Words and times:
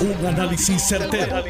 Un 0.00 0.26
análisis 0.26 0.80
certero, 0.80 1.44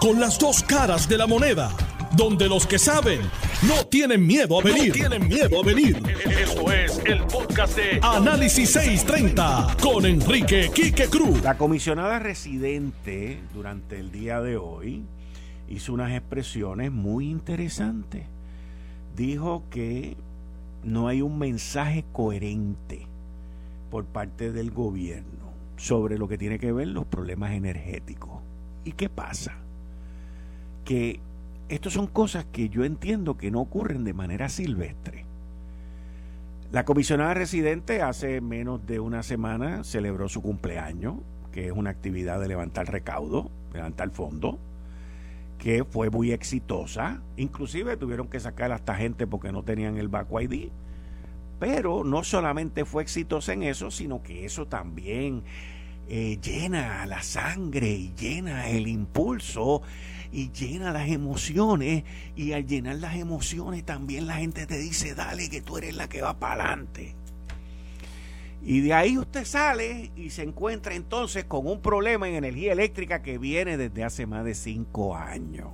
Con 0.00 0.18
las 0.18 0.36
dos 0.36 0.64
caras 0.64 1.08
de 1.08 1.16
la 1.16 1.28
moneda. 1.28 1.70
Donde 2.16 2.48
los 2.48 2.66
que 2.66 2.76
saben 2.76 3.20
no 3.68 3.86
tienen 3.86 4.26
miedo 4.26 4.58
a 4.58 4.64
venir. 4.64 4.92
tienen 4.92 5.28
miedo 5.28 5.60
a 5.62 5.64
venir. 5.64 6.02
Esto 6.40 6.72
es 6.72 7.00
el 7.04 7.22
podcast 7.22 7.76
de 7.76 8.00
Análisis 8.02 8.68
630 8.72 9.76
con 9.80 10.04
Enrique 10.06 10.72
Quique 10.74 11.06
Cruz. 11.06 11.40
La 11.42 11.56
comisionada 11.56 12.18
residente 12.18 13.38
durante 13.54 14.00
el 14.00 14.10
día 14.10 14.40
de 14.40 14.56
hoy 14.56 15.04
hizo 15.68 15.92
unas 15.92 16.10
expresiones 16.10 16.90
muy 16.90 17.30
interesantes. 17.30 18.24
Dijo 19.16 19.62
que 19.70 20.16
no 20.82 21.06
hay 21.06 21.22
un 21.22 21.38
mensaje 21.38 22.04
coherente 22.12 23.06
por 23.88 24.04
parte 24.04 24.50
del 24.50 24.72
gobierno 24.72 25.41
sobre 25.82 26.16
lo 26.16 26.28
que 26.28 26.38
tiene 26.38 26.60
que 26.60 26.70
ver 26.70 26.86
los 26.86 27.06
problemas 27.06 27.50
energéticos. 27.54 28.40
¿Y 28.84 28.92
qué 28.92 29.08
pasa? 29.08 29.56
Que 30.84 31.18
estas 31.68 31.94
son 31.94 32.06
cosas 32.06 32.44
que 32.52 32.68
yo 32.68 32.84
entiendo 32.84 33.36
que 33.36 33.50
no 33.50 33.60
ocurren 33.60 34.04
de 34.04 34.12
manera 34.12 34.48
silvestre. 34.48 35.24
La 36.70 36.84
comisionada 36.84 37.34
residente 37.34 38.00
hace 38.00 38.40
menos 38.40 38.86
de 38.86 39.00
una 39.00 39.24
semana 39.24 39.82
celebró 39.82 40.28
su 40.28 40.40
cumpleaños, 40.40 41.16
que 41.50 41.66
es 41.66 41.72
una 41.72 41.90
actividad 41.90 42.38
de 42.38 42.46
levantar 42.46 42.86
recaudo, 42.86 43.50
levantar 43.74 44.10
fondo, 44.10 44.60
que 45.58 45.82
fue 45.82 46.10
muy 46.10 46.30
exitosa. 46.30 47.20
Inclusive 47.36 47.96
tuvieron 47.96 48.28
que 48.28 48.38
sacar 48.38 48.70
a 48.70 48.76
esta 48.76 48.94
gente 48.94 49.26
porque 49.26 49.50
no 49.50 49.64
tenían 49.64 49.96
el 49.96 50.06
Baco 50.06 50.40
ID. 50.40 50.68
Pero 51.58 52.04
no 52.04 52.22
solamente 52.22 52.84
fue 52.84 53.02
exitosa 53.02 53.52
en 53.52 53.64
eso, 53.64 53.90
sino 53.90 54.22
que 54.22 54.44
eso 54.44 54.66
también 54.66 55.42
eh, 56.14 56.38
llena 56.42 57.06
la 57.06 57.22
sangre 57.22 57.88
y 57.88 58.12
llena 58.14 58.68
el 58.68 58.86
impulso 58.86 59.80
y 60.30 60.50
llena 60.52 60.92
las 60.92 61.08
emociones. 61.08 62.04
Y 62.36 62.52
al 62.52 62.66
llenar 62.66 62.96
las 62.96 63.16
emociones 63.16 63.82
también 63.82 64.26
la 64.26 64.34
gente 64.34 64.66
te 64.66 64.76
dice, 64.76 65.14
dale 65.14 65.48
que 65.48 65.62
tú 65.62 65.78
eres 65.78 65.96
la 65.96 66.10
que 66.10 66.20
va 66.20 66.38
para 66.38 66.64
adelante. 66.64 67.14
Y 68.62 68.82
de 68.82 68.92
ahí 68.92 69.16
usted 69.16 69.46
sale 69.46 70.10
y 70.14 70.28
se 70.28 70.42
encuentra 70.42 70.94
entonces 70.94 71.44
con 71.46 71.66
un 71.66 71.80
problema 71.80 72.28
en 72.28 72.34
energía 72.34 72.72
eléctrica 72.72 73.22
que 73.22 73.38
viene 73.38 73.78
desde 73.78 74.04
hace 74.04 74.26
más 74.26 74.44
de 74.44 74.54
cinco 74.54 75.16
años. 75.16 75.68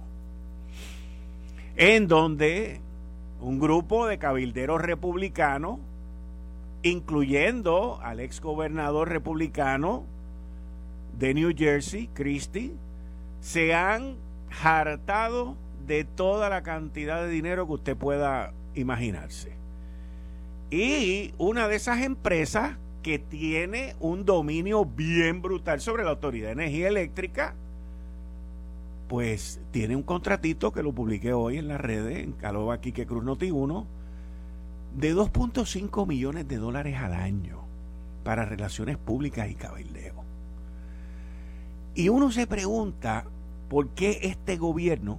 En 1.74 2.06
donde 2.06 2.80
un 3.40 3.58
grupo 3.58 4.06
de 4.06 4.18
cabilderos 4.18 4.80
republicanos, 4.80 5.80
incluyendo 6.84 7.98
al 8.04 8.20
ex 8.20 8.40
gobernador 8.40 9.08
republicano 9.08 10.06
de 11.18 11.34
New 11.34 11.52
Jersey, 11.56 12.08
Christie, 12.14 12.72
se 13.40 13.74
han 13.74 14.16
hartado 14.62 15.56
de 15.86 16.04
toda 16.04 16.48
la 16.48 16.62
cantidad 16.62 17.22
de 17.22 17.30
dinero 17.30 17.66
que 17.66 17.72
usted 17.72 17.96
pueda 17.96 18.52
imaginarse. 18.74 19.52
Y 20.70 21.32
una 21.38 21.66
de 21.66 21.76
esas 21.76 22.02
empresas 22.02 22.76
que 23.02 23.18
tiene 23.18 23.96
un 24.00 24.24
dominio 24.24 24.84
bien 24.84 25.40
brutal 25.40 25.80
sobre 25.80 26.04
la 26.04 26.10
Autoridad 26.10 26.48
de 26.48 26.52
Energía 26.52 26.88
Eléctrica, 26.88 27.54
pues 29.08 29.60
tiene 29.70 29.96
un 29.96 30.02
contratito 30.02 30.72
que 30.72 30.82
lo 30.82 30.92
publiqué 30.92 31.32
hoy 31.32 31.56
en 31.56 31.68
las 31.68 31.80
redes, 31.80 32.18
en 32.18 32.32
Caloba 32.32 32.80
Quique 32.80 33.06
Cruz 33.06 33.24
Noti 33.24 33.50
1, 33.50 33.86
de 34.96 35.14
2.5 35.14 36.06
millones 36.06 36.46
de 36.46 36.56
dólares 36.58 36.96
al 36.98 37.14
año 37.14 37.64
para 38.24 38.44
relaciones 38.44 38.98
públicas 38.98 39.48
y 39.50 39.54
cabildeo. 39.54 40.27
Y 41.98 42.10
uno 42.10 42.30
se 42.30 42.46
pregunta 42.46 43.24
por 43.68 43.88
qué 43.88 44.20
este 44.22 44.56
gobierno, 44.56 45.18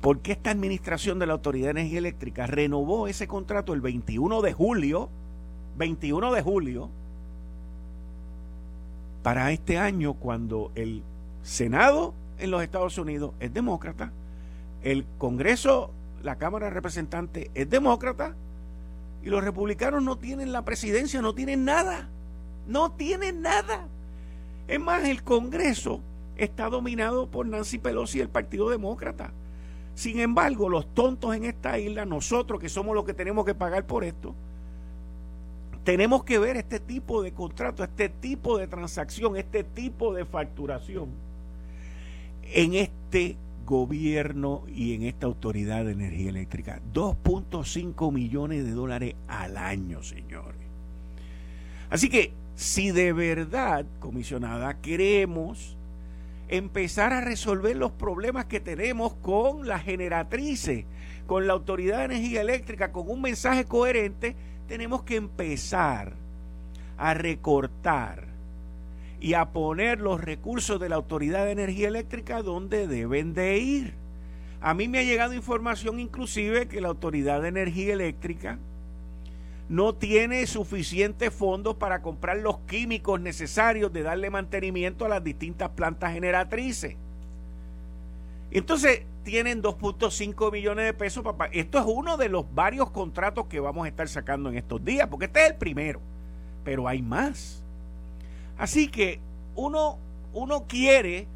por 0.00 0.20
qué 0.20 0.32
esta 0.32 0.50
administración 0.50 1.18
de 1.18 1.26
la 1.26 1.34
Autoridad 1.34 1.66
de 1.66 1.80
Energía 1.82 1.98
Eléctrica 1.98 2.46
renovó 2.46 3.06
ese 3.06 3.28
contrato 3.28 3.74
el 3.74 3.82
21 3.82 4.40
de 4.40 4.54
julio, 4.54 5.10
21 5.76 6.32
de 6.32 6.40
julio, 6.40 6.88
para 9.22 9.52
este 9.52 9.76
año 9.76 10.14
cuando 10.14 10.72
el 10.74 11.02
Senado 11.42 12.14
en 12.38 12.50
los 12.50 12.62
Estados 12.62 12.96
Unidos 12.96 13.32
es 13.38 13.52
demócrata, 13.52 14.12
el 14.82 15.04
Congreso, 15.18 15.90
la 16.22 16.36
Cámara 16.36 16.68
de 16.68 16.72
Representantes 16.72 17.50
es 17.52 17.68
demócrata 17.68 18.34
y 19.22 19.28
los 19.28 19.44
republicanos 19.44 20.02
no 20.02 20.16
tienen 20.16 20.50
la 20.50 20.64
presidencia, 20.64 21.20
no 21.20 21.34
tienen 21.34 21.66
nada, 21.66 22.08
no 22.66 22.92
tienen 22.92 23.42
nada. 23.42 23.86
Es 24.68 24.80
más, 24.80 25.04
el 25.04 25.22
Congreso 25.22 26.00
está 26.36 26.68
dominado 26.68 27.30
por 27.30 27.46
Nancy 27.46 27.78
Pelosi 27.78 28.18
y 28.18 28.22
el 28.22 28.28
Partido 28.28 28.70
Demócrata. 28.70 29.32
Sin 29.94 30.20
embargo, 30.20 30.68
los 30.68 30.92
tontos 30.94 31.34
en 31.34 31.44
esta 31.44 31.78
isla, 31.78 32.04
nosotros 32.04 32.60
que 32.60 32.68
somos 32.68 32.94
los 32.94 33.04
que 33.04 33.14
tenemos 33.14 33.46
que 33.46 33.54
pagar 33.54 33.86
por 33.86 34.04
esto, 34.04 34.34
tenemos 35.84 36.24
que 36.24 36.38
ver 36.38 36.56
este 36.56 36.80
tipo 36.80 37.22
de 37.22 37.32
contrato, 37.32 37.84
este 37.84 38.08
tipo 38.08 38.58
de 38.58 38.66
transacción, 38.66 39.36
este 39.36 39.62
tipo 39.62 40.12
de 40.12 40.24
facturación 40.24 41.10
en 42.42 42.74
este 42.74 43.36
gobierno 43.64 44.62
y 44.68 44.94
en 44.94 45.04
esta 45.04 45.26
autoridad 45.26 45.84
de 45.84 45.92
energía 45.92 46.30
eléctrica. 46.30 46.80
2.5 46.92 48.12
millones 48.12 48.64
de 48.64 48.72
dólares 48.72 49.14
al 49.28 49.56
año, 49.56 50.02
señores. 50.02 50.60
Así 51.88 52.08
que 52.08 52.32
si 52.56 52.90
de 52.90 53.12
verdad, 53.12 53.84
comisionada, 54.00 54.80
queremos 54.80 55.76
empezar 56.48 57.12
a 57.12 57.20
resolver 57.20 57.76
los 57.76 57.92
problemas 57.92 58.46
que 58.46 58.60
tenemos 58.60 59.14
con 59.14 59.68
las 59.68 59.82
generatrices, 59.82 60.86
con 61.26 61.46
la 61.46 61.52
Autoridad 61.52 61.98
de 61.98 62.16
Energía 62.16 62.40
Eléctrica, 62.40 62.92
con 62.92 63.10
un 63.10 63.20
mensaje 63.20 63.66
coherente, 63.66 64.36
tenemos 64.68 65.02
que 65.02 65.16
empezar 65.16 66.14
a 66.96 67.12
recortar 67.12 68.24
y 69.20 69.34
a 69.34 69.46
poner 69.46 70.00
los 70.00 70.20
recursos 70.20 70.80
de 70.80 70.88
la 70.88 70.96
Autoridad 70.96 71.44
de 71.44 71.52
Energía 71.52 71.88
Eléctrica 71.88 72.42
donde 72.42 72.86
deben 72.86 73.34
de 73.34 73.58
ir. 73.58 73.94
A 74.62 74.72
mí 74.72 74.88
me 74.88 75.00
ha 75.00 75.02
llegado 75.02 75.34
información 75.34 76.00
inclusive 76.00 76.68
que 76.68 76.80
la 76.80 76.88
Autoridad 76.88 77.42
de 77.42 77.48
Energía 77.48 77.92
Eléctrica 77.92 78.58
no 79.68 79.94
tiene 79.94 80.46
suficientes 80.46 81.32
fondos 81.32 81.74
para 81.76 82.02
comprar 82.02 82.38
los 82.38 82.58
químicos 82.60 83.20
necesarios 83.20 83.92
de 83.92 84.02
darle 84.02 84.30
mantenimiento 84.30 85.04
a 85.04 85.08
las 85.08 85.24
distintas 85.24 85.70
plantas 85.70 86.12
generatrices. 86.12 86.96
Entonces, 88.52 89.02
tienen 89.24 89.60
2.5 89.60 90.52
millones 90.52 90.84
de 90.84 90.94
pesos 90.94 91.24
para... 91.24 91.52
Esto 91.52 91.78
es 91.78 91.84
uno 91.86 92.16
de 92.16 92.28
los 92.28 92.46
varios 92.54 92.90
contratos 92.90 93.46
que 93.46 93.58
vamos 93.58 93.84
a 93.84 93.88
estar 93.88 94.08
sacando 94.08 94.48
en 94.48 94.56
estos 94.56 94.84
días, 94.84 95.08
porque 95.08 95.24
este 95.24 95.42
es 95.42 95.50
el 95.50 95.56
primero, 95.56 96.00
pero 96.62 96.86
hay 96.86 97.02
más. 97.02 97.64
Así 98.56 98.86
que 98.86 99.18
uno, 99.56 99.98
uno 100.32 100.64
quiere 100.68 101.26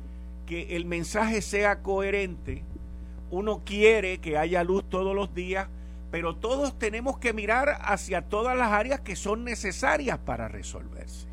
que 0.47 0.77
el 0.77 0.85
mensaje 0.85 1.43
sea 1.43 1.83
coherente, 1.83 2.63
uno 3.31 3.63
quiere 3.65 4.19
que 4.19 4.39
haya 4.39 4.63
luz 4.63 4.85
todos 4.89 5.15
los 5.15 5.35
días, 5.35 5.69
pero 6.11 6.35
todos 6.37 6.79
tenemos 6.79 7.19
que 7.19 7.33
mirar 7.33 7.79
hacia 7.83 8.23
todas 8.23 8.57
las 8.57 8.73
áreas 8.73 9.01
que 9.01 9.17
son 9.17 9.45
necesarias 9.45 10.19
para 10.19 10.49
resolverse. 10.49 11.27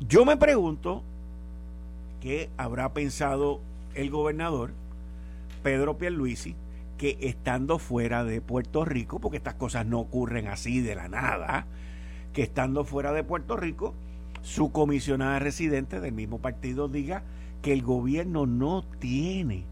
Yo 0.00 0.24
me 0.24 0.36
pregunto 0.36 1.02
qué 2.20 2.50
habrá 2.56 2.92
pensado 2.92 3.60
el 3.94 4.10
gobernador 4.10 4.72
Pedro 5.62 5.98
Pierluisi 5.98 6.54
que 6.98 7.18
estando 7.20 7.78
fuera 7.78 8.24
de 8.24 8.40
Puerto 8.40 8.84
Rico, 8.84 9.18
porque 9.20 9.36
estas 9.36 9.54
cosas 9.54 9.84
no 9.86 10.00
ocurren 10.00 10.46
así 10.46 10.80
de 10.80 10.94
la 10.94 11.08
nada, 11.08 11.66
que 12.32 12.42
estando 12.42 12.84
fuera 12.84 13.12
de 13.12 13.24
Puerto 13.24 13.56
Rico, 13.56 13.94
su 14.42 14.70
comisionada 14.72 15.38
residente 15.38 16.00
del 16.00 16.12
mismo 16.12 16.38
partido 16.38 16.88
diga 16.88 17.22
que 17.62 17.72
el 17.72 17.82
gobierno 17.82 18.46
no 18.46 18.84
tiene 18.98 19.64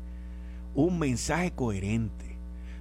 un 0.74 0.98
mensaje 0.98 1.52
coherente 1.52 2.23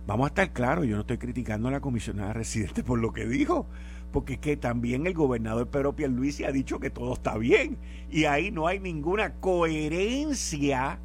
Vamos 0.06 0.26
a 0.26 0.28
estar 0.28 0.52
claros, 0.52 0.86
yo 0.86 0.96
no 0.96 1.02
estoy 1.02 1.18
criticando 1.18 1.70
a 1.70 1.72
la 1.72 1.80
comisionada 1.80 2.34
residente 2.34 2.84
por 2.84 3.00
lo 3.00 3.14
que 3.14 3.26
dijo, 3.26 3.66
porque 4.12 4.34
es 4.34 4.40
que 4.40 4.58
también 4.58 5.08
el 5.08 5.14
gobernador 5.14 5.70
Pedro 5.70 5.96
Pierluisi 5.96 6.44
ha 6.44 6.52
dicho 6.52 6.80
que 6.80 6.90
todo 6.90 7.14
está 7.14 7.38
bien 7.38 7.78
y 8.12 8.26
ahí 8.26 8.52
no 8.52 8.68
hay 8.68 8.80
ninguna 8.80 9.36
coherencia 9.36 11.00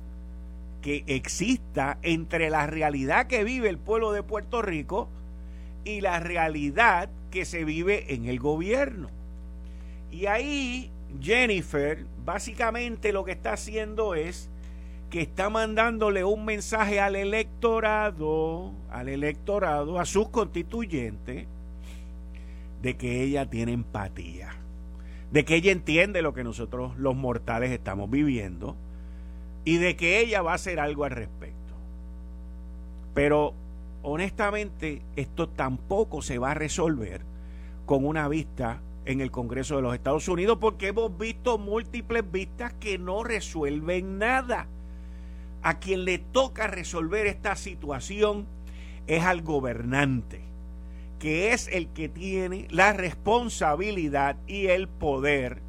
que 0.83 1.05
exista 1.07 1.99
entre 2.03 2.51
la 2.51 2.67
realidad 2.67 3.29
que 3.29 3.45
vive 3.45 3.69
el 3.69 3.79
pueblo 3.79 4.11
de 4.13 4.23
Puerto 4.25 4.63
Rico 4.63 5.09
y 5.85 6.01
la 6.01 6.19
realidad 6.19 7.09
que 7.31 7.45
se 7.45 7.65
vive 7.65 8.15
en 8.15 8.27
el 8.27 8.41
gobierno. 8.41 9.11
Y 10.11 10.27
ahí 10.27 10.91
Jennifer 11.21 12.05
básicamente 12.25 13.13
lo 13.13 13.25
que 13.25 13.33
está 13.33 13.53
haciendo 13.53 14.15
es 14.15 14.51
que 15.11 15.23
está 15.23 15.49
mandándole 15.49 16.25
un 16.25 16.45
mensaje 16.45 17.01
al 17.01 17.17
electorado, 17.17 18.73
al 18.91 19.09
electorado, 19.09 19.99
a 19.99 20.05
sus 20.05 20.29
constituyentes, 20.29 21.47
de 22.83 22.97
que 22.97 23.23
ella 23.23 23.49
tiene 23.49 23.73
empatía, 23.73 24.51
de 25.33 25.45
que 25.45 25.57
ella 25.57 25.73
entiende 25.73 26.23
lo 26.23 26.35
que 26.35 26.45
nosotros 26.45 26.97
los 26.99 27.17
mortales 27.17 27.71
estamos 27.71 28.11
viviendo 28.11 28.77
y 29.65 29.79
de 29.79 29.97
que 29.97 30.21
ella 30.21 30.43
va 30.43 30.53
a 30.53 30.57
hacer 30.57 30.79
algo 30.79 31.05
al 31.05 31.11
respecto. 31.11 31.57
Pero 33.15 33.55
honestamente 34.03 35.03
esto 35.17 35.49
tampoco 35.49 36.23
se 36.23 36.39
va 36.39 36.53
a 36.53 36.55
resolver 36.55 37.23
con 37.85 38.05
una 38.05 38.29
vista 38.29 38.81
en 39.07 39.21
el 39.21 39.31
Congreso 39.31 39.77
de 39.77 39.83
los 39.83 39.95
Estados 39.95 40.29
Unidos 40.29 40.59
porque 40.61 40.89
hemos 40.89 41.17
visto 41.17 41.59
múltiples 41.59 42.31
vistas 42.31 42.75
que 42.75 42.99
no 42.99 43.25
resuelven 43.25 44.19
nada. 44.19 44.69
A 45.63 45.79
quien 45.79 46.05
le 46.05 46.19
toca 46.19 46.67
resolver 46.67 47.27
esta 47.27 47.57
situación 47.57 48.47
es 49.07 49.25
al 49.25 49.43
gobernante 49.43 50.49
que 51.19 51.53
es 51.53 51.69
el 51.69 51.89
que 51.89 52.09
tiene 52.09 52.69
la 52.71 52.93
responsabilidad 52.93 54.37
y 54.47 54.69
el 54.69 54.89
poder 54.89 55.61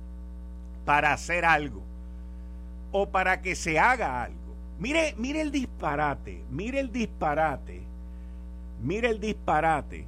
para 0.86 1.14
hacer 1.14 1.46
algo 1.46 1.82
o 2.92 3.10
para 3.10 3.42
que 3.42 3.56
se 3.56 3.80
haga 3.80 4.24
algo. 4.24 4.38
Mire, 4.80 5.14
mire 5.18 5.42
el 5.42 5.52
disparate, 5.52 6.44
mire 6.50 6.80
el 6.80 6.92
disparate, 6.92 7.82
mire 8.82 9.10
el 9.10 9.20
disparate 9.20 10.06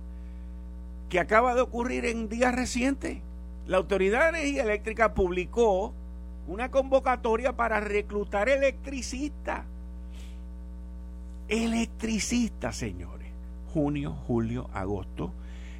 que 1.09 1.19
acaba 1.19 1.55
de 1.55 1.61
ocurrir 1.61 2.05
en 2.05 2.29
días 2.29 2.55
recientes. 2.55 3.17
La 3.67 3.77
Autoridad 3.77 4.31
de 4.31 4.39
Energía 4.39 4.63
Eléctrica 4.63 5.13
publicó 5.13 5.93
una 6.47 6.71
convocatoria 6.71 7.53
para 7.53 7.79
reclutar 7.79 8.47
electricistas. 8.49 9.65
Electricistas, 11.51 12.75
señores 12.75 13.21
junio, 13.73 14.11
julio, 14.27 14.69
agosto 14.73 15.31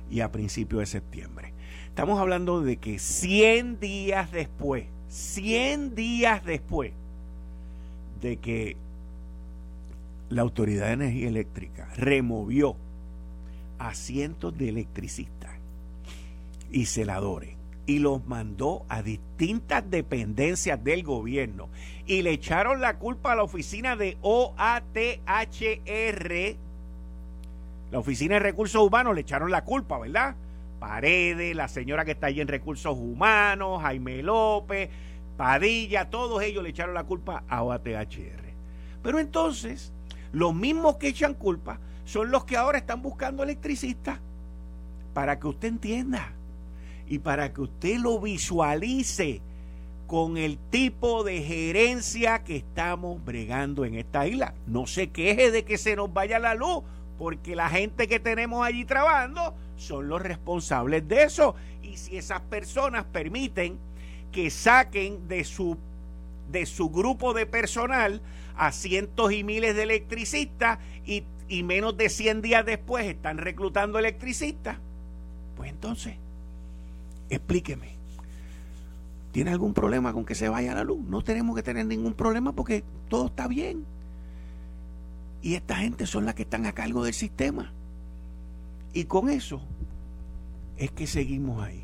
y 0.10 0.22
a 0.22 0.32
principios 0.32 0.82
de 0.82 0.86
septiembre. 0.86 1.54
Estamos 1.88 2.20
hablando 2.20 2.62
de 2.62 2.78
que 2.78 3.00
100 3.00 3.80
días 3.80 4.32
después, 4.32 4.86
100 5.10 5.96
días 5.96 6.44
después 6.46 6.94
de 8.22 8.38
que 8.38 8.78
la 10.30 10.42
Autoridad 10.42 10.88
de 10.88 10.94
Energía 10.94 11.28
Eléctrica 11.28 11.90
removió 11.98 12.76
a 13.80 13.94
cientos 13.94 14.58
de 14.58 14.70
electricistas 14.70 15.52
y 16.72 16.86
celadores 16.86 17.56
y 17.86 18.00
los 18.00 18.26
mandó 18.26 18.86
a 18.90 19.02
distintas 19.02 19.90
dependencias 19.90 20.84
del 20.84 21.04
gobierno 21.04 21.70
y 22.06 22.22
le 22.22 22.32
echaron 22.32 22.82
la 22.82 22.98
culpa 22.98 23.34
a 23.34 23.36
la 23.36 23.44
oficina 23.44 23.96
de 23.96 24.18
OATHR 24.22 25.22
la 27.92 28.00
Oficina 28.00 28.36
de 28.36 28.40
Recursos 28.40 28.82
Humanos 28.82 29.14
le 29.14 29.22
echaron 29.22 29.52
la 29.52 29.66
culpa, 29.66 30.00
¿verdad? 30.00 30.36
Paredes, 30.80 31.54
la 31.56 31.68
señora 31.68 32.06
que 32.06 32.12
está 32.12 32.28
allí 32.28 32.40
en 32.40 32.48
Recursos 32.48 32.98
Humanos, 32.98 33.82
Jaime 33.82 34.24
López, 34.24 34.90
Padilla, 35.36 36.10
todos 36.10 36.42
ellos 36.42 36.64
le 36.64 36.70
echaron 36.70 36.96
la 36.96 37.04
culpa 37.04 37.44
a 37.50 37.64
OATHR. 37.64 38.54
Pero 39.04 39.20
entonces, 39.20 39.92
los 40.32 40.56
mismos 40.56 40.96
que 40.96 41.10
echan 41.10 41.34
culpa 41.34 41.80
son 42.06 42.32
los 42.32 42.46
que 42.46 42.56
ahora 42.56 42.78
están 42.78 43.02
buscando 43.02 43.44
electricistas 43.44 44.20
para 45.14 45.38
que 45.38 45.48
usted 45.48 45.68
entienda 45.68 46.32
y 47.12 47.20
para 47.20 47.52
que 47.52 47.60
usted 47.60 47.98
lo 47.98 48.22
visualice 48.22 49.42
con 50.08 50.38
el 50.38 50.58
tipo 50.58 51.26
de 51.26 51.42
gerencia 51.42 52.42
que 52.46 52.56
estamos 52.56 53.24
bregando 53.26 53.84
en 53.84 53.96
esta 53.96 54.26
isla. 54.26 54.54
No 54.66 54.88
se 54.88 55.10
queje 55.10 55.52
de 55.52 55.66
que 55.66 55.78
se 55.78 55.98
nos 55.98 56.14
vaya 56.14 56.40
la 56.40 56.56
luz, 56.56 56.84
porque 57.18 57.54
la 57.54 57.68
gente 57.68 58.08
que 58.08 58.22
tenemos 58.22 58.66
allí 58.66 58.86
trabajando 58.86 59.54
son 59.76 60.08
los 60.08 60.22
responsables 60.22 61.06
de 61.06 61.24
eso. 61.24 61.54
Y 61.84 61.98
si 61.98 62.16
esas 62.16 62.40
personas 62.44 63.04
permiten 63.04 63.78
que 64.32 64.50
saquen 64.50 65.28
de 65.28 65.44
su, 65.44 65.78
de 66.50 66.66
su 66.66 66.92
grupo 66.92 67.34
de 67.34 67.46
personal 67.46 68.22
a 68.56 68.72
cientos 68.72 69.34
y 69.34 69.44
miles 69.44 69.76
de 69.76 69.84
electricistas 69.84 70.80
y, 71.06 71.26
y 71.50 71.64
menos 71.64 71.98
de 71.98 72.08
100 72.08 72.42
días 72.42 72.66
después 72.66 73.06
están 73.06 73.38
reclutando 73.38 74.00
electricistas, 74.00 74.78
pues 75.58 75.70
entonces, 75.70 76.16
explíqueme. 77.36 77.96
¿Tiene 79.32 79.52
algún 79.52 79.74
problema 79.74 80.14
con 80.14 80.26
que 80.26 80.36
se 80.36 80.50
vaya 80.50 80.76
la 80.76 80.84
luz? 80.84 81.00
No 81.08 81.24
tenemos 81.24 81.56
que 81.56 81.64
tener 81.64 81.86
ningún 81.86 82.14
problema 82.14 82.52
porque 82.52 82.84
todo 83.10 83.28
está 83.28 83.48
bien. 83.48 83.86
Y 85.42 85.56
esta 85.56 85.78
gente 85.78 86.06
son 86.06 86.26
las 86.26 86.36
que 86.36 86.44
están 86.44 86.66
a 86.66 86.74
cargo 86.74 87.04
del 87.04 87.14
sistema. 87.14 87.72
Y 88.94 89.06
con 89.06 89.30
eso 89.30 89.62
es 90.78 90.92
que 90.92 91.08
seguimos 91.08 91.64
ahí. 91.64 91.82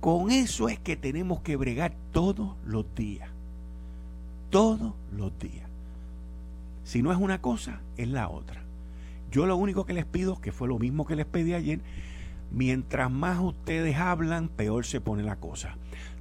Con 0.00 0.30
eso 0.30 0.68
es 0.68 0.78
que 0.78 0.96
tenemos 0.96 1.40
que 1.40 1.56
bregar 1.56 1.94
todos 2.12 2.56
los 2.64 2.84
días. 2.94 3.30
Todos 4.50 4.92
los 5.10 5.36
días. 5.38 5.66
Si 6.84 7.02
no 7.02 7.10
es 7.10 7.18
una 7.18 7.40
cosa, 7.40 7.80
es 7.96 8.08
la 8.08 8.28
otra. 8.28 8.62
Yo 9.32 9.46
lo 9.46 9.56
único 9.56 9.86
que 9.86 9.94
les 9.94 10.04
pido, 10.04 10.40
que 10.40 10.52
fue 10.52 10.68
lo 10.68 10.78
mismo 10.78 11.06
que 11.06 11.16
les 11.16 11.26
pedí 11.26 11.54
ayer, 11.54 11.80
mientras 12.50 13.10
más 13.10 13.40
ustedes 13.40 13.96
hablan, 13.96 14.48
peor 14.48 14.84
se 14.84 15.00
pone 15.00 15.22
la 15.22 15.36
cosa 15.36 15.76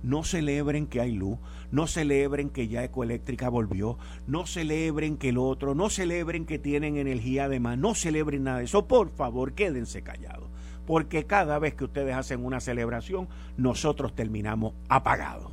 no 0.06 0.24
celebren 0.24 0.86
que 0.86 1.01
hay 1.01 1.12
luz, 1.12 1.39
no 1.72 1.88
celebren 1.88 2.50
que 2.50 2.68
ya 2.68 2.83
Ecoeléctrica 2.83 3.50
volvió, 3.50 3.98
no 4.27 4.45
celebren 4.45 5.18
que 5.18 5.30
el 5.30 5.39
otro, 5.39 5.74
no 5.74 5.89
celebren 5.89 6.45
que 6.45 6.60
tienen 6.60 6.98
energía 6.98 7.45
además, 7.45 7.80
no 7.80 7.95
celebren 7.95 8.44
nada 8.44 8.60
de 8.60 8.66
eso. 8.66 8.88
Por 8.88 9.10
favor, 9.10 9.54
quédense 9.54 10.04
callados, 10.04 10.48
porque 10.86 11.25
cada 11.25 11.57
vez 11.57 11.74
que 11.74 11.86
ustedes 11.86 12.16
hacen 12.16 12.45
una 12.45 12.60
celebración, 12.60 13.28
nosotros 13.57 14.13
terminamos 14.13 14.74
apagados. 14.89 15.51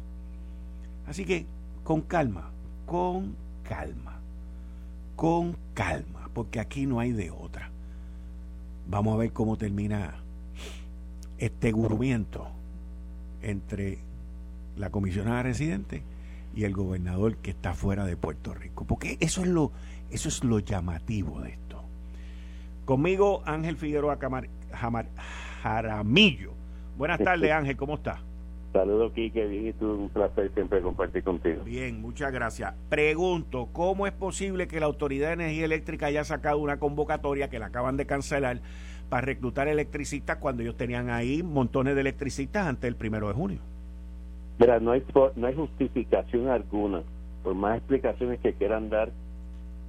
Así 1.07 1.25
que 1.25 1.47
con 1.83 2.03
calma, 2.03 2.51
con 2.85 3.35
calma, 3.63 4.21
con 5.17 5.57
calma, 5.73 6.29
porque 6.35 6.61
aquí 6.61 6.85
no 6.85 7.01
hay 7.01 7.13
de 7.13 7.31
otra. 7.31 7.71
Vamos 8.87 9.15
a 9.15 9.17
ver 9.17 9.33
cómo 9.33 9.57
termina 9.57 10.22
este 11.45 11.73
gurmiento 11.73 12.47
entre 13.43 13.99
la 14.77 14.91
comisionada 14.91 15.43
residente 15.43 16.03
y 16.55 16.63
el 16.63 16.73
gobernador 16.73 17.37
que 17.37 17.51
está 17.51 17.75
fuera 17.75 18.07
de 18.07 18.17
Puerto 18.17 18.55
Rico. 18.55 18.85
Porque 18.85 19.17
eso 19.19 19.43
es 19.43 19.49
lo, 19.49 19.73
eso 20.13 20.29
es 20.29 20.45
lo 20.45 20.61
llamativo 20.61 21.41
de 21.41 21.51
esto. 21.51 21.83
Conmigo 22.85 23.43
Ángel 23.45 23.77
Figueroa 23.77 24.21
Camar, 24.21 24.49
Jaramillo. 25.63 26.53
Buenas 26.97 27.19
tardes 27.19 27.51
Ángel, 27.51 27.77
¿cómo 27.77 27.95
está? 27.95 28.21
Saludos 28.73 29.13
Quique, 29.13 29.45
bien 29.47 29.67
y 29.67 29.73
tú, 29.73 29.91
un 29.91 30.09
placer 30.11 30.51
siempre 30.55 30.81
compartir 30.81 31.25
contigo. 31.25 31.65
Bien, 31.65 32.01
muchas 32.01 32.33
gracias. 32.33 32.73
Pregunto, 32.89 33.69
¿cómo 33.73 34.07
es 34.07 34.13
posible 34.13 34.69
que 34.69 34.79
la 34.79 34.87
Autoridad 34.87 35.29
de 35.29 35.35
Energía 35.35 35.65
Eléctrica 35.65 36.07
haya 36.07 36.25
sacado 36.25 36.59
una 36.59 36.79
convocatoria 36.79 37.51
que 37.51 37.59
la 37.59 37.67
acaban 37.67 37.97
de 37.97 38.07
cancelar 38.07 38.61
para 39.13 39.27
reclutar 39.27 39.69
electricistas 39.69 40.39
cuando 40.39 40.63
ellos 40.63 40.79
tenían 40.79 41.11
ahí 41.11 41.43
montones 41.43 41.95
de 41.95 42.01
electricistas 42.01 42.67
antes 42.67 42.85
del 42.85 42.97
primero 42.97 43.29
de 43.29 43.35
junio? 43.35 43.59
Mira, 44.59 44.81
no 44.81 44.93
hay, 44.93 45.05
no 45.37 45.47
hay 45.47 45.55
justificación 45.55 46.49
alguna, 46.49 47.03
por 47.43 47.55
más 47.55 47.77
explicaciones 47.77 48.41
que 48.41 48.55
quieran 48.55 48.89
dar, 48.89 49.11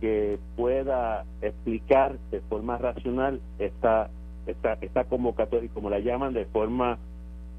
que 0.01 0.39
pueda 0.57 1.23
explicar 1.41 2.17
de 2.31 2.41
forma 2.41 2.77
racional 2.77 3.39
esta, 3.59 4.09
esta, 4.45 4.73
esta 4.81 5.05
convocatoria, 5.05 5.69
como 5.73 5.89
la 5.89 5.99
llaman, 5.99 6.33
de 6.33 6.43
forma 6.43 6.97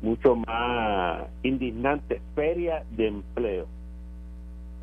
mucho 0.03 0.37
más 0.37 1.29
indignante, 1.43 2.21
feria 2.35 2.85
de 2.91 3.07
empleo. 3.07 3.67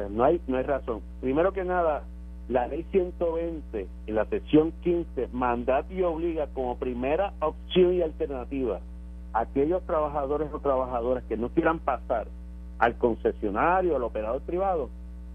no 0.10 0.24
hay, 0.24 0.42
no 0.48 0.58
hay 0.58 0.64
razón. 0.64 1.02
Primero 1.22 1.54
que 1.54 1.64
nada, 1.64 2.06
la 2.50 2.68
ley 2.68 2.86
120 2.92 3.88
en 4.08 4.16
la 4.16 4.26
sección 4.26 4.74
15 4.84 5.30
mandata 5.32 5.92
y 5.94 6.02
obliga 6.02 6.48
como 6.48 6.78
primera 6.78 7.34
opción 7.40 7.94
y 7.94 8.02
alternativa 8.02 8.82
aquellos 9.34 9.82
trabajadores 9.84 10.50
o 10.54 10.60
trabajadoras 10.60 11.24
que 11.26 11.38
no 11.38 11.50
quieran 11.50 11.80
pasar 11.80 12.28
al 12.80 12.96
concesionario, 12.96 13.96
al 13.96 14.04
operador 14.04 14.42
privado, 14.42 14.90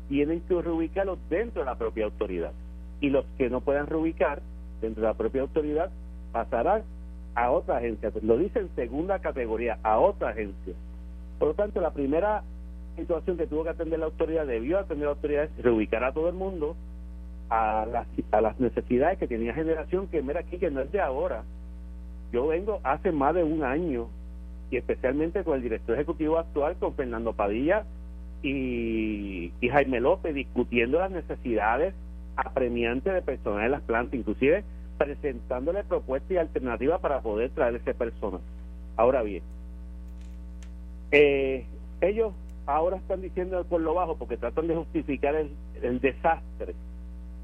tienen 0.08 0.40
que 0.42 0.60
reubicarlos 0.60 1.18
dentro 1.30 1.62
de 1.62 1.66
la 1.66 1.76
propia 1.76 2.04
autoridad. 2.04 2.52
Y 3.00 3.10
los 3.10 3.24
que 3.38 3.50
no 3.50 3.60
puedan 3.60 3.86
reubicar 3.86 4.42
dentro 4.80 5.02
de 5.02 5.08
la 5.08 5.14
propia 5.14 5.42
autoridad 5.42 5.90
pasarán 6.32 6.82
a 7.34 7.50
otra 7.50 7.78
agencia. 7.78 8.10
Lo 8.22 8.36
dice 8.36 8.60
en 8.60 8.74
segunda 8.74 9.18
categoría, 9.18 9.78
a 9.82 9.98
otra 9.98 10.30
agencia. 10.30 10.74
Por 11.38 11.48
lo 11.48 11.54
tanto, 11.54 11.80
la 11.80 11.92
primera 11.92 12.42
situación 12.96 13.36
que 13.36 13.46
tuvo 13.46 13.64
que 13.64 13.70
atender 13.70 13.98
la 13.98 14.06
autoridad, 14.06 14.46
debió 14.46 14.78
atender 14.78 15.06
la 15.06 15.12
autoridad, 15.12 15.44
es 15.44 15.62
reubicar 15.62 16.02
a 16.04 16.12
todo 16.12 16.28
el 16.28 16.34
mundo 16.34 16.76
a 17.48 17.86
las, 17.86 18.06
a 18.32 18.40
las 18.40 18.58
necesidades 18.60 19.18
que 19.18 19.26
tenía 19.26 19.54
generación, 19.54 20.08
que 20.08 20.22
mira 20.22 20.40
aquí, 20.40 20.58
que 20.58 20.70
no 20.70 20.80
es 20.80 20.90
de 20.92 21.00
ahora, 21.00 21.44
yo 22.32 22.46
vengo 22.46 22.80
hace 22.82 23.12
más 23.12 23.34
de 23.34 23.44
un 23.44 23.62
año 23.62 24.08
y 24.70 24.76
especialmente 24.76 25.44
con 25.44 25.54
el 25.54 25.62
director 25.62 25.94
ejecutivo 25.94 26.38
actual, 26.38 26.76
con 26.76 26.94
Fernando 26.94 27.32
Padilla 27.32 27.84
y, 28.42 29.52
Jaime 29.70 30.00
López, 30.00 30.34
discutiendo 30.34 30.98
las 30.98 31.10
necesidades 31.10 31.94
apremiantes 32.36 33.14
de 33.14 33.22
personal 33.22 33.64
en 33.64 33.70
las 33.70 33.82
plantas, 33.82 34.14
inclusive 34.14 34.64
presentándole 34.98 35.84
propuestas 35.84 36.30
y 36.32 36.36
alternativas 36.36 37.00
para 37.00 37.20
poder 37.20 37.50
traer 37.50 37.76
ese 37.76 37.94
personal. 37.94 38.40
Ahora 38.96 39.22
bien, 39.22 39.42
Eh, 41.12 41.64
ellos 42.00 42.32
ahora 42.66 42.96
están 42.96 43.22
diciendo 43.22 43.64
por 43.64 43.80
lo 43.80 43.94
bajo 43.94 44.16
porque 44.16 44.36
tratan 44.36 44.66
de 44.66 44.74
justificar 44.74 45.36
el, 45.36 45.50
el 45.82 46.00
desastre 46.00 46.74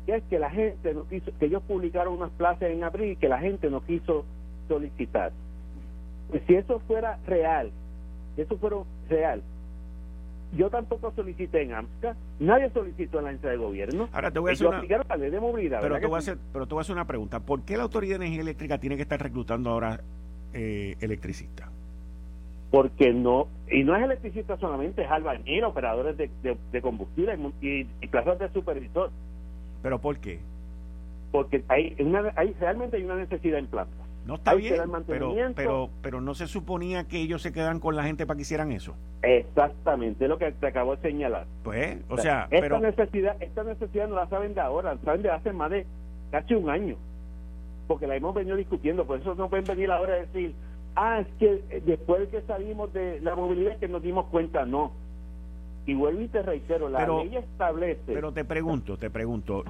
que 0.07 0.17
es 0.17 0.23
que 0.25 0.39
la 0.39 0.51
gente 0.51 0.95
no 0.95 1.07
quiso, 1.09 1.31
que 1.39 1.47
ellos 1.47 1.63
publicaron 1.67 2.15
unas 2.15 2.31
plazas 2.31 2.71
en 2.71 2.85
abril 2.85 3.13
y 3.13 3.17
que 3.17 3.29
la 3.29 3.39
gente 3.39 3.71
no 3.71 3.85
quiso 3.85 4.25
solicitar. 4.69 5.33
Pues 6.31 6.43
si 6.47 6.55
eso 6.55 6.81
fuera 6.81 7.19
real, 7.27 7.71
si 8.35 8.43
eso 8.43 8.57
fuera 8.59 8.79
real, 9.09 9.43
yo 10.57 10.69
tampoco 10.69 11.13
solicité 11.13 11.63
en 11.63 11.73
AMSCA, 11.73 12.15
nadie 12.39 12.71
solicitó 12.71 13.19
en 13.19 13.25
la 13.25 13.31
agencia 13.31 13.51
de 13.51 13.57
gobierno. 13.57 14.09
Ahora 14.13 14.31
te 14.31 14.39
voy 14.39 14.51
a 14.51 14.53
hacer 14.53 14.67
una... 14.67 14.81
de 14.83 15.41
movilidad. 15.41 15.81
Pero 15.81 15.99
te, 15.99 16.07
voy 16.07 16.17
a 16.17 16.19
hacer, 16.19 16.39
pero 16.53 16.67
te 16.67 16.75
voy 16.75 16.81
a 16.81 16.83
hacer 16.83 16.95
una 16.95 17.07
pregunta. 17.07 17.41
¿Por 17.41 17.63
qué 17.63 17.77
la 17.77 17.85
Autoridad 17.85 18.19
de 18.19 18.27
Energía 18.27 18.43
Eléctrica 18.43 18.79
tiene 18.79 18.97
que 18.97 19.03
estar 19.03 19.21
reclutando 19.21 19.71
ahora 19.71 20.01
eh, 20.53 20.97
electricistas? 21.01 21.71
Porque 22.71 23.13
no, 23.13 23.49
y 23.71 23.85
no 23.85 23.97
es 23.97 24.03
electricista 24.03 24.57
solamente, 24.59 25.03
es 25.03 25.11
albañil, 25.11 25.65
operadores 25.65 26.17
de, 26.17 26.31
de, 26.43 26.83
combustible 26.83 27.39
y, 27.61 27.87
y 28.01 28.09
plazas 28.09 28.39
de 28.39 28.51
supervisor. 28.51 29.11
¿Pero 29.83 30.01
por 30.01 30.19
qué? 30.19 30.41
Porque 31.31 31.65
hay, 31.69 31.97
una, 31.99 32.33
hay 32.37 32.55
realmente 32.61 32.97
hay 32.97 33.05
una 33.05 33.17
necesidad 33.17 33.59
en 33.59 33.67
planta. 33.67 34.03
No 34.27 34.37
está 34.37 34.55
bien, 34.55 34.77
pero, 35.07 35.35
pero, 35.57 35.91
pero 36.01 36.21
no 36.21 36.35
se 36.35 36.47
suponía 36.47 37.09
que 37.09 37.21
ellos 37.21 37.43
se 37.43 37.53
quedan 37.53 37.81
con 37.81 37.97
la 37.97 38.05
gente 38.05 38.25
para 38.25 38.37
que 38.37 38.43
hicieran 38.43 38.71
eso. 38.71 38.95
Exactamente, 39.23 40.25
es 40.25 40.31
lo 40.31 40.39
que 40.39 40.53
te 40.53 40.69
acabo 40.69 40.95
de 40.95 41.03
señalar. 41.03 41.47
Pues, 41.65 41.99
o 42.09 42.17
sea, 42.19 42.47
esta 42.51 42.61
pero... 42.61 42.79
necesidad, 42.79 43.37
esta 43.43 43.65
necesidad 43.65 44.09
no 44.09 44.15
la 44.15 44.29
saben 44.29 44.55
de 44.55 44.61
ahora, 44.61 44.95
la 44.95 45.01
saben 45.01 45.23
de 45.23 45.31
hace 45.31 45.53
más 45.53 45.71
de 45.73 45.87
casi 46.31 46.55
un 46.55 46.71
año, 46.71 46.97
porque 47.89 48.07
la 48.07 48.15
hemos 48.15 48.33
venido 48.33 48.57
discutiendo, 48.57 49.05
por 49.05 49.19
eso 49.19 49.35
no 49.35 49.49
pueden 49.49 49.65
venir 49.65 49.91
ahora 49.91 50.15
a 50.15 50.19
decir, 50.19 50.55
ah, 50.95 51.21
es 51.21 51.27
que 51.41 51.81
después 51.85 52.21
de 52.21 52.29
que 52.29 52.47
salimos 52.47 52.93
de 52.93 53.21
la 53.23 53.35
movilidad 53.35 53.77
que 53.79 53.89
nos 53.89 54.03
dimos 54.03 54.27
cuenta, 54.27 54.65
no. 54.65 54.93
Y 55.87 55.95
vuelvo 55.95 56.21
y 56.21 56.29
te 56.29 56.43
reitero, 56.43 56.89
la 56.89 57.07
ley 57.07 57.37
establece. 57.37 58.03
Pero 58.07 58.33
te 58.33 58.45
pregunto, 58.45 58.97
te 58.97 59.11
pregunto, 59.11 59.65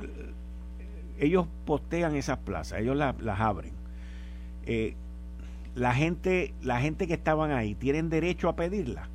ellos 1.18 1.46
postean 1.64 2.16
esas 2.16 2.38
plazas, 2.38 2.80
ellos 2.80 2.96
las, 2.96 3.40
abren. 3.40 3.72
Eh, 4.66 4.94
la 5.74 5.94
gente, 5.94 6.52
la 6.62 6.80
gente 6.80 7.06
que 7.06 7.14
estaban 7.14 7.50
ahí, 7.50 7.74
¿tienen 7.74 8.10
derecho 8.10 8.48
a 8.48 8.56
pedirla? 8.56 9.08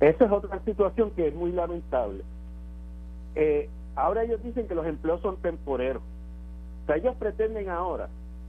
Esa 0.00 0.26
es 0.26 0.30
otra 0.30 0.60
situación 0.64 1.10
que 1.12 1.28
es 1.28 1.34
muy 1.34 1.52
lamentable. 1.52 2.22
Eh, 3.34 3.70
ahora 3.94 4.24
ellos 4.24 4.42
dicen 4.42 4.68
que 4.68 4.74
los 4.74 4.86
empleos 4.86 5.22
son 5.22 5.36
temporeros. 5.38 6.02
O 6.82 6.86
sea, 6.86 6.96
ellos 6.96 7.16
pretenden 7.16 7.70
ahora 7.70 8.08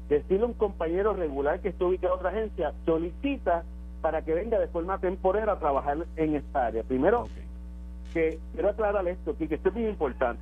decirle 0.10 0.44
a 0.44 0.48
un 0.48 0.54
compañero 0.54 1.14
regular 1.14 1.60
que 1.62 1.70
está 1.70 1.86
ubicado 1.86 2.14
en 2.14 2.20
otra 2.20 2.30
agencia, 2.32 2.74
solicita 2.86 3.64
para 4.02 4.22
que 4.22 4.34
venga 4.34 4.60
de 4.60 4.68
forma 4.68 5.00
temporera 5.00 5.54
a 5.54 5.60
trabajar 5.60 6.06
en 6.16 6.36
esta 6.36 6.68
área. 6.68 6.84
Primero, 6.84 7.28
que 8.14 8.40
quiero 8.54 8.70
aclarar 8.70 9.08
esto, 9.08 9.36
que 9.38 9.46
esto 9.46 9.70
es 9.70 9.76
muy 9.76 9.88
importante. 9.88 10.42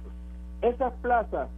Esas 0.62 0.94
plazas 1.02 1.50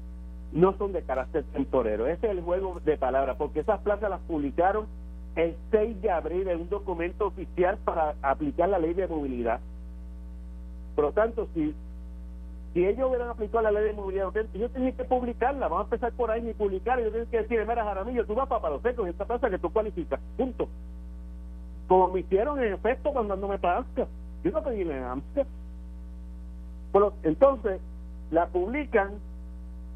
no 0.52 0.74
son 0.78 0.94
de 0.94 1.02
carácter 1.02 1.44
temporero, 1.54 2.08
ese 2.08 2.28
es 2.28 2.32
el 2.32 2.42
juego 2.42 2.80
de 2.84 2.98
palabras, 2.98 3.36
porque 3.38 3.60
esas 3.60 3.80
plazas 3.82 4.10
las 4.10 4.22
publicaron 4.22 4.88
el 5.36 5.56
6 5.72 6.02
de 6.02 6.12
abril 6.12 6.48
en 6.48 6.62
un 6.62 6.70
documento 6.70 7.28
oficial 7.28 7.78
para 7.84 8.16
aplicar 8.22 8.70
la 8.70 8.80
ley 8.80 8.94
de 8.94 9.08
movilidad. 9.08 9.60
Por 10.96 11.06
lo 11.06 11.12
tanto, 11.12 11.48
si, 11.54 11.76
si 12.74 12.86
ellos 12.86 13.08
hubieran 13.08 13.30
aplicado 13.30 13.62
la 13.62 13.72
ley 13.72 13.84
de 13.84 13.94
movilidad, 13.94 14.36
ellos 14.54 14.72
tienen 14.72 14.96
que 14.96 15.04
publicarla, 15.04 15.68
vamos 15.68 15.82
a 15.82 15.96
empezar 15.96 16.12
por 16.14 16.32
ahí 16.32 16.50
y 16.50 16.54
publicar, 16.54 17.00
ellos 17.00 17.12
tienen 17.12 17.30
que 17.30 17.42
decir, 17.44 17.60
mira 17.68 17.84
Jaramillo, 17.84 18.26
tú 18.26 18.34
vas 18.34 18.48
para 18.48 18.62
Palo 18.62 18.82
Seco 18.82 19.04
en 19.04 19.10
esta 19.10 19.26
plaza 19.26 19.50
que 19.50 19.60
tú 19.60 19.72
cualificas, 19.72 20.20
punto. 20.38 20.68
Como 21.88 22.08
me 22.10 22.22
hicieron 22.22 22.62
en 22.62 22.74
efecto 22.74 23.14
cuando 23.14 23.36
no 23.36 23.48
me. 23.48 23.60
Yo 24.44 24.52
no 24.52 24.64
pedí 24.64 24.82
en 24.82 25.24
Entonces, 27.24 27.80
la 28.32 28.48
publican 28.48 29.12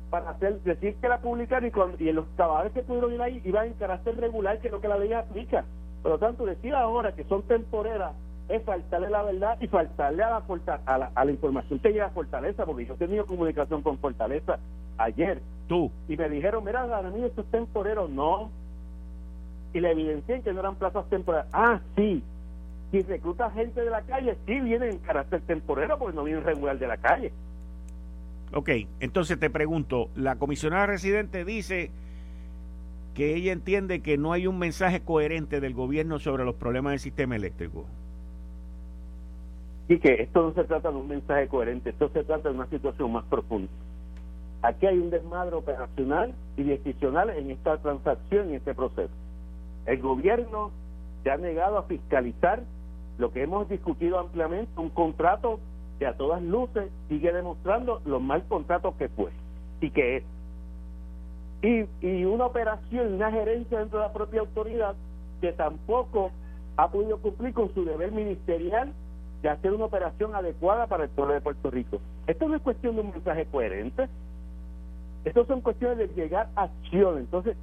para 0.09 0.31
hacer 0.31 0.59
decir 0.61 0.95
que 0.95 1.07
la 1.07 1.19
publican 1.19 1.65
y, 1.65 1.71
con, 1.71 1.95
y 1.99 2.09
en 2.09 2.15
los 2.17 2.27
trabajadores 2.35 2.73
que 2.73 2.83
pudieron 2.83 3.13
ir 3.13 3.21
ahí 3.21 3.41
iban 3.45 3.67
en 3.67 3.73
carácter 3.73 4.17
regular, 4.17 4.59
que 4.59 4.67
es 4.67 4.73
lo 4.73 4.81
que 4.81 4.87
la 4.87 4.97
ley 4.97 5.13
aplica. 5.13 5.63
Por 6.01 6.11
lo 6.11 6.17
tanto, 6.19 6.45
decir 6.45 6.75
ahora 6.75 7.13
que 7.13 7.23
son 7.25 7.43
temporeras 7.43 8.13
es 8.49 8.61
faltarle 8.63 9.09
la 9.09 9.23
verdad 9.23 9.57
y 9.61 9.67
faltarle 9.67 10.23
a 10.23 10.29
la, 10.29 10.43
a 10.85 10.97
la, 10.97 11.11
a 11.15 11.25
la 11.25 11.31
información 11.31 11.79
que 11.79 11.91
llega 11.91 12.07
a 12.07 12.09
Fortaleza, 12.09 12.65
porque 12.65 12.85
yo 12.85 12.95
he 12.95 12.97
tenido 12.97 13.25
comunicación 13.25 13.81
con 13.81 13.97
Fortaleza 13.97 14.59
ayer. 14.97 15.41
Tú. 15.67 15.89
Y 16.09 16.17
me 16.17 16.27
dijeron, 16.27 16.65
mira, 16.65 16.85
mí 17.11 17.23
esto 17.23 17.41
es 17.41 17.47
temporero. 17.47 18.09
No. 18.09 18.49
Y 19.73 19.79
le 19.79 19.91
evidencié 19.91 20.41
que 20.41 20.51
no 20.51 20.59
eran 20.59 20.75
plazas 20.75 21.05
temporeras. 21.09 21.47
Ah, 21.53 21.79
sí 21.95 22.21
si 22.91 23.01
recluta 23.01 23.49
gente 23.51 23.81
de 23.81 23.89
la 23.89 24.01
calle, 24.01 24.37
sí 24.45 24.59
viene 24.59 24.89
en 24.89 24.99
carácter 24.99 25.41
temporero 25.41 25.97
porque 25.97 26.15
no 26.15 26.23
viene 26.23 26.41
regular 26.41 26.77
de 26.77 26.87
la 26.87 26.97
calle. 26.97 27.31
Ok, 28.53 28.69
entonces 28.99 29.39
te 29.39 29.49
pregunto, 29.49 30.09
la 30.15 30.35
comisionada 30.35 30.85
residente 30.85 31.45
dice 31.45 31.89
que 33.15 33.35
ella 33.35 33.53
entiende 33.53 34.01
que 34.01 34.17
no 34.17 34.33
hay 34.33 34.45
un 34.45 34.59
mensaje 34.59 35.01
coherente 35.01 35.61
del 35.61 35.73
gobierno 35.73 36.19
sobre 36.19 36.43
los 36.43 36.55
problemas 36.55 36.91
del 36.91 36.99
sistema 36.99 37.35
eléctrico. 37.37 37.85
Y 39.87 39.99
que 39.99 40.21
esto 40.21 40.41
no 40.43 40.53
se 40.53 40.65
trata 40.65 40.91
de 40.91 40.97
un 40.97 41.07
mensaje 41.07 41.47
coherente, 41.47 41.91
esto 41.91 42.09
se 42.09 42.23
trata 42.23 42.49
de 42.49 42.55
una 42.55 42.67
situación 42.67 43.11
más 43.11 43.23
profunda. 43.25 43.71
Aquí 44.63 44.85
hay 44.85 44.97
un 44.97 45.09
desmadre 45.09 45.55
operacional 45.55 46.33
y 46.55 46.63
decisional 46.63 47.29
en 47.31 47.51
esta 47.51 47.77
transacción, 47.77 48.49
en 48.49 48.55
este 48.55 48.75
proceso. 48.75 49.13
El 49.85 49.99
gobierno 49.99 50.71
se 51.23 51.31
ha 51.31 51.37
negado 51.37 51.77
a 51.77 51.83
fiscalizar 51.83 52.63
lo 53.21 53.31
que 53.31 53.43
hemos 53.43 53.69
discutido 53.69 54.19
ampliamente, 54.19 54.71
un 54.77 54.89
contrato 54.89 55.59
que 55.99 56.07
a 56.07 56.17
todas 56.17 56.41
luces 56.41 56.89
sigue 57.07 57.31
demostrando 57.31 58.01
los 58.05 58.21
mal 58.21 58.43
contratos 58.49 58.95
que 58.95 59.07
fue 59.09 59.29
y 59.79 59.91
que 59.91 60.17
es. 60.17 60.23
Y, 62.01 62.25
una 62.25 62.47
operación, 62.47 63.13
una 63.13 63.31
gerencia 63.31 63.77
dentro 63.77 63.99
de 63.99 64.07
la 64.07 64.11
propia 64.11 64.39
autoridad 64.39 64.95
que 65.39 65.53
tampoco 65.53 66.31
ha 66.75 66.89
podido 66.89 67.19
cumplir 67.19 67.53
con 67.53 67.71
su 67.75 67.85
deber 67.85 68.11
ministerial 68.11 68.91
de 69.43 69.49
hacer 69.49 69.71
una 69.71 69.85
operación 69.85 70.33
adecuada 70.33 70.87
para 70.87 71.03
el 71.03 71.09
pueblo 71.11 71.35
de 71.35 71.41
Puerto 71.41 71.69
Rico. 71.69 71.99
Esto 72.25 72.47
no 72.47 72.55
es 72.55 72.63
cuestión 72.63 72.95
de 72.95 73.01
un 73.01 73.11
mensaje 73.11 73.45
coherente. 73.45 74.07
Esto 75.23 75.45
son 75.45 75.61
cuestiones 75.61 75.99
de 75.99 76.07
llegar 76.15 76.49
a 76.55 76.63
acción. 76.63 77.19
Entonces, 77.19 77.55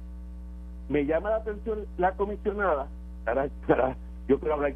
me 0.87 1.05
llama 1.05 1.31
la 1.31 1.37
atención 1.37 1.85
la 1.97 2.13
comisionada 2.13 2.87
para, 3.25 3.49
para 3.67 3.97
yo 4.29 4.39
quiero 4.39 4.53
hablar, 4.53 4.75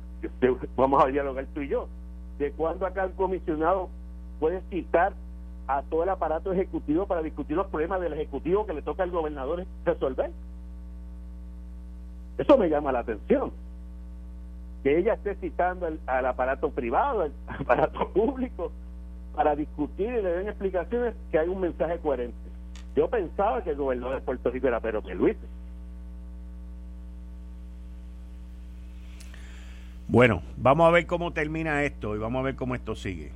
vamos 0.76 1.04
a 1.04 1.08
dialogar 1.08 1.46
tú 1.54 1.62
y 1.62 1.68
yo, 1.68 1.88
de 2.40 2.52
cuándo 2.54 2.88
acá 2.88 3.04
el 3.04 3.12
comisionado 3.12 3.88
puede 4.40 4.62
citar 4.72 5.14
a 5.68 5.84
todo 5.84 6.02
el 6.02 6.10
aparato 6.10 6.52
ejecutivo 6.52 7.06
para 7.06 7.22
discutir 7.22 7.56
los 7.56 7.68
problemas 7.68 8.02
del 8.02 8.14
ejecutivo 8.14 8.66
que 8.66 8.74
le 8.74 8.82
toca 8.82 9.04
al 9.04 9.12
gobernador 9.12 9.64
resolver. 9.86 10.32
Eso 12.40 12.58
me 12.58 12.68
llama 12.68 12.92
la 12.92 13.00
atención. 13.00 13.52
Que 14.82 14.98
ella 14.98 15.14
esté 15.14 15.36
citando 15.36 15.88
al, 16.08 16.26
aparato 16.26 16.72
privado, 16.72 17.22
al 17.22 17.32
aparato 17.48 18.10
público, 18.10 18.72
para 19.36 19.56
discutir 19.56 20.08
y 20.08 20.22
le 20.24 20.32
den 20.32 20.48
explicaciones 20.48 21.14
que 21.32 21.38
hay 21.38 21.48
un 21.48 21.62
mensaje 21.62 22.00
coherente. 22.00 22.36
Yo 22.96 23.08
pensaba 23.08 23.64
que 23.64 23.70
el 23.70 23.78
gobernador 23.78 24.16
de 24.16 24.22
Puerto 24.22 24.50
Rico 24.50 24.68
era 24.68 24.80
Pedro 24.80 25.02
Luis 25.14 25.38
Bueno, 30.08 30.44
vamos 30.58 30.88
a 30.88 30.92
ver 30.92 31.06
cómo 31.06 31.32
termina 31.32 31.84
esto 31.84 32.16
y 32.16 32.20
vamos 32.20 32.40
a 32.42 32.44
ver 32.44 32.56
cómo 32.56 32.76
esto 32.76 32.96
sigue. 32.96 33.32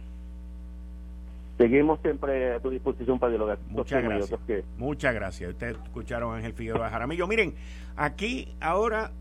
Seguimos 1.58 2.00
siempre 2.02 2.54
a 2.54 2.60
tu 2.60 2.70
disposición 2.70 3.18
para 3.18 3.32
dialogar. 3.32 3.58
Muchas 3.70 4.04
gracias. 4.04 4.40
Muchas 4.78 5.14
gracias. 5.14 5.52
Ustedes 5.52 5.78
escucharon 5.84 6.34
a 6.34 6.38
Ángel 6.38 6.54
Figueroa 6.54 6.90
Jaramillo. 6.90 7.26
Miren, 7.26 7.56
aquí 7.96 8.54
ahora 8.60 9.12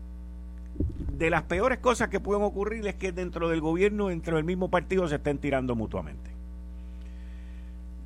de 1.17 1.31
las 1.31 1.43
peores 1.43 1.79
cosas 1.79 2.09
que 2.09 2.19
pueden 2.19 2.43
ocurrir 2.43 2.85
es 2.85 2.93
que 2.93 3.11
dentro 3.11 3.49
del 3.49 3.59
gobierno, 3.59 4.09
dentro 4.09 4.35
del 4.35 4.45
mismo 4.45 4.69
partido, 4.69 5.07
se 5.07 5.15
estén 5.15 5.39
tirando 5.39 5.75
mutuamente. 5.75 6.29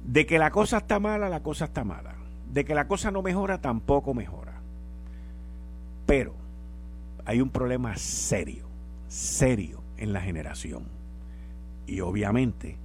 De 0.06 0.26
que 0.26 0.40
la 0.40 0.50
cosa 0.50 0.78
está 0.78 1.00
mala, 1.00 1.28
la 1.28 1.44
cosa 1.44 1.66
está 1.66 1.84
mala. 1.84 2.16
De 2.54 2.64
que 2.64 2.74
la 2.74 2.88
cosa 2.88 3.12
no 3.12 3.22
mejora, 3.22 3.60
tampoco 3.60 4.14
mejora. 4.14 4.54
Pero 6.06 6.34
hay 7.26 7.42
un 7.42 7.50
problema 7.50 7.98
serio 7.98 8.71
serio 9.12 9.84
en 9.98 10.14
la 10.14 10.22
generación. 10.22 10.86
Y 11.86 12.00
obviamente 12.00 12.78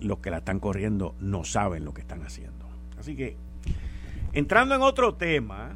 los 0.00 0.20
que 0.20 0.30
la 0.30 0.38
están 0.38 0.60
corriendo 0.60 1.16
no 1.18 1.44
saben 1.44 1.84
lo 1.84 1.92
que 1.92 2.00
están 2.00 2.22
haciendo. 2.22 2.64
Así 2.98 3.16
que, 3.16 3.36
entrando 4.32 4.76
en 4.76 4.82
otro 4.82 5.14
tema, 5.14 5.72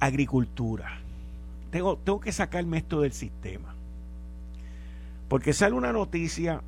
agricultura. 0.00 0.98
Tengo, 1.70 1.96
tengo 1.98 2.20
que 2.20 2.32
sacarme 2.32 2.78
esto 2.78 3.00
del 3.00 3.12
sistema. 3.12 3.74
Porque 5.28 5.52
sale 5.52 5.74
una 5.74 5.92
noticia 5.92 6.62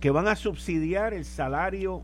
que 0.00 0.10
van 0.10 0.28
a 0.28 0.36
subsidiar 0.36 1.12
el 1.12 1.24
salario 1.24 2.02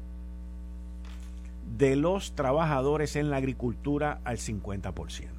de 1.78 1.94
los 1.94 2.34
trabajadores 2.34 3.14
en 3.14 3.30
la 3.30 3.36
agricultura 3.36 4.20
al 4.24 4.38
50%. 4.38 5.33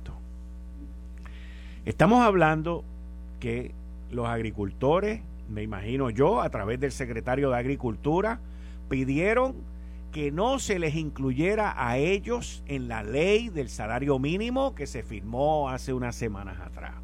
Estamos 1.86 2.24
hablando 2.24 2.84
que 3.40 3.72
los 4.10 4.28
agricultores, 4.28 5.22
me 5.50 5.62
imagino 5.62 6.10
yo, 6.10 6.42
a 6.42 6.50
través 6.50 6.80
del 6.80 6.92
secretario 6.92 7.52
de 7.52 7.58
Agricultura, 7.58 8.40
pidieron 8.90 9.54
que 10.12 10.32
no 10.32 10.58
se 10.58 10.80
les 10.80 10.96
incluyera 10.96 11.76
a 11.78 12.00
ellos 12.00 12.64
en 12.66 12.88
la 12.88 13.04
ley 13.04 13.50
del 13.50 13.70
salario 13.70 14.18
mínimo 14.18 14.74
que 14.74 14.88
se 14.88 15.04
firmó 15.04 15.70
hace 15.70 15.94
unas 15.94 16.16
semanas 16.16 16.60
atrás. 16.60 16.96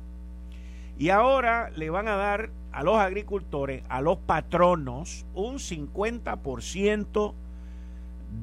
Y 0.97 1.09
ahora 1.09 1.69
le 1.75 1.91
van 1.91 2.07
a 2.07 2.15
dar 2.15 2.49
a 2.71 2.81
los 2.81 2.97
agricultores, 2.97 3.83
a 3.87 4.01
los 4.01 4.17
patronos, 4.17 5.27
un 5.35 5.57
50% 5.59 7.33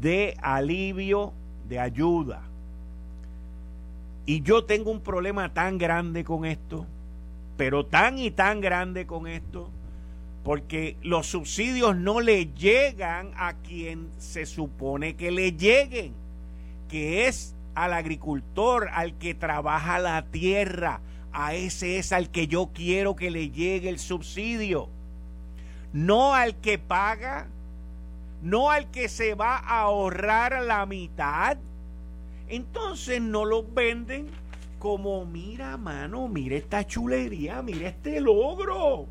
de 0.01 0.37
alivio, 0.41 1.33
de 1.69 1.81
ayuda. 1.81 2.48
Y 4.29 4.43
yo 4.43 4.65
tengo 4.65 4.91
un 4.91 5.01
problema 5.01 5.55
tan 5.55 5.79
grande 5.79 6.23
con 6.23 6.45
esto, 6.45 6.85
pero 7.57 7.87
tan 7.87 8.19
y 8.19 8.31
tan 8.31 8.61
grande 8.61 9.07
con 9.07 9.27
esto, 9.27 9.71
porque 10.45 10.99
los 11.01 11.29
subsidios 11.29 11.97
no 11.97 12.21
le 12.21 12.53
llegan 12.53 13.33
a 13.39 13.55
quien 13.55 14.11
se 14.19 14.45
supone 14.45 15.17
que 15.17 15.31
le 15.31 15.53
lleguen, 15.53 16.13
que 16.91 17.27
es 17.27 17.55
al 17.75 17.95
agricultor, 17.95 18.91
al 18.93 19.17
que 19.17 19.33
trabaja 19.33 19.99
la 19.99 20.27
tierra, 20.27 21.01
a 21.33 21.55
ese 21.55 21.97
es 21.97 22.13
al 22.13 22.29
que 22.29 22.49
yo 22.49 22.69
quiero 22.75 23.17
que 23.17 23.31
le 23.31 23.49
llegue 23.49 23.89
el 23.89 23.99
subsidio, 23.99 24.91
no 25.95 26.35
al 26.35 26.55
que 26.57 26.79
paga, 26.79 27.47
no 28.43 28.71
al 28.71 28.91
que 28.91 29.09
se 29.09 29.35
va 29.35 29.57
a 29.57 29.81
ahorrar 29.85 30.63
la 30.65 30.85
mitad. 30.85 31.57
Entonces 32.49 33.21
no 33.21 33.45
los 33.45 33.75
venden 33.75 34.29
como, 34.79 35.25
mira, 35.25 35.77
mano, 35.77 36.29
mira 36.29 36.57
esta 36.57 36.87
chulería, 36.87 37.63
mira 37.63 37.89
este 37.89 38.21
logro 38.21 39.09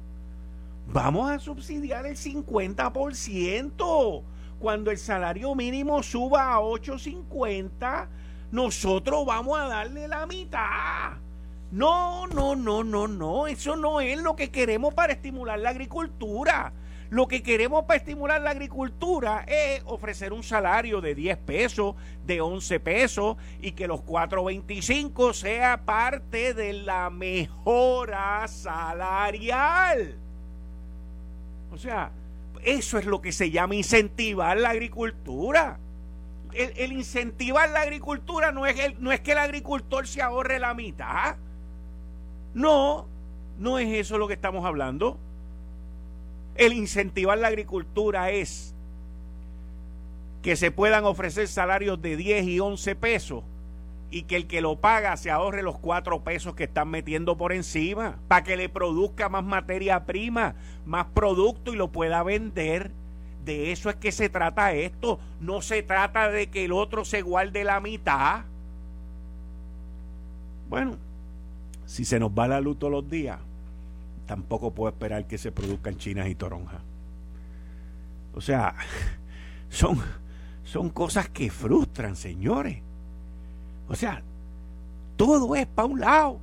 Vamos 0.90 1.30
a 1.30 1.38
subsidiar 1.38 2.06
el 2.06 2.16
50%. 2.16 4.24
Cuando 4.60 4.90
el 4.90 4.98
salario 4.98 5.54
mínimo 5.54 6.02
suba 6.02 6.54
a 6.54 6.60
8.50, 6.60 8.08
nosotros 8.52 9.26
vamos 9.26 9.60
a 9.60 9.68
darle 9.68 10.08
la 10.08 10.26
mitad. 10.26 11.18
No, 11.72 12.26
no, 12.28 12.56
no, 12.56 12.86
no, 12.86 13.10
no. 13.10 13.48
Eso 13.48 13.76
no 13.76 14.00
es 14.00 14.22
lo 14.22 14.38
que 14.38 14.50
queremos 14.50 14.94
para 14.94 15.12
estimular 15.12 15.60
la 15.60 15.72
agricultura. 15.72 16.72
Lo 17.10 17.28
que 17.28 17.42
queremos 17.42 17.86
para 17.86 17.98
estimular 17.98 18.42
la 18.42 18.50
agricultura 18.50 19.46
es 19.48 19.82
ofrecer 19.86 20.34
un 20.34 20.44
salario 20.44 21.00
de 21.00 21.16
10 21.16 21.38
pesos, 21.38 21.96
de 22.26 22.42
11 22.42 22.80
pesos 22.82 23.38
y 23.62 23.72
que 23.72 23.88
los 23.88 24.02
4.25 24.02 25.34
sea 25.34 25.86
parte 25.86 26.54
de 26.54 26.74
la 26.74 27.10
mejora 27.10 28.46
salarial. 28.48 30.16
O 31.72 31.78
sea, 31.78 32.12
eso 32.64 32.98
es 32.98 33.06
lo 33.06 33.22
que 33.22 33.32
se 33.32 33.52
llama 33.52 33.76
incentivar 33.76 34.58
la 34.58 34.72
agricultura. 34.72 35.80
El, 36.54 36.92
incentivar 36.92 37.70
la 37.70 37.82
agricultura 37.82 38.52
no 38.52 38.66
es, 38.66 39.00
no 39.00 39.12
es 39.12 39.22
que 39.22 39.34
el 39.34 39.38
agricultor 39.38 40.08
se 40.08 40.22
ahorre 40.22 40.60
la 40.60 40.74
mitad. 40.74 41.38
No, 42.54 43.06
no 43.60 43.80
es 43.80 43.88
eso 43.90 44.18
lo 44.18 44.28
que 44.28 44.34
estamos 44.34 44.66
hablando. 44.66 45.20
El 46.58 46.74
incentivar 46.74 47.38
la 47.38 47.48
agricultura 47.48 48.32
es 48.32 48.74
que 50.42 50.56
se 50.56 50.72
puedan 50.72 51.06
ofrecer 51.06 51.48
salarios 51.48 52.02
de 52.02 52.18
10 52.18 52.46
y 52.48 52.60
11 52.60 52.96
pesos 52.96 53.44
y 54.10 54.24
que 54.24 54.38
el 54.38 54.48
que 54.48 54.62
lo 54.62 54.78
paga 54.78 55.18
se 55.18 55.30
ahorre 55.30 55.62
los 55.62 55.78
cuatro 55.78 56.22
pesos 56.22 56.56
que 56.56 56.64
están 56.64 56.90
metiendo 56.90 57.38
por 57.38 57.52
encima 57.54 58.18
para 58.28 58.44
que 58.44 58.58
le 58.58 58.70
produzca 58.70 59.30
más 59.30 59.44
materia 59.44 60.06
prima, 60.06 60.56
más 60.86 61.08
producto 61.14 61.74
y 61.74 61.76
lo 61.76 61.90
pueda 61.90 62.24
vender. 62.24 62.92
De 63.46 63.72
eso 63.72 63.90
es 63.90 63.96
que 63.96 64.12
se 64.12 64.30
trata 64.30 64.74
esto. 64.74 65.20
No 65.40 65.62
se 65.62 65.84
trata 65.84 66.30
de 66.30 66.48
que 66.48 66.66
el 66.66 66.72
otro 66.72 67.06
se 67.06 67.22
guarde 67.22 67.64
la 67.64 67.80
mitad. 67.80 68.46
Bueno, 70.70 70.98
si 71.86 72.04
se 72.04 72.20
nos 72.20 72.32
va 72.32 72.48
la 72.48 72.60
luz 72.60 72.80
todos 72.80 72.92
los 72.92 73.10
días, 73.10 73.40
tampoco 74.28 74.72
puedo 74.72 74.90
esperar 74.90 75.26
que 75.26 75.38
se 75.38 75.52
produzcan 75.52 75.98
chinas 75.98 76.28
y 76.28 76.36
toronjas. 76.36 76.82
O 78.36 78.42
sea, 78.42 78.76
son, 79.70 80.00
son 80.64 80.90
cosas 80.90 81.30
que 81.30 81.50
frustran, 81.50 82.16
señores. 82.16 82.80
O 83.90 83.96
sea, 83.96 84.22
todo 85.16 85.56
es 85.56 85.66
para 85.66 85.88
un 85.88 86.00
lado. 86.00 86.40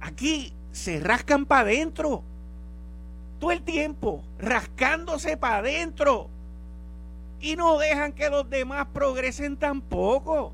Aquí 0.00 0.52
se 0.72 1.00
rascan 1.00 1.44
para 1.44 1.62
adentro. 1.62 2.22
Todo 3.40 3.50
el 3.50 3.62
tiempo, 3.62 4.22
rascándose 4.38 5.36
para 5.36 5.58
adentro. 5.58 6.28
Y 7.40 7.56
no 7.56 7.78
dejan 7.78 8.12
que 8.12 8.30
los 8.30 8.48
demás 8.48 8.86
progresen 8.94 9.56
tampoco. 9.56 10.52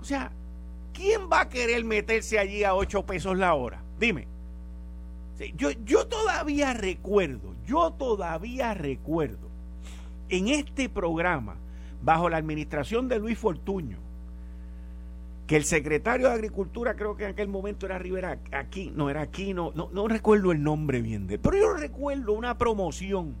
O 0.00 0.04
sea, 0.04 0.30
¿quién 0.92 1.28
va 1.32 1.40
a 1.40 1.48
querer 1.48 1.84
meterse 1.84 2.38
allí 2.38 2.62
a 2.62 2.74
8 2.74 3.04
pesos 3.06 3.36
la 3.36 3.54
hora? 3.54 3.87
Dime. 3.98 4.26
Yo, 5.56 5.70
yo 5.84 6.06
todavía 6.06 6.74
recuerdo, 6.74 7.54
yo 7.64 7.92
todavía 7.92 8.74
recuerdo 8.74 9.48
en 10.28 10.48
este 10.48 10.88
programa 10.88 11.56
bajo 12.02 12.28
la 12.28 12.38
administración 12.38 13.08
de 13.08 13.20
Luis 13.20 13.38
Fortuño, 13.38 13.98
que 15.46 15.56
el 15.56 15.64
secretario 15.64 16.28
de 16.28 16.34
Agricultura, 16.34 16.94
creo 16.94 17.16
que 17.16 17.24
en 17.24 17.30
aquel 17.30 17.48
momento 17.48 17.86
era 17.86 17.98
Rivera, 17.98 18.38
aquí, 18.52 18.92
no 18.94 19.10
era 19.10 19.22
aquí, 19.22 19.54
no, 19.54 19.72
no, 19.72 20.08
recuerdo 20.08 20.50
el 20.52 20.62
nombre 20.62 21.00
bien 21.00 21.26
de 21.26 21.38
pero 21.38 21.56
yo 21.56 21.72
recuerdo 21.72 22.32
una 22.32 22.58
promoción 22.58 23.34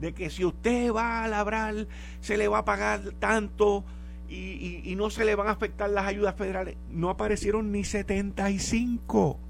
de 0.00 0.14
que 0.14 0.30
si 0.30 0.44
usted 0.44 0.92
va 0.92 1.24
a 1.24 1.28
labrar, 1.28 1.88
se 2.20 2.36
le 2.36 2.46
va 2.46 2.58
a 2.58 2.64
pagar 2.64 3.00
tanto 3.18 3.84
y, 4.28 4.82
y 4.84 4.94
no 4.94 5.10
se 5.10 5.24
le 5.24 5.34
van 5.34 5.48
a 5.48 5.52
afectar 5.52 5.90
las 5.90 6.06
ayudas 6.06 6.36
federales. 6.36 6.76
No 6.88 7.10
aparecieron 7.10 7.72
ni 7.72 7.82
75. 7.82 9.40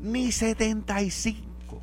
Ni 0.00 0.32
75. 0.32 1.82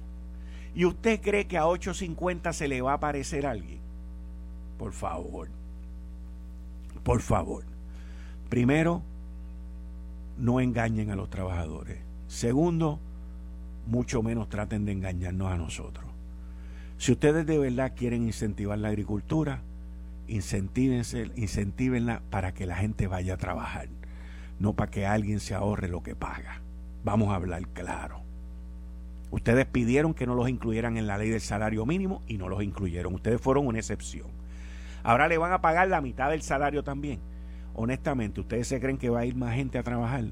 ¿Y 0.74 0.86
usted 0.86 1.22
cree 1.22 1.48
que 1.48 1.58
a 1.58 1.66
8.50 1.66 2.54
se 2.54 2.68
le 2.68 2.82
va 2.82 2.92
a 2.92 2.96
aparecer 2.96 3.46
alguien? 3.46 3.80
Por 4.78 4.92
favor. 4.94 5.48
Por 7.04 7.22
favor. 7.22 7.64
Primero, 8.50 9.02
no 10.38 10.60
engañen 10.60 11.12
a 11.12 11.16
los 11.16 11.30
trabajadores. 11.30 12.00
Segundo, 12.28 13.00
mucho 13.88 14.22
menos 14.22 14.50
traten 14.50 14.86
de 14.86 14.92
engañarnos 14.92 15.52
a 15.52 15.58
nosotros. 15.58 16.06
Si 16.98 17.12
ustedes 17.12 17.46
de 17.46 17.58
verdad 17.58 17.94
quieren 17.96 18.24
incentivar 18.24 18.78
la 18.78 18.90
agricultura, 18.90 19.62
incentívenla 20.28 22.22
para 22.30 22.54
que 22.54 22.66
la 22.66 22.76
gente 22.78 23.08
vaya 23.08 23.36
a 23.36 23.38
trabajar, 23.38 23.88
no 24.60 24.74
para 24.74 24.92
que 24.92 25.06
alguien 25.06 25.40
se 25.40 25.54
ahorre 25.54 25.88
lo 25.88 26.04
que 26.04 26.16
paga. 26.16 26.62
Vamos 27.06 27.30
a 27.30 27.36
hablar 27.36 27.68
claro. 27.68 28.24
Ustedes 29.30 29.68
pidieron 29.68 30.16
que 30.16 30.26
no 30.26 30.34
los 30.34 30.50
incluyeran 30.50 30.98
en 30.98 31.06
la 31.06 31.20
ley 31.20 31.30
del 31.30 31.40
salario 31.40 31.86
mínimo 31.86 32.24
y 32.28 32.40
no 32.40 32.50
los 32.50 32.64
incluyeron. 32.64 33.14
Ustedes 33.14 33.40
fueron 33.40 33.68
una 33.68 33.78
excepción. 33.78 34.28
Ahora 35.04 35.28
le 35.28 35.38
van 35.38 35.54
a 35.54 35.62
pagar 35.62 35.88
la 35.88 36.02
mitad 36.02 36.32
del 36.32 36.42
salario 36.42 36.84
también. 36.84 37.20
Honestamente, 37.76 38.42
¿ustedes 38.42 38.68
se 38.68 38.80
creen 38.80 38.98
que 38.98 39.12
va 39.12 39.20
a 39.20 39.26
ir 39.26 39.36
más 39.36 39.54
gente 39.54 39.78
a 39.78 39.84
trabajar 39.84 40.24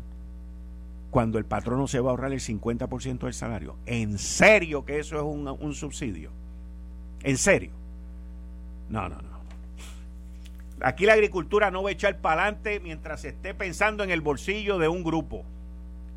cuando 1.11 1.37
el 1.37 1.45
patrono 1.45 1.85
se 1.85 1.99
va 1.99 2.09
a 2.09 2.11
ahorrar 2.11 2.33
el 2.33 2.39
50% 2.39 3.19
del 3.19 3.35
salario? 3.35 3.75
¿En 3.85 4.17
serio 4.17 4.83
que 4.83 4.97
eso 4.97 5.17
es 5.17 5.21
un, 5.21 5.47
un 5.47 5.75
subsidio? 5.75 6.31
¿En 7.21 7.37
serio? 7.37 7.69
No, 8.89 9.09
no, 9.09 9.21
no. 9.21 9.43
Aquí 10.81 11.05
la 11.05 11.13
agricultura 11.13 11.69
no 11.69 11.83
va 11.83 11.89
a 11.89 11.93
echar 11.93 12.17
para 12.17 12.41
adelante 12.41 12.79
mientras 12.79 13.21
se 13.21 13.29
esté 13.29 13.53
pensando 13.53 14.03
en 14.03 14.09
el 14.09 14.21
bolsillo 14.21 14.79
de 14.79 14.87
un 14.87 15.03
grupo. 15.03 15.45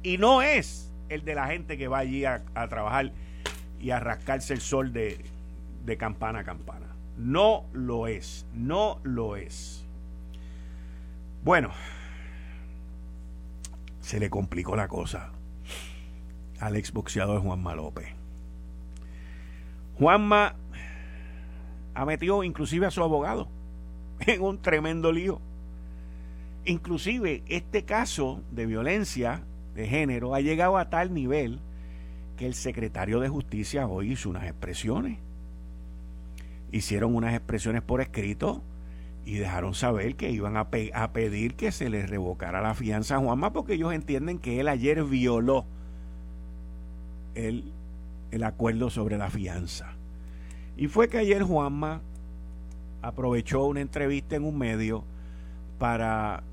Y 0.02 0.18
no 0.18 0.42
es 0.42 0.92
el 1.08 1.24
de 1.24 1.34
la 1.34 1.46
gente 1.46 1.78
que 1.78 1.88
va 1.88 1.98
allí 1.98 2.24
a, 2.24 2.42
trabajar 2.68 3.12
y 3.80 3.90
a 3.90 4.00
rascarse 4.00 4.54
el 4.54 4.60
sol 4.60 4.92
de, 4.92 5.24
de 5.84 5.96
campana 5.96 6.40
a 6.40 6.44
campana. 6.44 6.86
No 7.16 7.64
lo 7.72 8.06
es, 8.06 8.46
no 8.52 9.00
lo 9.02 9.36
es. 9.36 9.84
Bueno, 11.44 11.70
se 14.00 14.20
le 14.20 14.30
complicó 14.30 14.76
la 14.76 14.88
cosa 14.88 15.30
al 16.60 16.76
exboxeador 16.76 17.40
Juanma 17.40 17.74
López. 17.74 18.08
Juanma 19.98 20.54
ha 21.94 22.04
metido 22.04 22.44
inclusive 22.44 22.86
a 22.86 22.90
su 22.90 23.02
abogado 23.02 23.48
en 24.20 24.42
un 24.42 24.60
tremendo 24.60 25.12
lío. 25.12 25.40
Inclusive 26.64 27.42
este 27.46 27.84
caso 27.84 28.42
de 28.50 28.66
violencia 28.66 29.42
de 29.76 29.86
género 29.86 30.34
ha 30.34 30.40
llegado 30.40 30.78
a 30.78 30.90
tal 30.90 31.14
nivel 31.14 31.60
que 32.36 32.46
el 32.46 32.54
secretario 32.54 33.20
de 33.20 33.28
justicia 33.28 33.86
hoy 33.86 34.12
hizo 34.12 34.28
unas 34.28 34.44
expresiones 34.44 35.18
hicieron 36.72 37.14
unas 37.14 37.34
expresiones 37.34 37.82
por 37.82 38.00
escrito 38.00 38.62
y 39.24 39.34
dejaron 39.34 39.74
saber 39.74 40.14
que 40.14 40.30
iban 40.30 40.56
a, 40.56 40.68
pedir 40.70 41.54
que 41.54 41.72
se 41.72 41.90
les 41.90 42.08
revocara 42.08 42.60
la 42.60 42.74
fianza 42.74 43.16
a 43.16 43.18
Juanma 43.18 43.52
porque 43.52 43.74
ellos 43.74 43.92
entienden 43.92 44.38
que 44.38 44.60
él 44.60 44.68
ayer 44.68 45.02
violó 45.04 45.64
el, 47.34 47.72
el 48.30 48.44
acuerdo 48.44 48.88
sobre 48.88 49.18
la 49.18 49.30
fianza. 49.30 49.94
Y 50.76 50.86
fue 50.86 51.08
que 51.08 51.18
ayer 51.18 51.42
Juanma 51.42 52.02
aprovechó 53.02 53.64
una 53.64 53.80
entrevista 53.80 54.36
en 54.36 54.44
un 54.44 54.58
medio 54.58 55.02
para, 55.78 56.44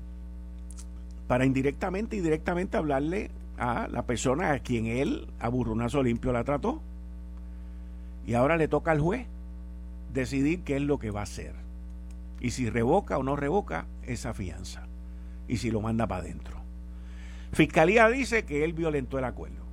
para 1.26 1.44
indirectamente 1.46 2.16
y 2.16 2.20
directamente 2.20 2.76
hablarle 2.76 3.30
a 3.58 3.88
la 3.88 4.02
persona 4.02 4.52
a 4.52 4.58
quien 4.58 4.86
él 4.86 5.26
a 5.38 5.48
burrunazo 5.48 6.02
limpio 6.02 6.32
la 6.32 6.44
trató. 6.44 6.82
Y 8.26 8.34
ahora 8.34 8.56
le 8.56 8.68
toca 8.68 8.90
al 8.90 9.00
juez 9.00 9.26
decidir 10.12 10.60
qué 10.62 10.76
es 10.76 10.82
lo 10.82 10.98
que 10.98 11.10
va 11.10 11.20
a 11.20 11.24
hacer. 11.24 11.52
Y 12.40 12.50
si 12.50 12.68
revoca 12.68 13.18
o 13.18 13.22
no 13.22 13.36
revoca 13.36 13.86
esa 14.06 14.34
fianza. 14.34 14.86
Y 15.48 15.58
si 15.58 15.70
lo 15.70 15.80
manda 15.80 16.06
para 16.06 16.22
adentro. 16.22 16.58
Fiscalía 17.52 18.08
dice 18.08 18.44
que 18.44 18.64
él 18.64 18.72
violentó 18.72 19.18
el 19.18 19.24
acuerdo. 19.24 19.64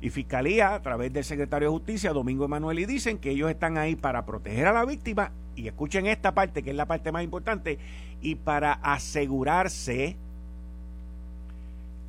Y 0.00 0.10
Fiscalía, 0.10 0.74
a 0.74 0.82
través 0.82 1.12
del 1.12 1.24
secretario 1.24 1.68
de 1.68 1.76
Justicia, 1.76 2.12
Domingo 2.12 2.44
Emanuel, 2.44 2.80
y 2.80 2.86
dicen 2.86 3.18
que 3.18 3.30
ellos 3.30 3.50
están 3.50 3.78
ahí 3.78 3.94
para 3.94 4.26
proteger 4.26 4.66
a 4.66 4.72
la 4.72 4.84
víctima. 4.84 5.30
Y 5.54 5.68
escuchen 5.68 6.06
esta 6.06 6.32
parte, 6.34 6.62
que 6.62 6.70
es 6.70 6.76
la 6.76 6.86
parte 6.86 7.12
más 7.12 7.22
importante, 7.22 7.78
y 8.20 8.34
para 8.34 8.72
asegurarse 8.72 10.16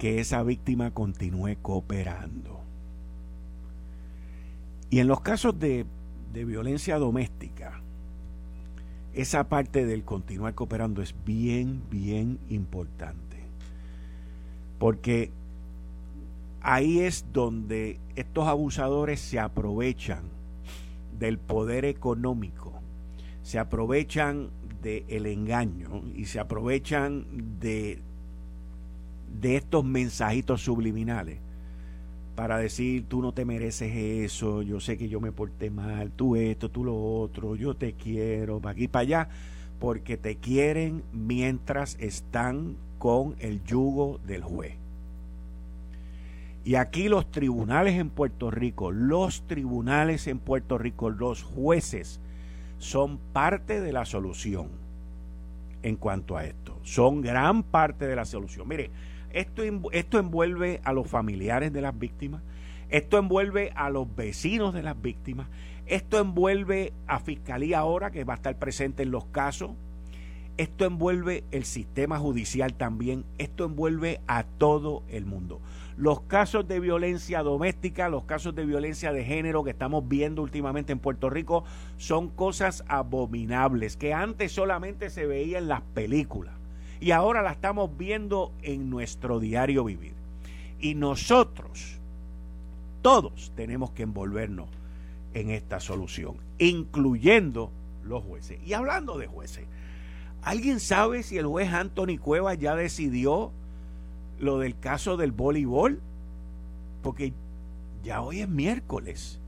que 0.04 0.20
esa 0.20 0.44
víctima 0.44 0.92
continúe 0.92 1.56
cooperando. 1.62 2.60
Y 4.89 5.00
en 5.00 5.08
los 5.08 5.22
casos 5.22 5.58
de, 5.58 5.86
de 6.34 6.44
violencia 6.44 6.98
doméstica, 6.98 7.82
esa 9.13 9.48
parte 9.48 9.86
del 9.86 10.04
continuar 10.04 10.56
cooperando 10.56 11.02
es 11.02 11.16
bien, 11.24 11.84
bien 11.89 12.38
importante. 12.50 13.38
Porque 14.78 15.32
ahí 16.60 17.00
es 17.00 17.28
donde 17.32 17.98
estos 18.18 18.50
abusadores 18.50 19.22
se 19.22 19.39
aprovechan 19.39 20.24
del 21.18 21.38
poder 21.38 21.86
económico, 21.86 22.74
se 23.42 23.58
aprovechan 23.58 24.50
del 24.82 25.28
engaño 25.28 26.04
y 26.13 26.26
se 26.26 26.42
aprovechan 26.42 27.26
de, 27.62 28.02
de 29.39 29.58
estos 29.58 29.84
mensajitos 29.84 30.62
subliminales 30.62 31.39
para 32.36 32.58
decir 32.58 33.06
tú 33.08 33.22
no 33.22 33.32
te 33.32 33.46
mereces 33.46 33.96
eso, 33.96 34.62
yo 34.62 34.80
sé 34.80 34.98
que 34.98 35.08
yo 35.08 35.19
me 35.19 35.32
porté 35.32 35.69
mal, 35.69 36.12
tú 36.12 36.36
esto, 36.36 36.69
tú 36.69 36.84
lo 36.84 36.96
otro, 36.96 37.56
yo 37.56 37.76
te 37.76 37.93
quiero, 37.93 38.60
para 38.60 38.72
aquí, 38.72 38.88
para 38.88 39.02
allá, 39.02 39.30
porque 39.80 40.17
te 40.17 40.38
quieren 40.38 41.04
mientras 41.12 41.96
están 42.00 42.76
con 42.98 43.36
el 43.39 43.63
yugo 43.63 44.19
del 44.26 44.43
juez. 44.43 44.76
Y 46.65 46.76
aquí 46.76 47.10
los 47.10 47.30
tribunales 47.30 47.96
en 47.96 48.10
Puerto 48.10 48.50
Rico, 48.50 48.91
los 48.91 49.46
tribunales 49.46 50.28
en 50.28 50.39
Puerto 50.39 50.78
Rico, 50.78 51.10
los 51.10 51.43
jueces, 51.43 52.22
son 52.78 53.19
parte 53.34 53.82
de 53.82 53.91
la 53.91 54.06
solución 54.06 54.69
en 55.84 55.98
cuanto 55.98 56.38
a 56.38 56.46
esto. 56.46 56.80
Son 56.84 57.22
gran 57.22 57.63
parte 57.63 58.08
de 58.08 58.15
la 58.15 58.26
solución. 58.26 58.67
Mire, 58.67 58.89
esto, 59.34 59.63
esto 59.91 60.19
envuelve 60.19 60.80
a 60.84 60.93
los 60.93 61.08
familiares 61.08 61.74
de 61.74 61.82
las 61.82 61.98
víctimas, 61.98 62.41
esto 62.89 63.17
envuelve 63.17 63.72
a 63.76 63.89
los 63.89 64.15
vecinos 64.15 64.74
de 64.74 64.84
las 64.84 65.02
víctimas, 65.02 65.48
esto 65.88 66.19
envuelve 66.19 66.93
a 67.08 67.19
Fiscalía 67.19 67.80
ahora 67.80 68.12
que 68.12 68.24
va 68.24 68.34
a 68.34 68.38
estar 68.38 68.58
presente 68.58 69.04
en 69.04 69.12
los 69.12 69.26
casos, 69.26 69.72
esto 70.58 70.86
envuelve 70.86 71.43
el 71.52 71.65
sistema 71.65 72.19
judicial 72.19 72.76
también, 72.76 73.26
esto 73.39 73.65
envuelve 73.65 74.22
a 74.28 74.43
todo 74.43 75.02
el 75.10 75.26
mundo. 75.26 75.60
Los 75.98 76.22
casos 76.22 76.67
de 76.67 76.80
violencia 76.80 77.41
doméstica, 77.41 78.10
los 78.10 78.26
casos 78.26 78.54
de 78.54 78.65
violencia 78.65 79.12
de 79.12 79.24
género 79.24 79.63
que 79.63 79.72
estamos 79.72 80.08
viendo 80.08 80.43
últimamente 80.43 80.91
en 80.91 81.00
Puerto 81.00 81.30
Rico 81.30 81.63
son 81.98 82.30
cosas 82.30 82.84
abominables 82.88 83.98
que 83.98 84.13
antes 84.13 84.52
solamente 84.52 85.10
se 85.10 85.26
veía 85.26 85.58
en 85.58 85.67
las 85.67 85.82
películas 85.82 86.62
y 86.99 87.12
ahora 87.12 87.41
la 87.41 87.51
estamos 87.51 87.97
viendo 87.97 88.51
en 88.62 88.89
nuestro 88.89 89.39
diario 89.39 89.84
vivir. 89.84 90.13
Y 90.79 90.95
nosotros, 90.95 91.97
todos 93.01 93.51
tenemos 93.56 93.91
que 93.91 94.03
envolvernos 94.03 94.67
en 95.34 95.49
esta 95.49 95.79
solución, 95.79 96.36
incluyendo 96.60 97.71
los 98.06 98.23
jueces. 98.23 98.60
Y 98.65 98.73
hablando 98.73 99.17
de 99.17 99.27
jueces, 99.27 99.65
¿alguien 100.41 100.79
sabe 100.79 101.23
si 101.23 101.38
el 101.38 101.45
juez 101.45 101.71
Anthony 101.73 102.17
Cueva 102.21 102.53
ya 102.53 102.75
decidió 102.75 103.51
lo 104.39 104.60
del 104.60 104.77
caso 104.77 105.17
del 105.17 105.32
voleibol? 105.32 106.01
Porque 107.01 107.34
ya 108.03 108.21
hoy 108.21 108.41
es 108.41 108.49
miércoles. 108.49 109.39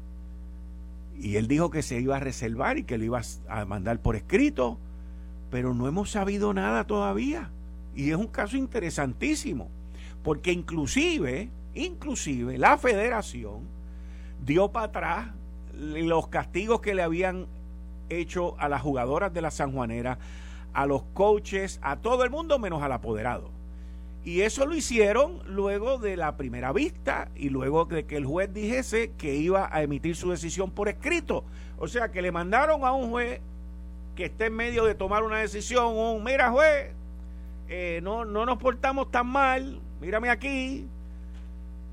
Y 1.18 1.38
él 1.38 1.48
dijo 1.48 1.70
que 1.70 1.82
se 1.82 2.00
iba 2.00 2.18
a 2.18 2.20
reservar 2.20 2.78
y 2.78 2.84
que 2.84 2.98
lo 2.98 3.06
iba 3.06 3.22
a 3.48 3.66
mandar 3.66 4.02
por 4.02 4.16
escrito 4.16 4.78
pero 5.50 5.74
no 5.74 5.88
hemos 5.88 6.12
sabido 6.12 6.54
nada 6.54 6.86
todavía. 6.86 7.50
Y 7.96 8.12
es 8.12 8.18
un 8.18 8.28
caso 8.28 8.58
interesantísimo, 8.58 9.70
porque 10.24 10.52
inclusive, 10.52 11.50
inclusive 11.74 12.58
la 12.58 12.78
federación 12.78 13.62
dio 14.46 14.72
para 14.72 14.86
atrás 14.88 15.28
los 15.74 16.28
castigos 16.28 16.82
que 16.82 16.96
le 16.96 17.04
habían 17.04 17.48
hecho 18.10 18.60
a 18.60 18.70
las 18.70 18.82
jugadoras 18.82 19.34
de 19.34 19.42
la 19.42 19.52
Sanjuanera, 19.52 20.20
a 20.74 20.86
los 20.86 21.04
coaches, 21.14 21.80
a 21.82 21.98
todo 21.98 22.24
el 22.24 22.30
mundo 22.30 22.60
menos 22.60 22.84
al 22.84 22.92
apoderado. 22.92 23.50
Y 24.24 24.42
eso 24.42 24.66
lo 24.66 24.76
hicieron 24.76 25.40
luego 25.46 26.00
de 26.00 26.18
la 26.18 26.36
primera 26.36 26.74
vista 26.74 27.30
y 27.36 27.50
luego 27.50 27.86
de 27.86 28.06
que 28.06 28.18
el 28.18 28.26
juez 28.26 28.52
dijese 28.52 29.12
que 29.18 29.36
iba 29.36 29.70
a 29.72 29.84
emitir 29.84 30.16
su 30.16 30.32
decisión 30.32 30.72
por 30.72 30.90
escrito. 30.90 31.44
O 31.78 31.88
sea 31.88 32.12
que 32.12 32.24
le 32.24 32.32
mandaron 32.32 32.84
a 32.84 32.92
un 32.92 33.12
juez 33.12 33.40
que 34.16 34.26
esté 34.26 34.46
en 34.46 34.56
medio 34.56 34.86
de 34.86 34.96
tomar 34.96 35.24
una 35.24 35.40
decisión, 35.40 35.98
un, 35.98 36.24
mira 36.24 36.50
juez, 36.50 36.94
eh, 37.68 38.00
no, 38.02 38.26
no 38.26 38.46
nos 38.46 38.58
portamos 38.58 39.12
tan 39.12 39.28
mal, 39.28 39.82
mírame 40.00 40.30
aquí. 40.30 40.88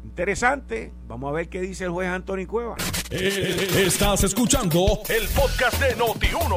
Interesante, 0.04 0.92
vamos 1.06 1.30
a 1.30 1.32
ver 1.32 1.48
qué 1.48 1.60
dice 1.60 1.84
el 1.84 1.90
juez 1.90 2.08
Antonio 2.08 2.46
Cueva. 2.48 2.76
Eh, 3.10 3.68
estás 3.86 4.24
escuchando 4.24 5.00
el 5.08 5.28
podcast 5.28 5.80
de 5.80 5.96
Noti1. 5.96 6.56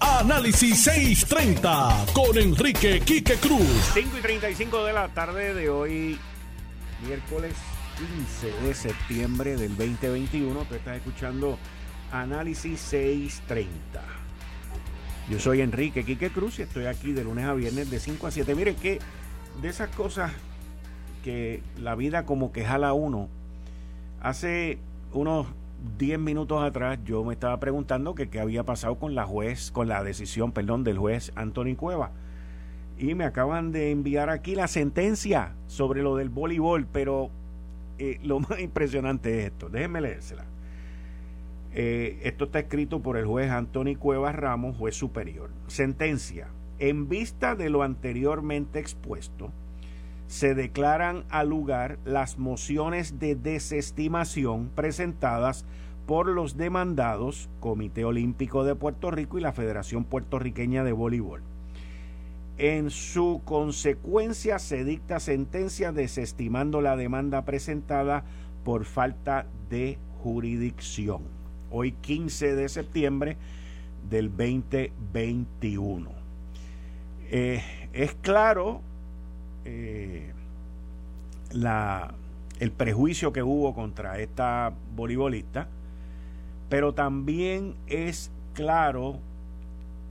Análisis 0.00 0.84
630 0.84 2.06
con 2.14 2.38
Enrique 2.38 3.00
Quique 3.00 3.34
Cruz. 3.34 3.90
5 3.92 4.18
y 4.18 4.20
35 4.22 4.84
de 4.84 4.92
la 4.94 5.08
tarde 5.08 5.52
de 5.52 5.68
hoy, 5.68 6.18
miércoles 7.06 7.54
15 7.98 8.66
de 8.66 8.74
septiembre 8.74 9.56
del 9.56 9.76
2021. 9.76 10.64
Tú 10.64 10.74
estás 10.74 10.96
escuchando 10.96 11.58
Análisis 12.12 12.80
630. 12.80 14.15
Yo 15.28 15.40
soy 15.40 15.60
Enrique 15.60 16.04
Quique 16.04 16.30
Cruz 16.30 16.60
y 16.60 16.62
estoy 16.62 16.86
aquí 16.86 17.12
de 17.12 17.24
lunes 17.24 17.46
a 17.46 17.54
viernes 17.54 17.90
de 17.90 17.98
5 17.98 18.28
a 18.28 18.30
7. 18.30 18.54
Miren 18.54 18.76
que 18.76 19.00
de 19.60 19.68
esas 19.68 19.88
cosas 19.90 20.30
que 21.24 21.64
la 21.80 21.96
vida 21.96 22.24
como 22.24 22.52
que 22.52 22.64
jala 22.64 22.92
uno, 22.92 23.28
hace 24.20 24.78
unos 25.12 25.48
10 25.98 26.20
minutos 26.20 26.62
atrás 26.62 27.00
yo 27.04 27.24
me 27.24 27.34
estaba 27.34 27.58
preguntando 27.58 28.14
qué 28.14 28.38
había 28.38 28.62
pasado 28.62 29.00
con 29.00 29.16
la 29.16 29.26
juez, 29.26 29.72
con 29.72 29.88
la 29.88 30.04
decisión, 30.04 30.52
perdón, 30.52 30.84
del 30.84 30.96
juez 30.96 31.32
Anthony 31.34 31.74
Cueva. 31.76 32.12
Y 32.96 33.16
me 33.16 33.24
acaban 33.24 33.72
de 33.72 33.90
enviar 33.90 34.30
aquí 34.30 34.54
la 34.54 34.68
sentencia 34.68 35.54
sobre 35.66 36.02
lo 36.02 36.14
del 36.14 36.28
voleibol, 36.28 36.86
pero 36.86 37.30
eh, 37.98 38.20
lo 38.22 38.38
más 38.48 38.60
impresionante 38.60 39.40
es 39.40 39.46
esto. 39.46 39.68
Déjenme 39.70 40.02
leérsela. 40.02 40.44
Eh, 41.78 42.20
esto 42.22 42.46
está 42.46 42.60
escrito 42.60 43.02
por 43.02 43.18
el 43.18 43.26
juez 43.26 43.50
Antonio 43.50 43.98
Cuevas 43.98 44.34
Ramos, 44.34 44.78
juez 44.78 44.96
superior. 44.96 45.50
Sentencia. 45.66 46.48
En 46.78 47.06
vista 47.06 47.54
de 47.54 47.68
lo 47.68 47.82
anteriormente 47.82 48.78
expuesto, 48.78 49.52
se 50.26 50.54
declaran 50.54 51.24
al 51.28 51.50
lugar 51.50 51.98
las 52.06 52.38
mociones 52.38 53.18
de 53.18 53.34
desestimación 53.34 54.70
presentadas 54.74 55.66
por 56.06 56.28
los 56.28 56.56
demandados 56.56 57.50
Comité 57.60 58.06
Olímpico 58.06 58.64
de 58.64 58.74
Puerto 58.74 59.10
Rico 59.10 59.36
y 59.36 59.42
la 59.42 59.52
Federación 59.52 60.04
Puertorriqueña 60.04 60.82
de 60.82 60.92
Voleibol. 60.92 61.42
En 62.56 62.88
su 62.88 63.42
consecuencia 63.44 64.58
se 64.58 64.82
dicta 64.82 65.20
sentencia 65.20 65.92
desestimando 65.92 66.80
la 66.80 66.96
demanda 66.96 67.44
presentada 67.44 68.24
por 68.64 68.86
falta 68.86 69.46
de 69.68 69.98
jurisdicción 70.22 71.35
hoy 71.70 71.92
15 71.92 72.54
de 72.54 72.68
septiembre 72.68 73.36
del 74.08 74.30
2021. 74.30 76.10
Eh, 77.30 77.62
es 77.92 78.14
claro 78.14 78.80
eh, 79.64 80.32
el 82.60 82.70
prejuicio 82.72 83.32
que 83.32 83.42
hubo 83.42 83.74
contra 83.74 84.18
esta 84.18 84.72
voleibolista, 84.94 85.68
pero 86.68 86.94
también 86.94 87.74
es 87.86 88.30
claro 88.54 89.18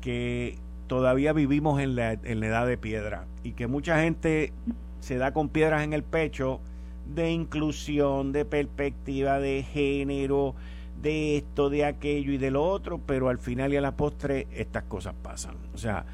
que 0.01 0.57
todavía 0.87 1.33
vivimos 1.33 1.81
en 1.81 1.95
la, 1.95 2.13
en 2.13 2.39
la 2.39 2.47
edad 2.47 2.67
de 2.67 2.77
piedra 2.77 3.25
y 3.43 3.53
que 3.53 3.67
mucha 3.67 4.01
gente 4.01 4.53
se 4.99 5.17
da 5.17 5.33
con 5.33 5.49
piedras 5.49 5.83
en 5.83 5.93
el 5.93 6.03
pecho 6.03 6.59
de 7.13 7.31
inclusión, 7.31 8.31
de 8.31 8.45
perspectiva, 8.45 9.39
de 9.39 9.63
género, 9.63 10.55
de 11.05 11.37
esto, 11.37 11.69
de 11.69 11.85
aquello 11.85 12.33
y 12.33 12.39
de 12.39 12.49
lo 12.49 12.63
otro, 12.63 12.99
pero 13.05 13.29
al 13.29 13.37
final 13.37 13.71
y 13.71 13.77
a 13.77 13.81
la 13.81 13.95
postre 13.95 14.47
estas 14.51 14.85
cosas 14.85 15.13
pasan. 15.21 15.55
O 15.75 15.77
sea, 15.77 16.05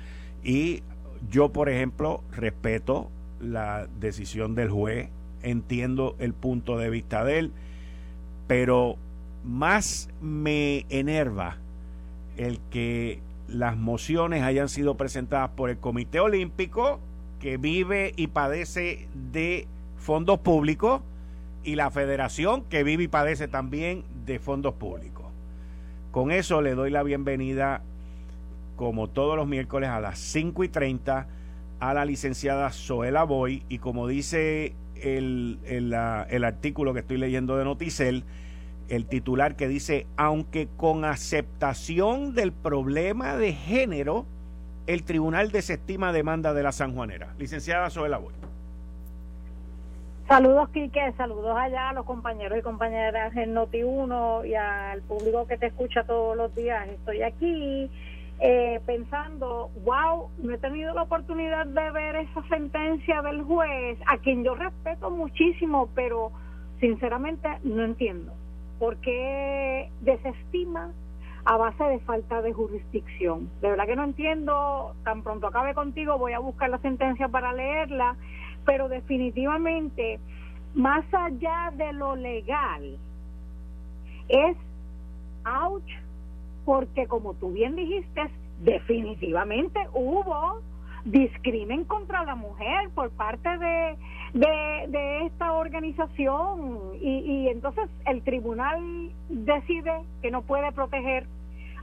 y 0.43 0.83
yo, 1.29 1.53
por 1.53 1.69
ejemplo, 1.69 2.25
respeto 2.33 3.09
la 3.39 3.87
decisión 4.01 4.53
del 4.53 4.69
juez, 4.69 5.09
entiendo 5.43 6.17
el 6.19 6.33
punto 6.33 6.77
de 6.77 6.89
vista 6.89 7.23
de 7.23 7.39
él, 7.39 7.51
pero 8.47 8.97
más 9.45 10.09
me 10.19 10.85
enerva 10.89 11.55
el 12.35 12.59
que 12.69 13.21
las 13.47 13.77
mociones 13.77 14.43
hayan 14.43 14.67
sido 14.67 14.97
presentadas 14.97 15.51
por 15.51 15.69
el 15.69 15.77
Comité 15.77 16.19
Olímpico, 16.19 16.99
que 17.39 17.55
vive 17.55 18.11
y 18.17 18.27
padece 18.27 19.07
de 19.31 19.67
fondos 19.97 20.39
públicos, 20.39 21.01
y 21.63 21.75
la 21.75 21.91
federación, 21.91 22.63
que 22.65 22.83
vive 22.83 23.03
y 23.03 23.07
padece 23.07 23.47
también 23.47 24.03
de 24.25 24.39
fondos 24.39 24.73
públicos. 24.75 25.25
Con 26.11 26.31
eso 26.31 26.61
le 26.61 26.75
doy 26.75 26.91
la 26.91 27.03
bienvenida, 27.03 27.81
como 28.75 29.07
todos 29.07 29.35
los 29.35 29.47
miércoles 29.47 29.89
a 29.89 29.99
las 29.99 30.19
5 30.19 30.63
y 30.63 30.69
30, 30.69 31.27
a 31.79 31.93
la 31.93 32.05
licenciada 32.05 32.69
Zoela 32.71 33.23
Boy, 33.23 33.63
y 33.69 33.79
como 33.79 34.07
dice 34.07 34.75
el, 34.95 35.59
el, 35.65 35.93
el 36.29 36.43
artículo 36.43 36.93
que 36.93 36.99
estoy 36.99 37.17
leyendo 37.17 37.57
de 37.57 37.65
Noticel, 37.65 38.23
el 38.89 39.05
titular 39.05 39.55
que 39.55 39.67
dice, 39.69 40.05
aunque 40.17 40.67
con 40.75 41.05
aceptación 41.05 42.35
del 42.35 42.51
problema 42.51 43.37
de 43.37 43.53
género, 43.53 44.25
el 44.85 45.03
tribunal 45.03 45.51
desestima 45.51 46.11
demanda 46.11 46.53
de 46.53 46.63
la 46.63 46.73
Sanjuanera. 46.73 47.33
Licenciada 47.39 47.89
Zoela 47.89 48.17
Boy. 48.17 48.40
Saludos, 50.31 50.69
Quique, 50.69 51.11
saludos 51.17 51.57
allá 51.57 51.89
a 51.89 51.93
los 51.93 52.05
compañeros 52.05 52.57
y 52.57 52.61
compañeras 52.61 53.35
en 53.35 53.53
Noti1 53.53 54.47
y 54.47 54.55
al 54.55 55.01
público 55.01 55.45
que 55.45 55.57
te 55.57 55.65
escucha 55.65 56.05
todos 56.05 56.37
los 56.37 56.55
días. 56.55 56.87
Estoy 56.87 57.21
aquí 57.21 57.91
eh, 58.39 58.79
pensando, 58.85 59.69
wow, 59.83 60.29
no 60.41 60.53
he 60.53 60.57
tenido 60.57 60.93
la 60.93 61.01
oportunidad 61.01 61.65
de 61.65 61.91
ver 61.91 62.15
esa 62.15 62.47
sentencia 62.47 63.21
del 63.23 63.43
juez, 63.43 63.99
a 64.07 64.19
quien 64.19 64.45
yo 64.45 64.55
respeto 64.55 65.11
muchísimo, 65.11 65.89
pero 65.95 66.31
sinceramente 66.79 67.49
no 67.65 67.83
entiendo 67.83 68.31
por 68.79 68.95
qué 69.01 69.91
desestima 69.99 70.93
a 71.43 71.57
base 71.57 71.83
de 71.83 71.99
falta 71.99 72.41
de 72.41 72.53
jurisdicción. 72.53 73.49
De 73.59 73.69
verdad 73.69 73.85
que 73.85 73.97
no 73.97 74.05
entiendo, 74.05 74.95
tan 75.03 75.23
pronto 75.23 75.47
acabe 75.47 75.73
contigo 75.73 76.17
voy 76.17 76.31
a 76.31 76.39
buscar 76.39 76.69
la 76.69 76.77
sentencia 76.77 77.27
para 77.27 77.51
leerla, 77.51 78.15
pero 78.65 78.89
definitivamente, 78.89 80.19
más 80.73 81.05
allá 81.13 81.71
de 81.75 81.93
lo 81.93 82.15
legal, 82.15 82.97
es 84.29 84.57
ouch, 85.45 85.91
porque 86.65 87.07
como 87.07 87.33
tú 87.35 87.51
bien 87.51 87.75
dijiste, 87.75 88.29
definitivamente 88.63 89.79
hubo 89.93 90.61
discrimen 91.05 91.83
contra 91.85 92.23
la 92.23 92.35
mujer 92.35 92.89
por 92.93 93.09
parte 93.11 93.49
de, 93.57 93.97
de, 94.33 95.25
esta 95.25 95.53
organización. 95.53 96.79
Y, 97.01 97.09
y, 97.09 97.49
entonces 97.49 97.89
el 98.05 98.21
tribunal 98.21 99.11
decide 99.29 100.03
que 100.21 100.31
no 100.31 100.43
puede 100.43 100.71
proteger 100.71 101.25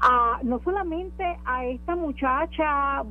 a 0.01 0.39
no 0.43 0.61
solamente 0.61 1.25
a 1.45 1.65
esta 1.65 1.97
muchacha 1.97 3.03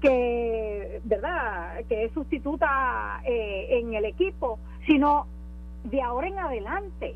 que 0.00 1.00
verdad 1.04 1.84
que 1.88 2.04
es 2.04 2.12
sustituta 2.12 3.20
eh, 3.24 3.78
en 3.78 3.94
el 3.94 4.04
equipo 4.04 4.58
sino 4.86 5.26
de 5.84 6.02
ahora 6.02 6.28
en 6.28 6.38
adelante 6.38 7.14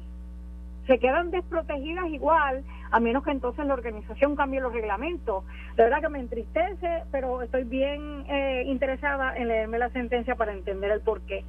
se 0.87 0.99
quedan 0.99 1.31
desprotegidas 1.31 2.09
igual, 2.09 2.65
a 2.91 2.99
menos 2.99 3.23
que 3.23 3.31
entonces 3.31 3.65
la 3.65 3.75
organización 3.75 4.35
cambie 4.35 4.61
los 4.61 4.73
reglamentos. 4.73 5.45
De 5.77 5.85
verdad 5.85 6.01
que 6.01 6.09
me 6.09 6.19
entristece, 6.19 7.05
pero 7.13 7.43
estoy 7.43 7.63
bien 7.63 8.25
eh, 8.29 8.65
interesada 8.67 9.37
en 9.37 9.47
leerme 9.47 9.79
la 9.79 9.91
sentencia 9.91 10.35
para 10.35 10.53
entender 10.53 10.91
el 10.91 11.01
porqué. 11.01 11.45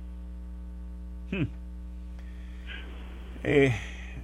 Hmm. 1.32 1.48
Eh, 3.44 3.74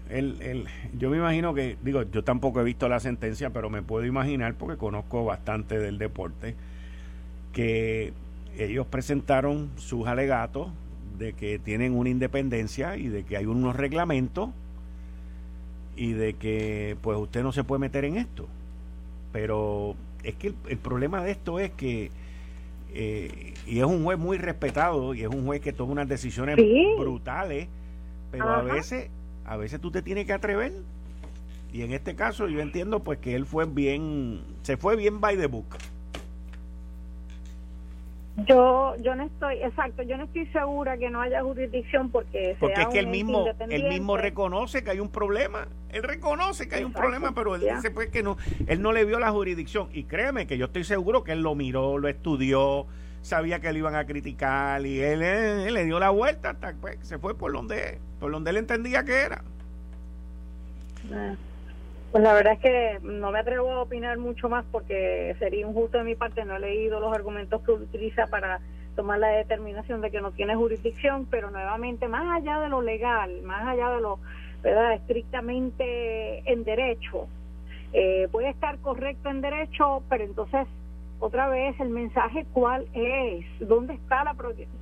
el, 0.09 0.39
el, 0.41 0.67
yo 0.93 1.09
me 1.09 1.17
imagino 1.17 1.55
que, 1.55 1.77
digo, 1.81 2.03
yo 2.03 2.23
tampoco 2.23 2.61
he 2.61 2.63
visto 2.63 2.87
la 2.87 2.99
sentencia, 2.99 3.49
pero 3.49 3.71
me 3.71 3.81
puedo 3.81 4.05
imaginar, 4.05 4.53
porque 4.53 4.77
conozco 4.77 5.25
bastante 5.25 5.79
del 5.79 5.97
deporte, 5.97 6.55
que 7.53 8.13
ellos 8.57 8.87
presentaron 8.87 9.69
sus 9.77 10.07
alegatos 10.07 10.69
de 11.17 11.33
que 11.33 11.59
tienen 11.59 11.95
una 11.95 12.09
independencia 12.09 12.97
y 12.97 13.07
de 13.07 13.23
que 13.23 13.37
hay 13.37 13.45
unos 13.45 13.75
reglamentos 13.75 14.49
y 15.95 16.13
de 16.13 16.33
que 16.33 16.95
pues 17.01 17.17
usted 17.17 17.43
no 17.43 17.51
se 17.51 17.63
puede 17.63 17.79
meter 17.79 18.05
en 18.05 18.17
esto. 18.17 18.47
Pero 19.31 19.95
es 20.23 20.35
que 20.35 20.53
el, 20.67 20.77
problema 20.77 21.23
de 21.23 21.31
esto 21.31 21.59
es 21.59 21.71
que, 21.71 22.11
eh, 22.93 23.53
y 23.65 23.79
es 23.79 23.85
un 23.85 24.03
juez 24.03 24.17
muy 24.17 24.37
respetado 24.37 25.13
y 25.13 25.23
es 25.23 25.27
un 25.27 25.45
juez 25.45 25.61
que 25.61 25.73
toma 25.73 25.93
unas 25.93 26.07
decisiones 26.07 26.55
brutales, 26.97 27.67
pero 28.31 28.49
a 28.49 28.61
veces, 28.61 29.09
a 29.45 29.57
veces 29.57 29.81
tú 29.81 29.91
te 29.91 30.01
tienes 30.01 30.25
que 30.25 30.33
atrever. 30.33 30.73
Y 31.73 31.81
en 31.81 31.91
este 31.91 32.15
caso 32.15 32.47
yo 32.47 32.61
entiendo 32.61 33.03
pues 33.03 33.19
que 33.19 33.35
él 33.35 33.45
fue 33.45 33.65
bien, 33.65 34.41
se 34.61 34.77
fue 34.77 34.95
bien 34.95 35.19
by 35.19 35.37
the 35.37 35.47
book. 35.47 35.65
Yo, 38.45 38.95
yo 38.97 39.15
no 39.15 39.23
estoy, 39.23 39.55
exacto, 39.63 40.03
yo 40.03 40.15
no 40.15 40.25
estoy 40.25 40.45
segura 40.47 40.95
que 40.97 41.09
no 41.09 41.21
haya 41.21 41.41
jurisdicción 41.41 42.11
porque 42.11 42.55
porque 42.59 42.81
es 42.81 42.87
que 42.89 42.99
él 42.99 43.07
mismo, 43.07 43.47
él 43.67 43.89
mismo 43.89 44.15
reconoce 44.15 44.83
que 44.83 44.91
hay 44.91 44.99
un 44.99 45.09
problema, 45.09 45.67
él 45.89 46.03
reconoce 46.03 46.69
que 46.69 46.75
hay 46.75 46.83
un 46.83 46.93
problema, 46.93 47.33
pero 47.33 47.55
él 47.55 47.61
dice 47.61 47.89
pues 47.89 48.09
que 48.09 48.21
no, 48.21 48.37
él 48.67 48.79
no 48.83 48.91
le 48.91 49.05
vio 49.05 49.17
la 49.19 49.31
jurisdicción 49.31 49.89
y 49.91 50.03
créeme 50.03 50.45
que 50.45 50.59
yo 50.59 50.65
estoy 50.65 50.83
seguro 50.83 51.23
que 51.23 51.31
él 51.31 51.41
lo 51.41 51.55
miró, 51.55 51.97
lo 51.97 52.07
estudió, 52.07 52.85
sabía 53.23 53.59
que 53.59 53.73
le 53.73 53.79
iban 53.79 53.95
a 53.95 54.05
criticar 54.05 54.85
y 54.85 54.99
él, 54.99 55.19
le 55.73 55.85
dio 55.85 55.99
la 55.99 56.11
vuelta 56.11 56.51
hasta 56.51 56.75
pues, 56.79 56.99
se 57.01 57.17
fue 57.17 57.35
por 57.35 57.51
donde, 57.51 57.97
por 58.19 58.31
donde 58.31 58.51
él 58.51 58.57
entendía 58.57 59.03
que 59.03 59.15
era. 59.15 59.43
Ah. 61.11 61.33
Pues 62.11 62.23
la 62.23 62.33
verdad 62.33 62.53
es 62.53 62.59
que 62.59 62.99
no 63.03 63.31
me 63.31 63.39
atrevo 63.39 63.71
a 63.71 63.81
opinar 63.81 64.17
mucho 64.17 64.47
más 64.47 64.65
porque 64.71 65.35
sería 65.39 65.67
injusto 65.67 65.97
de 65.97 66.03
mi 66.05 66.15
parte, 66.15 66.45
no 66.45 66.55
he 66.55 66.59
leído 66.59 66.99
los 66.99 67.13
argumentos 67.13 67.61
que 67.63 67.71
utiliza 67.71 68.27
para 68.27 68.59
tomar 68.95 69.19
la 69.19 69.27
determinación 69.27 70.01
de 70.01 70.09
que 70.09 70.21
no 70.21 70.31
tiene 70.31 70.55
jurisdicción, 70.55 71.27
pero 71.29 71.51
nuevamente, 71.51 72.07
más 72.07 72.41
allá 72.41 72.59
de 72.61 72.69
lo 72.69 72.81
legal, 72.81 73.41
más 73.43 73.67
allá 73.67 73.91
de 73.91 74.01
lo 74.01 74.19
¿verdad? 74.63 74.93
estrictamente 74.93 76.51
en 76.51 76.63
derecho, 76.63 77.27
eh, 77.93 78.27
puede 78.31 78.49
estar 78.49 78.79
correcto 78.79 79.29
en 79.29 79.41
derecho, 79.41 80.01
pero 80.09 80.23
entonces, 80.23 80.67
otra 81.19 81.47
vez, 81.49 81.79
el 81.79 81.89
mensaje, 81.89 82.45
¿cuál 82.53 82.87
es? 82.93 83.45
¿Dónde 83.59 83.93
está 83.93 84.23
la, 84.23 84.35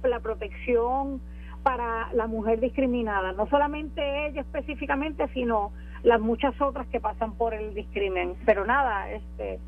la 0.03 0.19
protección 0.19 1.21
para 1.63 2.11
la 2.13 2.27
mujer 2.27 2.59
discriminada? 2.59 3.33
No 3.33 3.47
solamente 3.47 4.27
ella 4.27 4.41
específicamente, 4.41 5.27
sino 5.33 5.71
las 6.05 6.21
muchas 6.21 6.59
otras 6.61 6.87
que 6.87 6.99
pasan 7.01 7.33
por 7.33 7.53
el 7.53 7.73
discrimen. 7.73 8.35
Pero 8.45 8.65
nada, 8.65 9.11
este, 9.11 9.59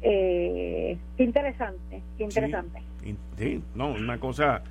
eh, 0.00 0.98
qué 1.16 1.22
interesante, 1.22 2.02
qué 2.16 2.24
interesante. 2.24 2.82
Sí, 3.36 3.62
no, 3.74 3.92
una 3.92 4.18
cosa, 4.18 4.62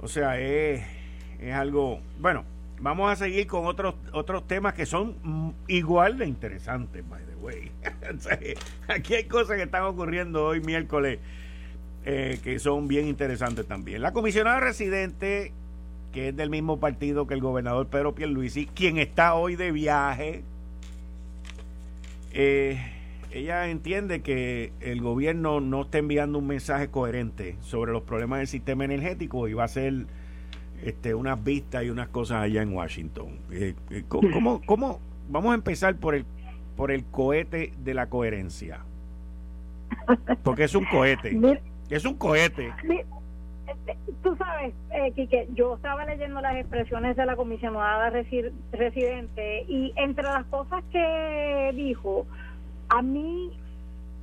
o 0.00 0.08
sea, 0.08 0.40
es, 0.40 0.82
es 1.38 1.52
algo, 1.52 2.00
bueno, 2.18 2.44
vamos 2.80 3.12
a 3.12 3.16
seguir 3.16 3.46
con 3.46 3.66
otros 3.66 3.94
otros 4.12 4.46
temas 4.46 4.74
que 4.74 4.86
son 4.86 5.54
igual 5.68 6.18
de 6.18 6.26
interesantes, 6.26 7.06
by 7.08 7.22
the 7.24 7.36
way. 7.36 7.70
aquí 8.88 9.14
hay 9.14 9.24
cosas 9.24 9.56
que 9.56 9.64
están 9.64 9.84
ocurriendo 9.84 10.46
hoy 10.46 10.60
miércoles 10.60 11.18
eh, 12.06 12.38
que 12.42 12.58
son 12.58 12.88
bien 12.88 13.08
interesantes 13.08 13.66
también. 13.66 14.00
La 14.00 14.12
comisionada 14.12 14.60
residente 14.60 15.52
que 16.14 16.28
es 16.28 16.36
del 16.36 16.48
mismo 16.48 16.78
partido 16.78 17.26
que 17.26 17.34
el 17.34 17.40
gobernador 17.40 17.88
Pedro 17.88 18.14
Pierluisi, 18.14 18.66
quien 18.66 18.98
está 18.98 19.34
hoy 19.34 19.56
de 19.56 19.72
viaje, 19.72 20.44
eh, 22.32 22.78
ella 23.32 23.68
entiende 23.68 24.22
que 24.22 24.72
el 24.80 25.02
gobierno 25.02 25.60
no 25.60 25.82
está 25.82 25.98
enviando 25.98 26.38
un 26.38 26.46
mensaje 26.46 26.88
coherente 26.88 27.56
sobre 27.62 27.90
los 27.90 28.04
problemas 28.04 28.38
del 28.38 28.46
sistema 28.46 28.84
energético 28.84 29.48
y 29.48 29.54
va 29.54 29.62
a 29.62 29.64
hacer 29.64 30.06
este, 30.84 31.16
unas 31.16 31.42
vistas 31.42 31.82
y 31.82 31.90
unas 31.90 32.06
cosas 32.08 32.44
allá 32.44 32.62
en 32.62 32.72
Washington. 32.72 33.40
Eh, 33.50 33.74
eh, 33.90 34.04
¿cómo, 34.06 34.62
cómo, 34.64 35.00
vamos 35.28 35.50
a 35.50 35.54
empezar 35.56 35.96
por 35.96 36.14
el, 36.14 36.24
por 36.76 36.92
el 36.92 37.04
cohete 37.06 37.72
de 37.82 37.92
la 37.92 38.08
coherencia? 38.08 38.84
Porque 40.44 40.62
es 40.62 40.76
un 40.76 40.84
cohete. 40.84 41.36
Es 41.90 42.04
un 42.04 42.14
cohete. 42.14 42.72
Tú 44.22 44.36
sabes, 44.36 44.74
eh, 44.90 45.12
Quique, 45.12 45.48
yo 45.54 45.74
estaba 45.74 46.04
leyendo 46.04 46.40
las 46.40 46.56
expresiones 46.56 47.16
de 47.16 47.26
la 47.26 47.36
comisionada 47.36 48.10
residente 48.72 49.64
y 49.68 49.92
entre 49.96 50.24
las 50.24 50.44
cosas 50.46 50.82
que 50.90 51.72
dijo, 51.74 52.26
a 52.88 53.02
mí 53.02 53.50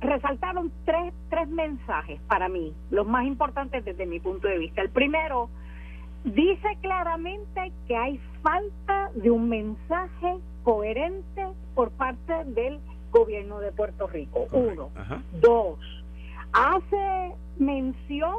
resaltaron 0.00 0.72
tres, 0.84 1.14
tres 1.30 1.48
mensajes 1.48 2.20
para 2.28 2.48
mí, 2.48 2.74
los 2.90 3.06
más 3.06 3.24
importantes 3.26 3.84
desde 3.84 4.06
mi 4.06 4.18
punto 4.18 4.48
de 4.48 4.58
vista. 4.58 4.82
El 4.82 4.90
primero, 4.90 5.48
dice 6.24 6.76
claramente 6.80 7.72
que 7.86 7.96
hay 7.96 8.20
falta 8.42 9.10
de 9.14 9.30
un 9.30 9.48
mensaje 9.48 10.38
coherente 10.64 11.46
por 11.74 11.90
parte 11.92 12.44
del 12.46 12.80
gobierno 13.10 13.60
de 13.60 13.72
Puerto 13.72 14.06
Rico. 14.06 14.46
Uno. 14.52 14.90
Dos, 15.40 15.78
hace 16.52 17.34
mención 17.58 18.36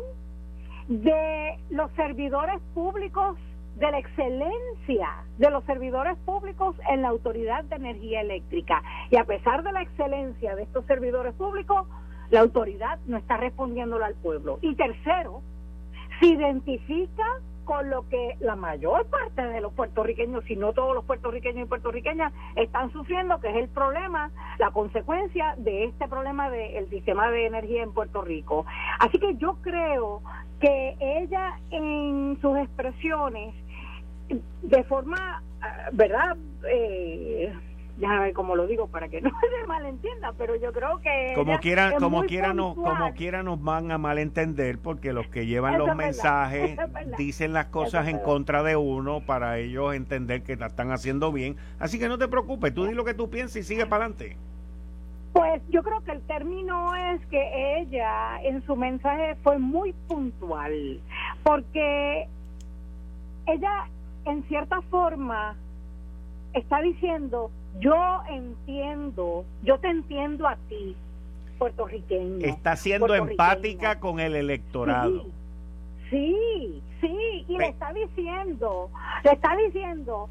de 0.87 1.57
los 1.69 1.91
servidores 1.93 2.59
públicos, 2.73 3.37
de 3.75 3.91
la 3.91 3.99
excelencia 3.99 5.09
de 5.37 5.49
los 5.49 5.63
servidores 5.65 6.17
públicos 6.19 6.75
en 6.89 7.01
la 7.01 7.09
Autoridad 7.09 7.63
de 7.65 7.75
Energía 7.75 8.21
Eléctrica. 8.21 8.83
Y 9.09 9.17
a 9.17 9.23
pesar 9.23 9.63
de 9.63 9.71
la 9.71 9.81
excelencia 9.81 10.55
de 10.55 10.63
estos 10.63 10.85
servidores 10.85 11.33
públicos, 11.33 11.87
la 12.29 12.41
autoridad 12.41 12.99
no 13.07 13.17
está 13.17 13.37
respondiéndolo 13.37 14.05
al 14.05 14.15
pueblo. 14.15 14.59
Y 14.61 14.75
tercero, 14.75 15.41
se 16.19 16.27
identifica 16.27 17.25
con 17.65 17.89
lo 17.89 18.07
que 18.09 18.35
la 18.39 18.55
mayor 18.55 19.05
parte 19.07 19.41
de 19.41 19.61
los 19.61 19.73
puertorriqueños, 19.73 20.43
si 20.45 20.55
no 20.55 20.73
todos 20.73 20.95
los 20.95 21.05
puertorriqueños 21.05 21.65
y 21.65 21.69
puertorriqueñas, 21.69 22.33
están 22.55 22.91
sufriendo, 22.91 23.39
que 23.39 23.49
es 23.49 23.55
el 23.55 23.69
problema, 23.69 24.31
la 24.59 24.71
consecuencia 24.71 25.55
de 25.57 25.85
este 25.85 26.07
problema 26.07 26.49
del 26.49 26.89
sistema 26.89 27.29
de 27.31 27.47
energía 27.47 27.83
en 27.83 27.93
Puerto 27.93 28.21
Rico. 28.21 28.65
Así 28.99 29.19
que 29.19 29.35
yo 29.35 29.57
creo 29.61 30.21
que 30.59 30.95
ella 30.99 31.59
en 31.71 32.37
sus 32.41 32.57
expresiones, 32.57 33.53
de 34.61 34.83
forma, 34.85 35.43
ah, 35.61 35.89
¿verdad? 35.91 36.37
Eh, 36.69 37.53
déjame 38.03 38.25
ver 38.25 38.33
cómo 38.33 38.55
lo 38.55 38.67
digo 38.67 38.87
para 38.87 39.07
que 39.07 39.21
no 39.21 39.29
se 39.29 39.67
malentienda, 39.67 40.33
pero 40.37 40.55
yo 40.55 40.73
creo 40.73 40.99
que 40.99 41.33
como 41.35 41.59
quiera, 41.59 41.95
como 41.95 42.23
quiera 42.23 42.53
nos, 42.53 42.75
como 42.75 43.13
quiera 43.13 43.43
nos 43.43 43.61
van 43.63 43.91
a 43.91 43.97
malentender 43.97 44.77
porque 44.77 45.13
los 45.13 45.27
que 45.27 45.45
llevan 45.45 45.77
los 45.77 45.95
mensajes 45.95 46.77
dicen 47.17 47.53
las 47.53 47.67
cosas 47.67 48.07
en 48.07 48.19
contra 48.19 48.61
de 48.63 48.75
uno 48.75 49.21
para 49.25 49.57
ellos 49.57 49.95
entender 49.95 50.43
que 50.43 50.55
la 50.57 50.67
están 50.67 50.91
haciendo 50.91 51.31
bien, 51.31 51.55
así 51.79 51.97
que 51.97 52.09
no 52.09 52.17
te 52.17 52.27
preocupes, 52.27 52.73
tú 52.73 52.85
di 52.85 52.93
lo 52.93 53.05
que 53.05 53.13
tú 53.13 53.29
piensas 53.29 53.57
y 53.57 53.63
sigue 53.63 53.85
para 53.85 54.05
adelante. 54.05 54.37
Pues 55.31 55.63
yo 55.69 55.81
creo 55.81 56.03
que 56.03 56.11
el 56.11 56.21
término 56.21 56.95
es 56.95 57.25
que 57.27 57.79
ella 57.79 58.39
en 58.43 58.63
su 58.65 58.75
mensaje 58.75 59.35
fue 59.43 59.57
muy 59.57 59.93
puntual, 60.07 60.99
porque 61.43 62.27
ella 63.47 63.87
en 64.25 64.43
cierta 64.43 64.81
forma 64.83 65.55
está 66.53 66.81
diciendo 66.81 67.49
yo 67.79 68.21
entiendo, 68.29 69.45
yo 69.63 69.77
te 69.79 69.87
entiendo 69.87 70.47
a 70.47 70.55
ti, 70.69 70.95
puertorriqueño. 71.57 72.45
Está 72.45 72.75
siendo 72.75 73.13
empática 73.15 73.99
con 73.99 74.19
el 74.19 74.35
electorado. 74.35 75.25
Sí, 76.09 76.81
sí, 77.01 77.45
y 77.47 77.57
le 77.57 77.69
está 77.69 77.91
diciendo, 77.93 78.89
le 79.23 79.31
está 79.31 79.55
diciendo, 79.55 80.29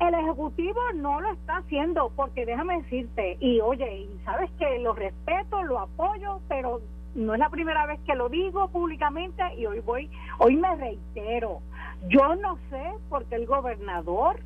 el 0.00 0.14
Ejecutivo 0.14 0.80
no 0.96 1.20
lo 1.20 1.30
está 1.32 1.58
haciendo, 1.58 2.10
porque 2.16 2.44
déjame 2.44 2.82
decirte, 2.82 3.36
y 3.38 3.60
oye, 3.60 4.00
y 4.00 4.20
sabes 4.24 4.50
que 4.58 4.78
lo 4.80 4.94
respeto, 4.94 5.62
lo 5.62 5.78
apoyo, 5.78 6.40
pero 6.48 6.80
no 7.14 7.34
es 7.34 7.38
la 7.38 7.50
primera 7.50 7.86
vez 7.86 8.00
que 8.06 8.14
lo 8.14 8.28
digo 8.28 8.68
públicamente 8.68 9.42
y 9.56 9.66
hoy 9.66 9.80
voy, 9.80 10.10
hoy 10.38 10.56
me 10.56 10.74
reitero, 10.74 11.60
yo 12.08 12.34
no 12.36 12.58
sé 12.70 12.82
por 13.08 13.24
qué 13.26 13.36
el 13.36 13.46
gobernador 13.46 14.40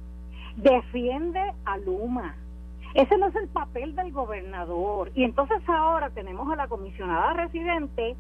defiende 0.56 1.40
a 1.64 1.78
Luma. 1.78 2.34
Ese 2.94 3.18
no 3.18 3.26
es 3.26 3.36
el 3.36 3.48
papel 3.48 3.94
del 3.94 4.10
gobernador. 4.12 5.10
Y 5.14 5.24
entonces 5.24 5.58
ahora 5.68 6.10
tenemos 6.10 6.50
a 6.50 6.56
la 6.56 6.66
comisionada 6.66 7.34
residente 7.34 8.16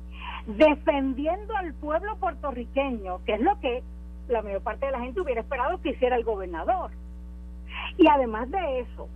defendiendo 0.46 1.56
al 1.56 1.72
pueblo 1.74 2.16
puertorriqueño, 2.16 3.24
que 3.24 3.34
es 3.34 3.40
lo 3.40 3.58
que 3.60 3.82
la 4.28 4.42
mayor 4.42 4.62
parte 4.62 4.86
de 4.86 4.92
la 4.92 5.00
gente 5.00 5.20
hubiera 5.20 5.40
esperado 5.40 5.80
que 5.80 5.90
hiciera 5.90 6.16
el 6.16 6.24
gobernador. 6.24 6.90
Y 7.96 8.06
además 8.08 8.50
de 8.50 8.80
eso, 8.80 9.08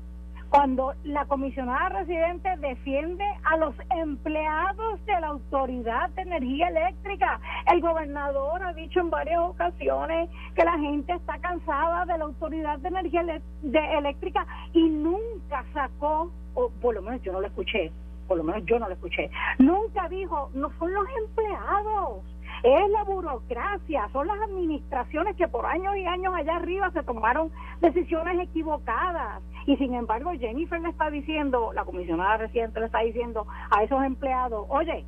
cuando 0.50 0.94
la 1.04 1.24
comisionada 1.26 2.00
residente 2.00 2.48
defiende 2.58 3.24
a 3.44 3.56
los 3.56 3.74
empleados 3.90 5.04
de 5.06 5.20
la 5.20 5.28
Autoridad 5.28 6.10
de 6.10 6.22
Energía 6.22 6.68
Eléctrica. 6.68 7.40
El 7.72 7.80
gobernador 7.80 8.60
ha 8.62 8.72
dicho 8.72 8.98
en 9.00 9.10
varias 9.10 9.40
ocasiones 9.40 10.28
que 10.56 10.64
la 10.64 10.76
gente 10.78 11.12
está 11.12 11.38
cansada 11.38 12.04
de 12.04 12.18
la 12.18 12.24
Autoridad 12.24 12.78
de 12.80 12.88
Energía 12.88 13.24
Eléctrica 13.62 14.44
y 14.72 14.88
nunca 14.88 15.64
sacó, 15.72 16.32
o 16.54 16.68
por 16.82 16.96
lo 16.96 17.02
menos 17.02 17.22
yo 17.22 17.32
no 17.32 17.40
lo 17.40 17.46
escuché, 17.46 17.92
por 18.26 18.36
lo 18.36 18.42
menos 18.42 18.64
yo 18.66 18.78
no 18.80 18.88
lo 18.88 18.94
escuché, 18.94 19.30
nunca 19.58 20.08
dijo, 20.08 20.50
no 20.52 20.70
son 20.78 20.92
los 20.92 21.06
empleados 21.26 22.24
es 22.62 22.90
la 22.90 23.04
burocracia, 23.04 24.08
son 24.12 24.26
las 24.26 24.40
administraciones 24.42 25.36
que 25.36 25.48
por 25.48 25.66
años 25.66 25.96
y 25.96 26.04
años 26.04 26.34
allá 26.34 26.56
arriba 26.56 26.90
se 26.90 27.02
tomaron 27.02 27.50
decisiones 27.80 28.38
equivocadas. 28.40 29.42
Y 29.66 29.76
sin 29.76 29.94
embargo, 29.94 30.32
Jennifer 30.38 30.80
le 30.80 30.90
está 30.90 31.10
diciendo, 31.10 31.72
la 31.74 31.84
comisionada 31.84 32.38
reciente 32.38 32.80
le 32.80 32.86
está 32.86 33.00
diciendo 33.00 33.46
a 33.70 33.82
esos 33.82 34.02
empleados, 34.04 34.66
oye, 34.68 35.04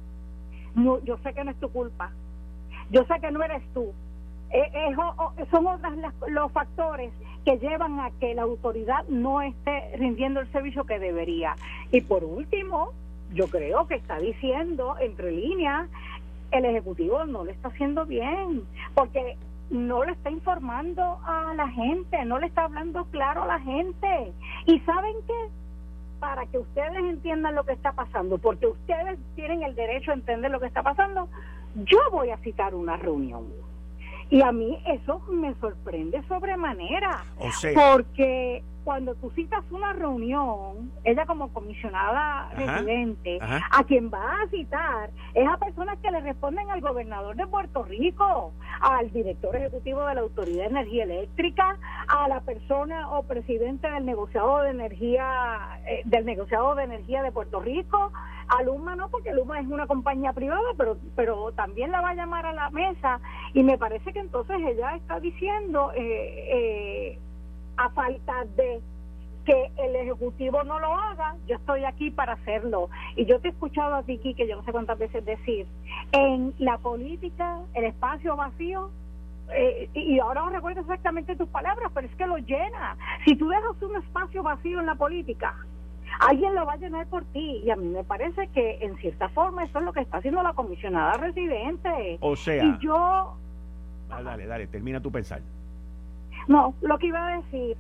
yo 1.05 1.19
sé 1.19 1.35
que 1.35 1.45
no 1.45 1.51
es 1.51 1.61
tu 1.61 1.71
culpa, 1.71 2.11
yo 2.91 3.05
sé 3.05 3.15
que 3.21 3.31
no 3.31 3.43
eres 3.43 3.63
tú. 3.75 3.93
Eh, 4.51 4.95
son 5.51 5.67
otros 5.67 5.93
los 6.29 6.53
factores 6.53 7.11
que 7.45 7.57
llevan 7.57 7.99
a 8.01 8.11
que 8.21 8.35
la 8.35 8.43
autoridad 8.43 9.05
no 9.09 9.41
esté 9.41 9.97
rindiendo 9.97 10.41
el 10.41 10.53
servicio 10.53 10.85
que 10.85 10.99
debería. 10.99 11.57
Y 11.91 12.03
por 12.03 12.23
último, 12.23 12.93
yo 13.33 13.49
creo 13.49 13.87
que 13.87 13.95
está 13.95 14.19
diciendo 14.19 14.97
entre 15.01 15.33
líneas 15.33 15.89
el 16.53 16.65
Ejecutivo 16.65 17.25
no 17.25 17.45
lo 17.45 17.51
está 17.51 17.69
haciendo 17.69 18.07
bien, 18.07 18.63
porque 18.95 19.37
no 19.71 20.05
le 20.05 20.13
está 20.13 20.31
informando 20.31 21.19
a 21.25 21.55
la 21.55 21.69
gente, 21.69 22.25
no 22.25 22.39
le 22.39 22.47
está 22.47 22.65
hablando 22.65 23.07
claro 23.07 23.43
a 23.43 23.47
la 23.47 23.61
gente. 23.61 24.33
¿Y 24.67 24.79
saben 24.81 25.15
qué? 25.27 25.49
Para 26.21 26.47
que 26.47 26.59
ustedes 26.59 26.99
entiendan 26.99 27.55
lo 27.55 27.65
que 27.65 27.73
está 27.73 27.93
pasando, 27.93 28.39
porque 28.39 28.67
ustedes 28.67 29.19
tienen 29.35 29.63
el 29.63 29.75
derecho 29.75 30.11
a 30.11 30.15
entender 30.15 30.51
lo 30.51 30.61
que 30.61 30.67
está 30.67 30.83
pasando, 30.83 31.29
yo 31.75 31.99
voy 32.11 32.31
a 32.31 32.37
citar 32.39 32.75
una 32.75 32.97
reunión. 32.97 33.47
Y 34.31 34.43
a 34.43 34.53
mí 34.53 34.79
eso 34.87 35.21
me 35.31 35.55
sorprende 35.55 36.23
sobremanera, 36.29 37.25
o 37.39 37.49
porque 37.75 38.63
cuando 38.85 39.15
tú 39.17 39.31
citas 39.31 39.65
una 39.71 39.93
reunión, 39.93 40.91
ella 41.05 41.27
como 41.27 41.53
comisionada 41.53 42.51
residente, 42.55 43.39
a 43.41 43.85
quien 43.85 44.11
va 44.11 44.43
a 44.43 44.49
citar 44.49 45.11
es 45.35 45.49
a 45.49 45.57
personas 45.57 45.99
que 45.99 46.11
le 46.11 46.21
responden 46.21 46.71
al 46.71 46.81
gobernador 46.81 47.37
de 47.37 47.47
Puerto 47.47 47.85
Rico, 47.85 48.53
al 48.81 49.11
director 49.13 49.55
ejecutivo 49.57 50.05
de 50.07 50.15
la 50.15 50.21
Autoridad 50.23 50.65
de 50.65 50.71
Energía 50.71 51.05
Eléctrica, 51.05 51.79
a 52.09 52.29
la 52.29 52.41
persona 52.41 53.11
o 53.11 53.23
presidente 53.23 53.91
del 53.91 54.05
negociado 54.05 54.63
de 54.63 54.71
energía 54.71 55.81
eh, 55.87 56.03
del 56.05 56.25
negociado 56.25 56.75
de 56.75 56.85
energía 56.85 57.23
de 57.23 57.33
Puerto 57.33 57.61
Rico, 57.61 58.13
a 58.49 58.63
Luma 58.63 58.97
no, 58.97 59.09
porque 59.09 59.33
Luma 59.33 59.61
es 59.61 59.67
una 59.67 59.87
compañía 59.87 60.33
privada, 60.33 60.61
pero 60.77 60.97
pero 61.17 61.53
también 61.53 61.91
la 61.91 62.01
va 62.01 62.11
a 62.11 62.15
llamar 62.15 62.47
a 62.47 62.53
la 62.53 62.71
mesa 62.71 63.21
y 63.55 63.63
me 63.63 63.79
parece 63.79 64.13
que 64.13 64.19
entonces 64.19 64.57
ella 64.61 64.97
está 64.97 65.21
diciendo 65.21 65.93
eh, 65.95 65.99
eh, 66.53 67.19
a 67.77 67.91
falta 67.91 68.45
de 68.57 68.81
que 69.45 69.73
el 69.77 69.97
Ejecutivo 69.97 70.63
no 70.63 70.79
lo 70.79 70.95
haga, 70.95 71.37
yo 71.47 71.57
estoy 71.57 71.85
aquí 71.85 72.11
para 72.11 72.35
hacerlo. 72.35 72.89
Y 73.17 73.25
yo 73.27 73.41
te 73.41 73.49
he 73.49 73.51
escuchado 73.51 73.95
a 73.97 74.03
ti, 74.03 74.19
que 74.19 74.47
yo 74.47 74.57
no 74.57 74.65
sé 74.65 74.73
cuántas 74.73 74.99
veces 74.99 75.25
decir, 75.25 75.67
en 76.13 76.55
la 76.59 76.79
política, 76.79 77.59
el 77.75 77.85
espacio 77.85 78.37
vacío, 78.37 78.91
eh, 79.55 79.91
y 79.95 80.19
ahora 80.19 80.43
no 80.43 80.51
recuerdo 80.51 80.81
exactamente 80.81 81.37
tus 81.37 81.49
palabras, 81.49 81.91
pero 81.93 82.07
es 82.07 82.15
que 82.15 82.27
lo 82.27 82.39
llena. 82.39 82.97
Si 83.25 83.35
tú 83.37 83.49
dejas 83.49 83.83
un 83.83 83.97
espacio 83.97 84.43
vacío 84.43 84.81
en 84.81 84.87
la 84.87 84.95
política, 84.95 85.55
alguien 86.21 86.55
lo 86.55 86.65
va 86.65 86.75
a 86.75 86.77
llenar 86.77 87.07
por 87.07 87.25
ti. 87.27 87.63
Y 87.65 87.71
a 87.71 87.77
mí 87.77 87.89
me 87.89 88.05
parece 88.05 88.49
que 88.49 88.79
en 88.81 88.97
cierta 88.99 89.29
forma 89.31 89.65
eso 89.65 89.79
es 89.79 89.85
lo 89.85 89.93
que 89.93 90.01
está 90.01 90.19
haciendo 90.19 90.43
la 90.43 90.53
comisionada 90.53 91.15
residente. 91.15 92.19
O 92.21 92.37
sea... 92.37 92.65
Y 92.65 92.79
yo... 92.79 93.37
dale, 94.09 94.47
dale, 94.47 94.67
termina 94.69 95.01
tu 95.01 95.11
pensar. 95.11 95.43
No, 96.49 96.75
lo 96.83 96.99
que 96.99 97.07
iba 97.07 97.27
a 97.27 97.37
decir. 97.39 97.77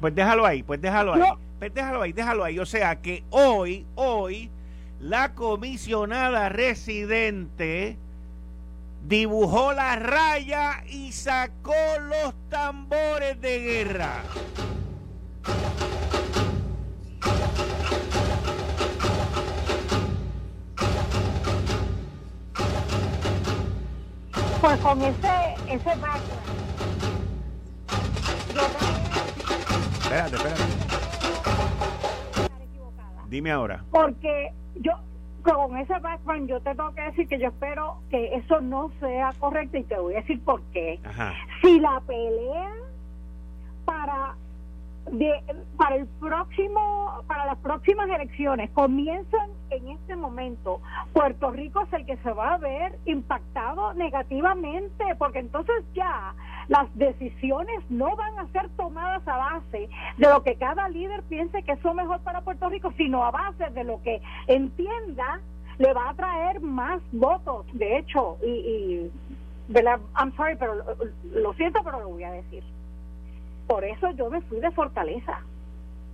Pues 0.00 0.14
déjalo 0.14 0.44
ahí, 0.44 0.62
pues 0.62 0.80
déjalo 0.80 1.14
ahí. 1.14 1.22
Pues 1.58 1.72
déjalo 1.72 2.02
ahí, 2.02 2.12
déjalo 2.12 2.44
ahí. 2.44 2.58
O 2.58 2.66
sea 2.66 2.96
que 3.00 3.24
hoy, 3.30 3.86
hoy, 3.94 4.50
la 5.00 5.34
comisionada 5.34 6.48
residente 6.48 7.96
dibujó 9.06 9.72
la 9.72 9.96
raya 9.96 10.82
y 10.88 11.12
sacó 11.12 11.74
los 12.00 12.34
tambores 12.48 13.40
de 13.40 13.60
guerra. 13.60 14.22
Pues 24.60 24.80
con 24.80 25.02
ese, 25.02 25.54
ese 25.68 25.96
Espérate, 28.54 30.36
espérate. 30.36 30.62
Dime 33.28 33.50
ahora. 33.50 33.84
Porque 33.90 34.52
yo, 34.76 34.92
con 35.42 35.76
ese 35.76 35.98
background, 35.98 36.48
yo 36.48 36.60
te 36.60 36.74
tengo 36.74 36.94
que 36.94 37.02
decir 37.02 37.26
que 37.26 37.38
yo 37.38 37.48
espero 37.48 37.98
que 38.10 38.34
eso 38.36 38.60
no 38.60 38.90
sea 39.00 39.32
correcto 39.38 39.78
y 39.78 39.82
te 39.84 39.98
voy 39.98 40.14
a 40.14 40.20
decir 40.20 40.40
por 40.44 40.62
qué. 40.72 41.00
Si 41.62 41.80
la 41.80 42.00
pelea 42.06 42.70
para 43.84 44.36
de, 45.10 45.32
para 45.76 45.96
el 45.96 46.06
próximo 46.06 47.22
para 47.26 47.46
las 47.46 47.58
próximas 47.58 48.08
elecciones 48.08 48.70
comienzan 48.70 49.50
en 49.70 49.88
este 49.88 50.16
momento. 50.16 50.80
Puerto 51.12 51.50
Rico 51.50 51.82
es 51.82 51.92
el 51.92 52.06
que 52.06 52.16
se 52.18 52.32
va 52.32 52.54
a 52.54 52.58
ver 52.58 52.98
impactado 53.06 53.94
negativamente 53.94 55.04
porque 55.18 55.38
entonces 55.40 55.84
ya 55.94 56.34
las 56.68 56.86
decisiones 56.96 57.78
no 57.90 58.16
van 58.16 58.38
a 58.38 58.48
ser 58.48 58.68
tomadas 58.70 59.26
a 59.28 59.36
base 59.36 59.88
de 60.16 60.28
lo 60.28 60.42
que 60.42 60.56
cada 60.56 60.88
líder 60.88 61.22
piense 61.24 61.62
que 61.62 61.72
es 61.72 61.84
lo 61.84 61.94
mejor 61.94 62.20
para 62.20 62.40
Puerto 62.40 62.68
Rico 62.68 62.92
sino 62.96 63.24
a 63.24 63.30
base 63.30 63.68
de 63.70 63.84
lo 63.84 64.02
que 64.02 64.20
entienda 64.46 65.40
le 65.78 65.92
va 65.92 66.10
a 66.10 66.14
traer 66.14 66.60
más 66.60 67.00
votos. 67.12 67.66
De 67.72 67.98
hecho 67.98 68.38
y, 68.42 68.50
y 68.50 69.12
I'm 70.16 70.34
sorry 70.36 70.56
pero 70.56 70.74
lo 71.32 71.52
siento 71.54 71.80
pero 71.84 72.00
lo 72.00 72.08
voy 72.08 72.24
a 72.24 72.32
decir 72.32 72.62
por 73.66 73.84
eso 73.84 74.10
yo 74.12 74.30
me 74.30 74.40
fui 74.42 74.60
de 74.60 74.70
Fortaleza 74.70 75.40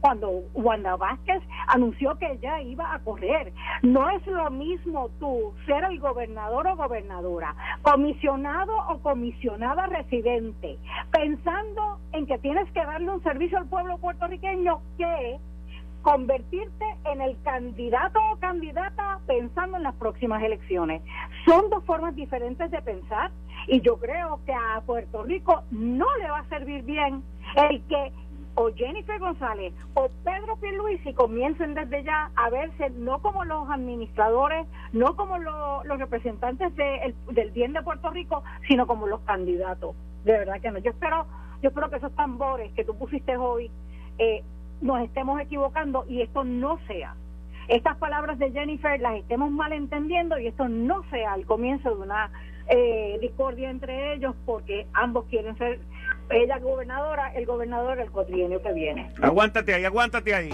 cuando 0.01 0.31
Wanda 0.55 0.97
Vázquez 0.97 1.43
anunció 1.67 2.17
que 2.19 2.33
ella 2.33 2.61
iba 2.63 2.95
a 2.95 2.99
correr. 3.01 3.53
No 3.83 4.09
es 4.11 4.27
lo 4.27 4.51
mismo 4.51 5.11
tú 5.21 5.53
ser 5.67 5.85
el 5.85 6.01
gobernador 6.01 6.67
o 6.69 6.77
gobernadora, 6.77 7.55
comisionado 7.83 8.75
o 8.89 8.99
comisionada 9.01 9.87
residente, 9.87 10.79
pensando 11.13 11.99
en 12.13 12.27
que 12.27 12.39
tienes 12.39 12.71
que 12.73 12.81
darle 12.81 13.11
un 13.11 13.23
servicio 13.23 13.59
al 13.59 13.69
pueblo 13.69 13.99
puertorriqueño 13.99 14.81
que 14.97 15.39
convertirte 16.03 16.85
en 17.05 17.21
el 17.21 17.41
candidato 17.43 18.19
o 18.33 18.37
candidata 18.37 19.21
pensando 19.27 19.77
en 19.77 19.83
las 19.83 19.95
próximas 19.95 20.43
elecciones. 20.43 21.03
Son 21.45 21.71
dos 21.71 21.85
formas 21.85 22.15
diferentes 22.17 22.71
de 22.71 22.83
pensar 22.83 23.31
y 23.67 23.81
yo 23.81 23.99
creo 23.99 24.41
que 24.47 24.53
a 24.53 24.81
Puerto 24.87 25.23
Rico 25.23 25.63
no 25.71 26.07
le 26.19 26.31
va 26.31 26.39
a 26.39 26.49
servir 26.49 26.83
bien 26.83 27.23
el 27.57 27.83
que 27.85 28.13
o 28.55 28.71
Jennifer 28.75 29.19
González 29.19 29.73
o 29.95 30.11
Pedro 30.25 30.57
Pierluisi 30.57 31.15
comiencen 31.15 31.75
desde 31.75 32.03
ya 32.03 32.31
a 32.37 32.51
verse 32.51 32.91
no 32.91 33.21
como 33.23 33.45
los 33.45 33.71
administradores, 33.71 34.67
no 34.93 35.17
como 35.17 35.39
los 35.39 35.99
representantes 35.99 36.75
del 36.77 37.51
bien 37.53 37.73
de 37.73 37.83
Puerto 37.83 38.11
Rico, 38.11 38.43
sino 38.69 38.87
como 38.87 39.07
los 39.07 39.21
candidatos. 39.21 39.95
De 40.25 40.33
verdad 40.33 40.61
que 40.61 40.71
no. 40.71 40.79
Yo 40.79 40.91
espero, 40.91 41.27
yo 41.63 41.69
espero 41.69 41.91
que 41.91 41.97
esos 41.97 42.15
tambores 42.15 42.73
que 42.73 42.85
tú 42.85 42.97
pusiste 42.97 43.37
hoy 43.37 43.71
eh, 44.19 44.43
nos 44.81 45.03
estemos 45.03 45.41
equivocando 45.41 46.05
y 46.09 46.23
esto 46.23 46.45
no 46.45 46.79
sea. 46.87 47.15
Estas 47.69 47.97
palabras 47.99 48.39
de 48.39 48.51
Jennifer 48.51 49.01
las 49.01 49.17
estemos 49.17 49.51
malentendiendo 49.51 50.39
y 50.39 50.49
esto 50.49 50.69
no 50.69 51.03
sea 51.11 51.35
el 51.35 51.47
comienzo 51.47 51.95
de 51.95 52.03
una 52.03 52.31
eh, 52.69 53.19
discordia 53.21 53.71
entre 53.71 54.15
ellos 54.15 54.35
porque 54.45 54.87
ambos 54.93 55.27
quieren 55.27 55.57
ser 55.57 55.81
ella 56.31 56.59
gobernadora, 56.59 57.33
el 57.35 57.47
gobernador 57.47 57.99
el 58.01 58.11
cuatrienio 58.11 58.63
que 58.63 58.73
viene. 58.73 59.11
Aguántate 59.23 59.75
ahí, 59.75 59.85
aguántate 59.85 60.35
ahí. 60.35 60.51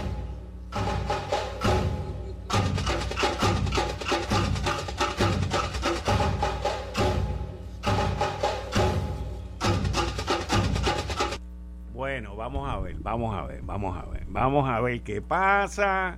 Bueno, 12.17 12.35
vamos 12.35 12.67
a 12.67 12.81
ver, 12.81 12.97
vamos 13.01 13.35
a 13.35 13.45
ver, 13.45 13.61
vamos 13.61 13.95
a 13.95 14.09
ver, 14.09 14.25
vamos 14.31 14.67
a 14.67 14.81
ver 14.81 15.03
qué 15.03 15.21
pasa. 15.21 16.17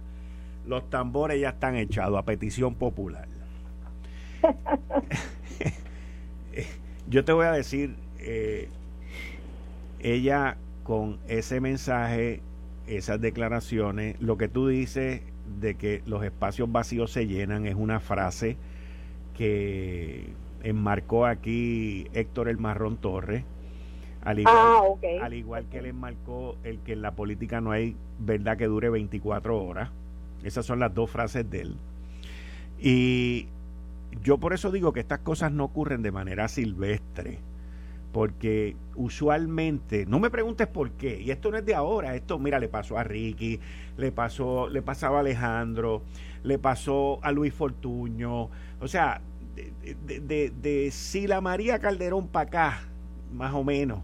Los 0.65 0.89
tambores 0.91 1.41
ya 1.41 1.49
están 1.49 1.75
echados 1.75 2.17
a 2.17 2.23
petición 2.23 2.77
popular. 2.77 3.27
Yo 7.09 7.25
te 7.25 7.33
voy 7.33 7.47
a 7.47 7.51
decir, 7.51 7.97
eh, 8.21 8.69
ella 9.99 10.57
con 10.85 11.19
ese 11.27 11.61
mensaje, 11.61 12.43
esas 12.87 13.21
declaraciones, 13.21 14.21
lo 14.21 14.39
que 14.39 14.47
tú 14.47 14.69
dices 14.69 15.23
de 15.59 15.75
que 15.75 16.05
los 16.07 16.23
espacios 16.23 16.71
vacíos 16.71 17.11
se 17.11 17.27
llenan 17.27 17.67
es 17.67 17.75
una 17.75 17.99
frase 17.99 18.57
que 19.37 20.29
enmarcó 20.63 21.27
aquí 21.27 22.07
Héctor 22.13 22.49
el 22.49 22.59
Marrón 22.59 22.99
Torres. 22.99 23.43
Al 24.25 24.41
igual, 24.41 24.57
ah, 24.57 24.83
al 25.23 25.35
igual 25.35 25.67
que 25.71 25.81
le 25.81 25.91
enmarcó 25.91 26.57
el 26.65 26.81
que 26.81 26.93
en 26.95 27.03
la 27.03 27.13
política 27.13 27.61
no 27.61 27.71
hay 27.71 27.97
verdad 28.19 28.57
que 28.57 28.67
dure 28.67 28.91
24 28.91 29.63
horas. 29.63 29.91
Esas 30.43 30.67
son 30.67 30.81
las 30.81 30.95
dos 30.95 31.11
frases 31.11 31.49
de 31.51 31.61
él. 31.63 31.77
Y 32.81 33.49
yo 34.23 34.39
por 34.39 34.53
eso 34.53 34.71
digo 34.71 34.93
que 34.93 35.01
estas 35.01 35.21
cosas 35.21 35.53
no 35.53 35.65
ocurren 35.65 36.03
de 36.03 36.13
manera 36.13 36.49
silvestre 36.49 37.39
porque 38.13 38.75
usualmente, 38.97 40.07
no 40.07 40.19
me 40.19 40.31
preguntes 40.31 40.67
por 40.67 40.93
qué, 40.93 41.21
y 41.21 41.31
esto 41.31 41.51
no 41.51 41.59
es 41.59 41.65
de 41.65 41.75
ahora, 41.75 42.15
esto 42.15 42.39
mira, 42.39 42.59
le 42.59 42.69
pasó 42.69 42.99
a 42.99 43.05
Ricky, 43.05 43.61
le 43.97 44.13
pasó, 44.13 44.69
le 44.69 44.83
pasaba 44.83 45.19
a 45.19 45.21
Alejandro, 45.21 46.03
le 46.43 46.59
pasó 46.59 47.19
a 47.23 47.33
Luis 47.33 47.53
Fortuño, 47.53 48.49
o 48.81 48.89
sea, 48.89 49.21
de, 49.55 50.21
de, 50.21 50.51
de, 50.51 50.91
Sila 50.91 51.41
María 51.41 51.81
Calderón 51.81 52.29
para 52.29 52.49
acá, 52.49 52.88
más 53.33 53.55
o 53.55 53.65
menos, 53.65 54.01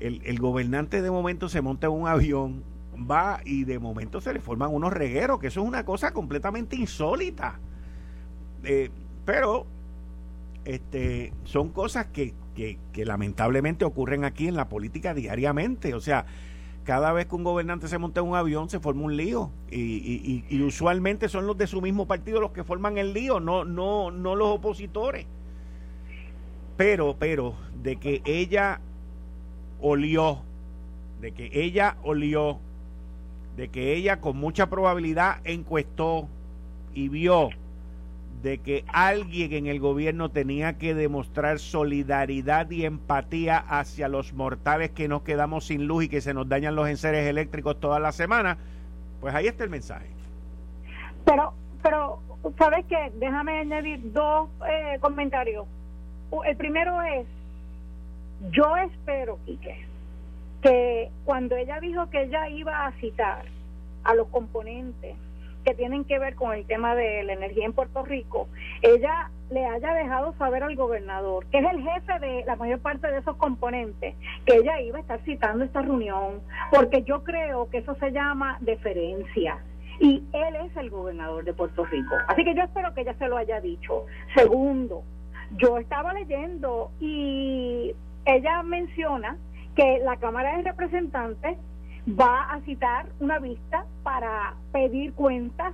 el, 0.00 0.22
el, 0.24 0.38
gobernante 0.38 1.02
de 1.02 1.10
momento 1.10 1.48
se 1.48 1.60
monta 1.60 1.86
en 1.86 1.92
un 1.92 2.08
avión, 2.08 2.62
va 2.94 3.40
y 3.44 3.64
de 3.64 3.78
momento 3.78 4.20
se 4.20 4.32
le 4.32 4.40
forman 4.40 4.72
unos 4.72 4.92
regueros, 4.92 5.38
que 5.38 5.48
eso 5.48 5.62
es 5.62 5.66
una 5.66 5.84
cosa 5.84 6.12
completamente 6.12 6.76
insólita. 6.76 7.58
Eh, 8.64 8.90
pero 9.24 9.66
este, 10.64 11.32
son 11.44 11.70
cosas 11.70 12.06
que, 12.06 12.34
que, 12.54 13.04
lamentablemente 13.04 13.84
ocurren 13.84 14.24
aquí 14.24 14.48
en 14.48 14.56
la 14.56 14.68
política 14.68 15.14
diariamente. 15.14 15.94
O 15.94 16.00
sea, 16.00 16.26
cada 16.84 17.12
vez 17.12 17.26
que 17.26 17.34
un 17.34 17.44
gobernante 17.44 17.88
se 17.88 17.98
monta 17.98 18.20
en 18.20 18.28
un 18.28 18.36
avión 18.36 18.68
se 18.68 18.80
forma 18.80 19.02
un 19.02 19.16
lío 19.16 19.50
y, 19.70 20.44
y, 20.48 20.62
usualmente 20.62 21.28
son 21.28 21.46
los 21.46 21.56
de 21.56 21.66
su 21.66 21.80
mismo 21.80 22.06
partido 22.06 22.40
los 22.40 22.52
que 22.52 22.64
forman 22.64 22.98
el 22.98 23.12
lío, 23.12 23.40
no, 23.40 23.64
no, 23.64 24.10
no 24.10 24.36
los 24.36 24.48
opositores. 24.48 25.26
Pero, 26.76 27.16
pero, 27.18 27.54
de 27.82 27.96
que 27.96 28.22
ella 28.24 28.80
olió, 29.80 30.38
de 31.20 31.32
que 31.32 31.50
ella 31.52 31.96
olió, 32.02 32.58
de 33.56 33.68
que 33.68 33.94
ella 33.94 34.20
con 34.20 34.36
mucha 34.36 34.68
probabilidad 34.68 35.38
encuestó 35.44 36.28
y 36.92 37.08
vio 37.08 37.50
de 38.44 38.58
que 38.58 38.84
alguien 38.92 39.54
en 39.54 39.66
el 39.66 39.80
gobierno 39.80 40.30
tenía 40.30 40.76
que 40.76 40.94
demostrar 40.94 41.58
solidaridad 41.58 42.70
y 42.70 42.84
empatía 42.84 43.56
hacia 43.56 44.06
los 44.06 44.34
mortales 44.34 44.90
que 44.90 45.08
nos 45.08 45.22
quedamos 45.22 45.64
sin 45.64 45.86
luz 45.86 46.04
y 46.04 46.08
que 46.10 46.20
se 46.20 46.34
nos 46.34 46.46
dañan 46.46 46.74
los 46.74 46.86
enseres 46.88 47.26
eléctricos 47.26 47.80
toda 47.80 47.98
la 48.00 48.12
semana, 48.12 48.58
pues 49.22 49.34
ahí 49.34 49.46
está 49.46 49.64
el 49.64 49.70
mensaje. 49.70 50.08
Pero, 51.24 51.54
pero, 51.82 52.20
¿sabes 52.58 52.84
qué? 52.86 53.10
Déjame 53.18 53.60
añadir 53.60 54.12
dos 54.12 54.50
eh, 54.68 54.98
comentarios. 55.00 55.66
El 56.42 56.56
primero 56.56 57.00
es, 57.02 57.26
yo 58.50 58.76
espero, 58.76 59.38
Quique, 59.44 59.86
que 60.62 61.10
cuando 61.24 61.56
ella 61.56 61.78
dijo 61.80 62.08
que 62.10 62.22
ella 62.22 62.48
iba 62.48 62.86
a 62.86 62.92
citar 62.92 63.44
a 64.02 64.14
los 64.14 64.28
componentes 64.28 65.16
que 65.64 65.74
tienen 65.74 66.04
que 66.04 66.18
ver 66.18 66.34
con 66.34 66.52
el 66.52 66.66
tema 66.66 66.94
de 66.94 67.22
la 67.24 67.34
energía 67.34 67.64
en 67.64 67.72
Puerto 67.72 68.02
Rico, 68.04 68.48
ella 68.82 69.30
le 69.50 69.64
haya 69.64 69.94
dejado 69.94 70.34
saber 70.36 70.62
al 70.62 70.76
gobernador, 70.76 71.46
que 71.46 71.58
es 71.58 71.64
el 71.70 71.82
jefe 71.82 72.18
de 72.18 72.44
la 72.44 72.56
mayor 72.56 72.80
parte 72.80 73.10
de 73.10 73.18
esos 73.18 73.36
componentes, 73.36 74.14
que 74.44 74.56
ella 74.56 74.80
iba 74.80 74.98
a 74.98 75.00
estar 75.00 75.20
citando 75.24 75.64
esta 75.64 75.82
reunión, 75.82 76.40
porque 76.70 77.02
yo 77.02 77.22
creo 77.24 77.70
que 77.70 77.78
eso 77.78 77.94
se 77.96 78.10
llama 78.10 78.58
deferencia. 78.60 79.58
Y 80.00 80.24
él 80.32 80.56
es 80.56 80.76
el 80.76 80.90
gobernador 80.90 81.44
de 81.44 81.54
Puerto 81.54 81.84
Rico. 81.84 82.14
Así 82.26 82.44
que 82.44 82.54
yo 82.54 82.62
espero 82.62 82.92
que 82.94 83.02
ella 83.02 83.14
se 83.14 83.28
lo 83.28 83.36
haya 83.36 83.60
dicho. 83.60 84.06
Segundo, 84.34 85.04
yo 85.56 85.78
estaba 85.78 86.12
leyendo 86.12 86.90
y 87.00 87.94
ella 88.24 88.62
menciona 88.62 89.36
que 89.76 89.98
la 90.04 90.16
Cámara 90.16 90.56
de 90.56 90.62
Representantes 90.62 91.58
va 92.08 92.52
a 92.52 92.60
citar 92.60 93.06
una 93.20 93.38
vista 93.38 93.86
para 94.02 94.54
pedir 94.72 95.14
cuentas 95.14 95.72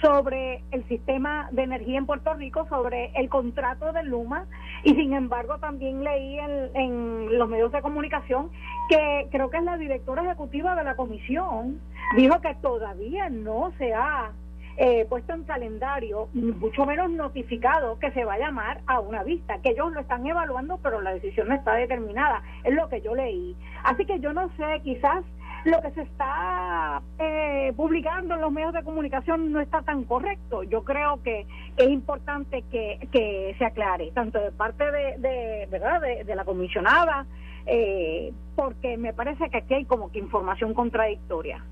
sobre 0.00 0.62
el 0.70 0.86
sistema 0.88 1.48
de 1.52 1.62
energía 1.62 1.98
en 1.98 2.06
Puerto 2.06 2.32
Rico, 2.34 2.66
sobre 2.68 3.12
el 3.14 3.28
contrato 3.28 3.92
de 3.92 4.02
Luma. 4.04 4.46
Y 4.84 4.94
sin 4.94 5.12
embargo 5.12 5.58
también 5.58 6.02
leí 6.02 6.38
en, 6.38 7.38
los 7.38 7.48
medios 7.48 7.72
de 7.72 7.82
comunicación 7.82 8.50
que 8.88 9.28
creo 9.30 9.50
que 9.50 9.58
es 9.58 9.64
la 9.64 9.76
directora 9.76 10.22
ejecutiva 10.22 10.74
de 10.74 10.84
la 10.84 10.96
comisión, 10.96 11.80
dijo 12.16 12.40
que 12.40 12.54
todavía 12.56 13.28
no 13.28 13.72
se 13.78 13.94
ha 13.94 14.30
eh, 14.76 15.06
puesto 15.08 15.34
en 15.34 15.44
calendario, 15.44 16.28
mucho 16.32 16.86
menos 16.86 17.10
notificado 17.10 17.98
que 17.98 18.10
se 18.12 18.24
va 18.24 18.34
a 18.34 18.38
llamar 18.38 18.80
a 18.86 19.00
una 19.00 19.22
vista, 19.22 19.58
que 19.60 19.70
ellos 19.70 19.92
lo 19.92 20.00
están 20.00 20.26
evaluando 20.26 20.78
pero 20.82 21.00
la 21.00 21.12
decisión 21.14 21.48
no 21.48 21.54
está 21.54 21.74
determinada, 21.74 22.42
es 22.64 22.74
lo 22.74 22.88
que 22.88 23.00
yo 23.00 23.14
leí. 23.14 23.56
Así 23.84 24.04
que 24.04 24.20
yo 24.20 24.32
no 24.32 24.48
sé, 24.56 24.80
quizás 24.82 25.24
lo 25.64 25.80
que 25.80 25.90
se 25.92 26.02
está 26.02 27.02
eh, 27.18 27.72
publicando 27.76 28.34
en 28.34 28.40
los 28.40 28.50
medios 28.50 28.72
de 28.72 28.82
comunicación 28.82 29.52
no 29.52 29.60
está 29.60 29.82
tan 29.82 30.04
correcto. 30.04 30.62
Yo 30.64 30.82
creo 30.82 31.22
que 31.22 31.46
es 31.76 31.88
importante 31.88 32.64
que, 32.70 33.08
que 33.12 33.54
se 33.58 33.64
aclare, 33.64 34.10
tanto 34.12 34.40
de 34.40 34.50
parte 34.50 34.90
de, 34.90 35.18
de 35.18 35.68
¿verdad? 35.70 36.00
De, 36.00 36.34
la 36.34 36.44
comisionada, 36.44 37.26
eh, 37.66 38.32
porque 38.56 38.96
me 38.96 39.12
parece 39.12 39.50
que 39.50 39.58
aquí 39.58 39.74
hay 39.74 39.84
como 39.84 40.10
que 40.10 40.18
información 40.18 40.74
contradictoria. 40.74 41.64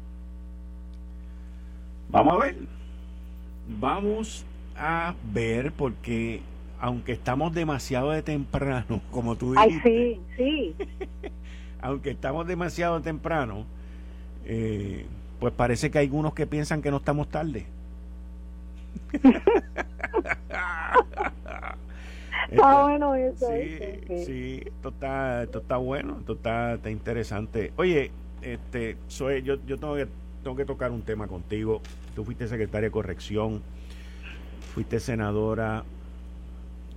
Vamos 2.10 2.34
a 2.34 2.44
ver. 2.44 2.79
Vamos 3.78 4.44
a 4.76 5.14
ver 5.32 5.72
porque 5.72 6.40
aunque 6.80 7.12
estamos 7.12 7.54
demasiado 7.54 8.10
de 8.10 8.22
temprano, 8.22 9.00
como 9.10 9.36
tú 9.36 9.52
dijiste. 9.54 9.88
Ay, 9.88 10.20
sí, 10.36 10.74
sí. 10.78 11.30
aunque 11.80 12.10
estamos 12.10 12.46
demasiado 12.46 13.00
temprano, 13.00 13.64
eh, 14.44 15.06
pues 15.38 15.52
parece 15.54 15.90
que 15.90 15.98
hay 15.98 16.06
algunos 16.06 16.34
que 16.34 16.46
piensan 16.46 16.82
que 16.82 16.90
no 16.90 16.96
estamos 16.98 17.28
tarde. 17.28 17.66
está 22.50 22.82
bueno 22.82 23.14
eso. 23.14 23.46
Sí, 23.48 23.78
sí, 24.24 24.62
esto 24.66 24.88
está, 24.88 25.44
esto 25.44 25.58
está 25.58 25.76
bueno, 25.76 26.16
esto 26.20 26.32
está, 26.32 26.74
está 26.74 26.90
interesante. 26.90 27.72
Oye, 27.76 28.10
este, 28.42 28.96
soy, 29.08 29.42
yo, 29.42 29.56
yo 29.66 29.78
tengo 29.78 29.94
que, 29.94 30.08
tengo 30.42 30.56
que 30.56 30.64
tocar 30.64 30.90
un 30.90 31.02
tema 31.02 31.26
contigo. 31.26 31.80
Tú 32.14 32.24
fuiste 32.24 32.48
secretaria 32.48 32.88
de 32.88 32.92
corrección, 32.92 33.62
fuiste 34.74 35.00
senadora 35.00 35.84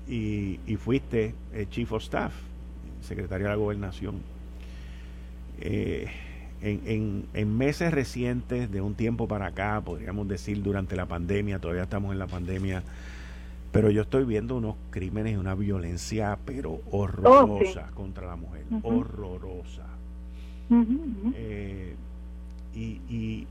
y, 0.07 0.59
y 0.65 0.75
fuiste 0.75 1.33
eh, 1.53 1.67
chief 1.69 1.91
of 1.91 2.03
staff, 2.03 2.33
secretaria 3.01 3.45
de 3.47 3.49
la 3.51 3.57
gobernación. 3.57 4.21
Eh, 5.59 6.07
en, 6.61 7.25
en, 7.33 7.57
meses 7.57 7.93
recientes, 7.93 8.71
de 8.71 8.79
un 8.79 8.95
tiempo 8.95 9.27
para 9.27 9.47
acá, 9.47 9.81
podríamos 9.81 10.29
decir 10.29 10.63
durante 10.63 10.95
la 10.95 11.05
pandemia, 11.05 11.59
todavía 11.59 11.83
estamos 11.83 12.13
en 12.13 12.19
la 12.19 12.27
pandemia, 12.27 12.83
pero 13.73 13.89
yo 13.89 14.03
estoy 14.03 14.23
viendo 14.23 14.55
unos 14.55 14.75
crímenes 14.89 15.33
y 15.33 15.35
una 15.35 15.55
violencia, 15.55 16.37
pero 16.45 16.79
horrorosa 16.89 17.89
oh, 17.91 17.95
contra 17.95 18.27
la 18.27 18.37
mujer, 18.37 18.63
horrorosa. 18.81 19.87
Eh, 21.35 21.95
y, 22.75 23.01
y, 23.09 23.47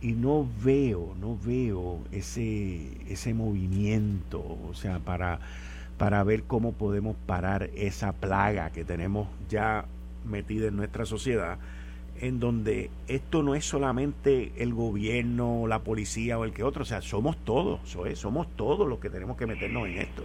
y, 0.00 0.12
no 0.12 0.46
veo, 0.64 1.14
no 1.20 1.38
veo 1.44 2.00
ese, 2.10 2.90
ese 3.08 3.34
movimiento, 3.34 4.40
o 4.40 4.74
sea, 4.74 4.98
para, 4.98 5.40
para 5.98 6.24
ver 6.24 6.44
cómo 6.44 6.72
podemos 6.72 7.16
parar 7.26 7.70
esa 7.74 8.12
plaga 8.12 8.70
que 8.70 8.84
tenemos 8.84 9.28
ya 9.48 9.84
metida 10.24 10.68
en 10.68 10.76
nuestra 10.76 11.06
sociedad 11.06 11.58
en 12.20 12.38
donde 12.38 12.90
esto 13.08 13.42
no 13.42 13.56
es 13.56 13.64
solamente 13.64 14.52
el 14.56 14.72
gobierno, 14.72 15.66
la 15.66 15.80
policía 15.80 16.38
o 16.38 16.44
el 16.44 16.52
que 16.52 16.62
otro, 16.62 16.82
o 16.82 16.86
sea, 16.86 17.02
somos 17.02 17.36
todos, 17.38 17.80
somos 18.14 18.46
todos 18.54 18.88
los 18.88 19.00
que 19.00 19.10
tenemos 19.10 19.36
que 19.36 19.46
meternos 19.46 19.88
en 19.88 19.98
esto. 19.98 20.22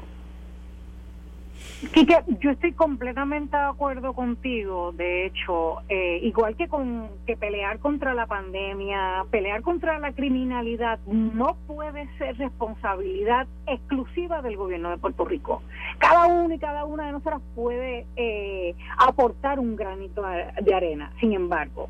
Quique, 1.93 2.18
yo 2.39 2.51
estoy 2.51 2.74
completamente 2.74 3.55
de 3.55 3.63
acuerdo 3.63 4.13
contigo. 4.13 4.91
De 4.93 5.26
hecho, 5.26 5.82
eh, 5.89 6.20
igual 6.24 6.55
que 6.55 6.68
con 6.68 7.09
que 7.26 7.38
pelear 7.38 7.80
contra 7.80 8.13
la 8.13 8.26
pandemia, 8.26 9.26
pelear 9.30 9.61
contra 9.61 9.99
la 9.99 10.11
criminalidad, 10.11 10.99
no 11.05 11.55
puede 11.68 12.09
ser 12.18 12.38
responsabilidad 12.38 13.47
exclusiva 13.68 14.41
del 14.41 14.57
gobierno 14.57 14.89
de 14.89 14.97
Puerto 14.97 15.26
Rico. 15.26 15.61
Cada 15.99 16.26
uno 16.26 16.53
y 16.53 16.59
cada 16.59 16.86
una 16.86 17.05
de 17.05 17.11
nosotras 17.11 17.41
puede 17.53 18.07
eh, 18.15 18.76
aportar 18.97 19.59
un 19.59 19.76
granito 19.76 20.24
de 20.61 20.74
arena. 20.74 21.11
Sin 21.20 21.34
embargo, 21.34 21.89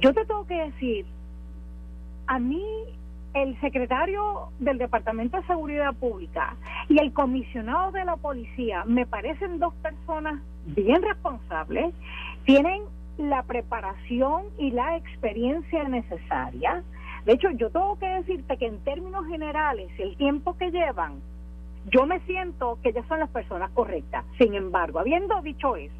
yo 0.00 0.14
te 0.14 0.24
tengo 0.24 0.46
que 0.46 0.54
decir, 0.54 1.04
a 2.26 2.38
mí 2.38 2.64
el 3.34 3.58
secretario 3.60 4.48
del 4.58 4.78
Departamento 4.78 5.36
de 5.36 5.46
Seguridad 5.46 5.94
Pública 5.94 6.56
y 6.88 6.98
el 6.98 7.12
comisionado 7.12 7.92
de 7.92 8.04
la 8.04 8.16
policía 8.16 8.84
me 8.86 9.06
parecen 9.06 9.58
dos 9.58 9.74
personas 9.76 10.40
bien 10.66 11.02
responsables, 11.02 11.94
tienen 12.44 12.82
la 13.18 13.42
preparación 13.42 14.44
y 14.58 14.70
la 14.70 14.96
experiencia 14.96 15.84
necesaria. 15.84 16.82
De 17.24 17.34
hecho, 17.34 17.50
yo 17.50 17.70
tengo 17.70 17.98
que 17.98 18.06
decirte 18.06 18.56
que 18.56 18.66
en 18.66 18.78
términos 18.80 19.26
generales, 19.26 19.90
el 19.98 20.16
tiempo 20.16 20.56
que 20.56 20.70
llevan, 20.70 21.20
yo 21.90 22.06
me 22.06 22.20
siento 22.20 22.78
que 22.82 22.92
ya 22.92 23.06
son 23.06 23.20
las 23.20 23.30
personas 23.30 23.70
correctas. 23.70 24.24
Sin 24.38 24.54
embargo, 24.54 24.98
habiendo 24.98 25.40
dicho 25.42 25.76
eso, 25.76 25.94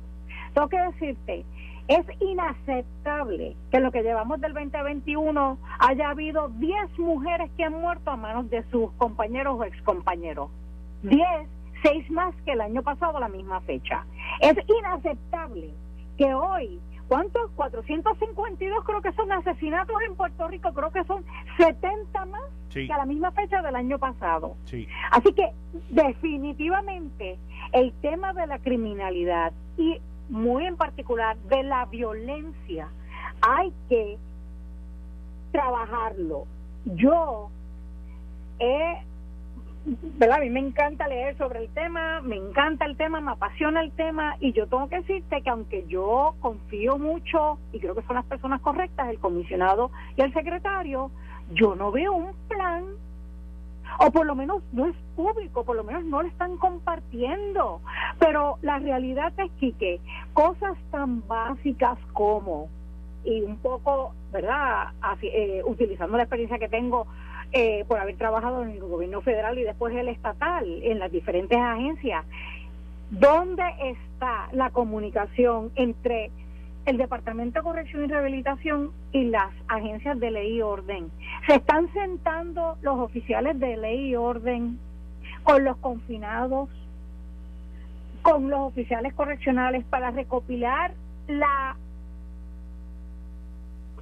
tengo 0.55 0.69
que 0.69 0.81
decirte 0.81 1.45
es 1.91 2.07
inaceptable 2.21 3.57
que 3.73 3.81
lo 3.81 3.91
que 3.91 4.05
llevamos 4.05 4.41
del 4.41 4.55
2021 4.55 5.59
haya 5.81 6.11
habido 6.11 6.49
10 6.49 6.99
mujeres 7.01 7.51
que 7.57 7.65
han 7.65 7.73
muerto 7.73 8.13
a 8.13 8.17
manos 8.17 8.49
de 8.49 8.63
sus 8.71 8.93
compañeros 8.93 9.57
o 9.59 9.65
excompañeros. 9.65 10.51
10, 11.03 11.19
6 11.83 12.11
más 12.13 12.33
que 12.45 12.53
el 12.53 12.61
año 12.61 12.83
pasado 12.83 13.17
a 13.17 13.21
la 13.21 13.29
misma 13.29 13.61
fecha. 13.63 14.05
Es 14.41 14.57
inaceptable 14.69 15.71
que 16.17 16.33
hoy 16.33 16.81
¿Cuántos? 17.09 17.51
452 17.57 18.85
creo 18.85 19.03
que 19.03 19.11
son 19.15 19.33
asesinatos 19.33 19.97
en 20.07 20.15
Puerto 20.15 20.47
Rico, 20.47 20.73
creo 20.73 20.93
que 20.93 21.03
son 21.03 21.25
70 21.57 22.25
más 22.27 22.43
que 22.73 22.93
a 22.93 22.99
la 22.99 23.05
misma 23.05 23.33
fecha 23.33 23.61
del 23.63 23.75
año 23.75 23.99
pasado. 23.99 24.55
Así 25.11 25.33
que 25.33 25.51
definitivamente 25.89 27.37
el 27.73 27.93
tema 27.95 28.33
de 28.33 28.47
la 28.47 28.61
criminalidad 28.61 29.53
y 29.77 30.01
muy 30.31 30.65
en 30.67 30.77
particular 30.77 31.37
de 31.49 31.63
la 31.63 31.85
violencia, 31.87 32.89
hay 33.43 33.73
que 33.89 34.17
trabajarlo. 35.53 36.47
Yo 36.85 37.51
he. 38.59 39.05
A 40.31 40.39
mí 40.39 40.51
me 40.51 40.61
encanta 40.61 41.09
leer 41.09 41.37
sobre 41.39 41.61
el 41.61 41.71
tema, 41.71 42.21
me 42.21 42.37
encanta 42.37 42.85
el 42.85 42.97
tema, 42.97 43.21
me 43.21 43.33
apasiona 43.33 43.81
el 43.81 43.91
tema 43.93 44.37
y 44.39 44.53
yo 44.53 44.67
tengo 44.67 44.89
que 44.89 44.97
decirte 44.97 45.41
que 45.41 45.51
aunque 45.51 45.87
yo 45.87 46.35
confío 46.41 46.99
mucho 46.99 47.59
y 47.73 47.81
creo 47.81 47.95
que 47.95 48.03
son 48.03 48.17
las 48.17 48.27
personas 48.27 48.61
correctas, 48.61 49.09
el 49.09 49.19
comisionado 49.19 49.91
y 50.17 50.21
el 50.21 50.35
secretario, 50.35 51.11
yo 51.53 51.75
no 51.75 51.91
veo 51.91 52.13
un 52.13 52.33
plan 52.47 52.85
o 54.03 54.11
por 54.11 54.25
lo 54.25 54.35
menos 54.35 54.63
no 54.73 54.87
es 54.87 54.97
público, 55.15 55.63
por 55.63 55.77
lo 55.77 55.85
menos 55.85 56.05
no 56.05 56.23
lo 56.23 56.29
están 56.29 56.57
compartiendo. 56.57 57.83
Pero 58.19 58.57
la 58.63 58.79
realidad 58.79 59.33
es 59.37 59.51
que, 59.79 60.01
cosas 60.33 60.77
tan 60.91 61.27
básicas 61.29 61.99
como, 62.15 62.71
y 63.25 63.43
un 63.43 63.59
poco, 63.59 64.15
¿verdad? 64.33 64.89
Eh, 65.21 65.63
utilizando 65.67 66.17
la 66.17 66.23
experiencia 66.23 66.59
que 66.59 66.71
tengo 66.71 67.07
eh, 67.53 67.85
por 67.87 67.99
haber 67.99 68.17
trabajado 68.17 68.63
en 68.63 68.71
el 68.71 68.81
gobierno 68.81 69.21
federal 69.21 69.59
y 69.59 69.65
después 69.65 69.95
el 69.95 70.09
estatal, 70.09 70.65
en 70.83 70.99
las 70.99 71.13
diferentes 71.13 71.59
agencias, 71.59 72.25
¿dónde 73.11 73.65
está 73.83 74.49
la 74.53 74.71
comunicación 74.71 75.73
entre 75.75 76.31
el 76.87 76.97
Departamento 76.97 77.59
de 77.59 77.65
Corrección 77.65 78.05
y 78.05 78.09
Rehabilitación 78.09 78.91
y 79.13 79.25
las 79.25 79.51
agencias 79.69 80.19
de 80.19 80.31
ley 80.31 80.57
y 80.57 80.63
orden. 80.63 81.11
Se 81.47 81.57
están 81.57 81.93
sentando 81.93 82.79
los 82.83 82.99
oficiales 82.99 83.59
de 83.61 83.77
ley 83.77 84.11
y 84.11 84.17
orden 84.17 84.79
con 85.43 85.65
los 85.65 85.77
confinados, 85.79 86.69
con 88.23 88.51
los 88.51 88.61
oficiales 88.61 89.15
correccionales 89.15 89.85
para 89.85 90.11
recopilar 90.11 90.93
la 91.29 91.77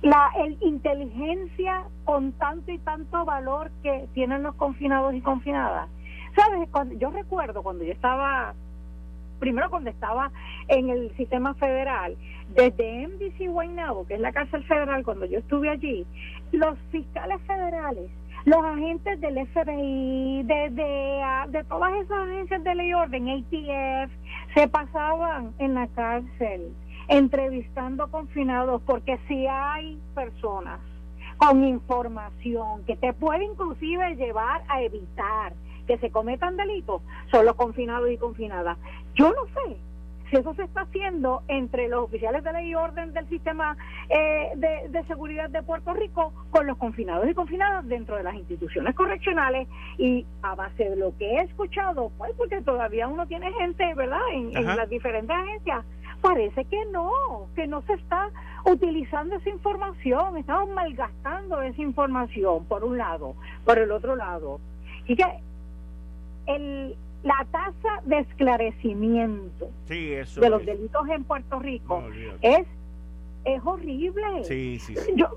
la 0.00 0.30
inteligencia 0.60 1.82
con 2.04 2.30
tanto 2.32 2.70
y 2.70 2.78
tanto 2.78 3.24
valor 3.24 3.72
que 3.82 4.08
tienen 4.14 4.44
los 4.44 4.54
confinados 4.54 5.12
y 5.12 5.20
confinadas. 5.20 5.88
¿Sabes? 6.36 6.68
Cuando, 6.70 6.94
yo 6.94 7.10
recuerdo 7.10 7.64
cuando 7.64 7.82
yo 7.82 7.92
estaba 7.92 8.54
primero 9.38 9.70
cuando 9.70 9.90
estaba 9.90 10.30
en 10.68 10.90
el 10.90 11.14
sistema 11.16 11.54
federal, 11.54 12.16
desde 12.55 13.07
NBC 13.07 13.49
Guaynabo, 13.51 14.07
que 14.07 14.14
es 14.14 14.20
la 14.20 14.32
cárcel 14.32 14.64
federal, 14.64 15.05
cuando 15.05 15.26
yo 15.26 15.38
estuve 15.38 15.68
allí, 15.68 16.07
los 16.53 16.78
fiscales 16.90 17.40
federales, 17.42 18.11
los 18.44 18.64
agentes 18.64 19.20
del 19.20 19.46
FBI, 19.49 20.42
de 20.44 20.68
DEA, 20.70 21.46
de 21.49 21.64
todas 21.64 21.92
esas 21.96 22.18
agencias 22.28 22.64
de 22.64 22.74
ley 22.74 22.88
y 22.88 22.94
orden, 22.94 23.28
ATF, 23.28 24.12
se 24.55 24.68
pasaban 24.68 25.53
en 25.59 25.74
la 25.74 25.86
cárcel 25.88 26.72
entrevistando 27.09 28.11
confinados, 28.11 28.82
porque 28.82 29.18
si 29.28 29.46
hay 29.46 29.99
personas 30.14 30.80
con 31.38 31.64
información 31.64 32.84
que 32.84 32.96
te 32.96 33.12
puede 33.12 33.44
inclusive 33.44 34.16
llevar 34.16 34.62
a 34.68 34.82
evitar 34.82 35.53
que 35.86 35.99
se 35.99 36.11
cometan 36.11 36.57
delitos, 36.57 37.01
son 37.30 37.46
los 37.46 37.55
confinados 37.55 38.11
y 38.11 38.18
confinadas. 38.18 38.76
Yo 39.14 39.30
no 39.30 39.44
sé 39.46 39.76
si 40.30 40.36
eso 40.36 40.54
se 40.54 40.64
está 40.64 40.82
haciendo 40.82 41.42
entre 41.48 41.88
los 41.88 42.04
oficiales 42.04 42.44
de 42.44 42.52
ley 42.52 42.70
y 42.70 42.74
orden 42.74 43.12
del 43.12 43.28
sistema 43.28 43.76
eh, 44.08 44.50
de, 44.56 45.04
seguridad 45.04 45.48
de 45.50 45.62
Puerto 45.62 45.94
Rico 45.94 46.32
con 46.50 46.66
los 46.66 46.76
confinados 46.76 47.28
y 47.28 47.34
confinadas 47.34 47.86
dentro 47.86 48.16
de 48.16 48.22
las 48.22 48.34
instituciones 48.34 48.94
correccionales 48.94 49.68
y 49.96 50.26
a 50.42 50.54
base 50.54 50.90
de 50.90 50.96
lo 50.96 51.16
que 51.16 51.34
he 51.34 51.40
escuchado, 51.42 52.10
pues 52.18 52.32
porque 52.36 52.60
todavía 52.60 53.08
uno 53.08 53.26
tiene 53.26 53.52
gente, 53.54 53.94
¿verdad?, 53.94 54.20
en, 54.32 54.52
las 54.76 54.88
diferentes 54.88 55.34
agencias, 55.34 55.84
Parece 56.20 56.64
que 56.64 56.84
no, 56.86 57.46
que 57.54 57.68
no 57.68 57.80
se 57.82 57.92
está 57.92 58.28
utilizando 58.64 59.36
esa 59.36 59.50
información, 59.50 60.36
estamos 60.36 60.68
malgastando 60.70 61.62
esa 61.62 61.80
información, 61.80 62.64
por 62.64 62.82
un 62.82 62.98
lado, 62.98 63.36
por 63.64 63.78
el 63.78 63.92
otro 63.92 64.16
lado. 64.16 64.58
Y 65.06 65.14
que 65.14 65.24
el, 66.46 66.96
la 67.22 67.46
tasa 67.50 68.02
de 68.04 68.20
esclarecimiento 68.20 69.70
de 69.88 70.50
los 70.50 70.64
delitos 70.64 71.08
en 71.08 71.24
Puerto 71.24 71.58
Rico 71.58 72.04
es, 72.42 72.66
es 73.44 73.60
horrible. 73.64 74.44
Sí, 74.44 74.78
sí, 74.78 74.94
Yo, 75.16 75.36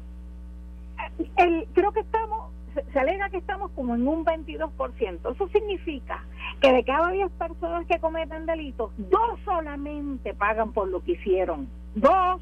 el, 1.37 1.67
creo 1.73 1.91
que 1.91 2.01
estamos, 2.01 2.51
se, 2.93 2.99
alega 2.99 3.29
que 3.29 3.37
estamos 3.37 3.71
como 3.71 3.95
en 3.95 4.07
un 4.07 4.25
22%. 4.25 5.33
Eso 5.33 5.47
significa 5.49 6.23
que 6.59 6.71
de 6.71 6.83
cada 6.83 7.11
10 7.11 7.31
personas 7.31 7.85
que 7.87 7.99
cometen 7.99 8.45
delitos, 8.45 8.91
dos 8.97 9.39
solamente 9.43 10.33
pagan 10.33 10.73
por 10.73 10.87
lo 10.87 11.03
que 11.03 11.13
hicieron. 11.13 11.67
Dos. 11.95 12.41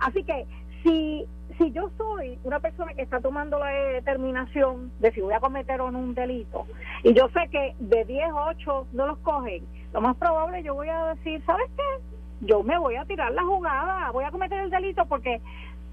Así 0.00 0.24
que 0.24 0.46
si, 0.82 1.24
si 1.62 1.70
yo 1.70 1.90
soy 1.96 2.38
una 2.42 2.58
persona 2.58 2.92
que 2.92 3.02
está 3.02 3.20
tomando 3.20 3.58
la 3.58 3.68
determinación 3.68 4.90
de 4.98 5.12
si 5.12 5.20
voy 5.20 5.32
a 5.32 5.40
cometer 5.40 5.80
o 5.80 5.90
no 5.90 5.98
un 6.00 6.14
delito, 6.14 6.66
y 7.04 7.14
yo 7.14 7.28
sé 7.28 7.48
que 7.50 7.76
de 7.78 8.04
10 8.04 8.30
8 8.32 8.86
no 8.92 9.06
los 9.06 9.18
cogen, 9.18 9.64
lo 9.92 10.00
más 10.00 10.16
probable 10.16 10.62
yo 10.64 10.74
voy 10.74 10.88
a 10.88 11.14
decir, 11.14 11.40
¿sabes 11.46 11.70
qué? 11.76 12.46
Yo 12.46 12.64
me 12.64 12.76
voy 12.78 12.96
a 12.96 13.04
tirar 13.04 13.32
la 13.32 13.44
jugada, 13.44 14.10
voy 14.10 14.24
a 14.24 14.32
cometer 14.32 14.58
el 14.58 14.70
delito 14.70 15.04
porque 15.06 15.40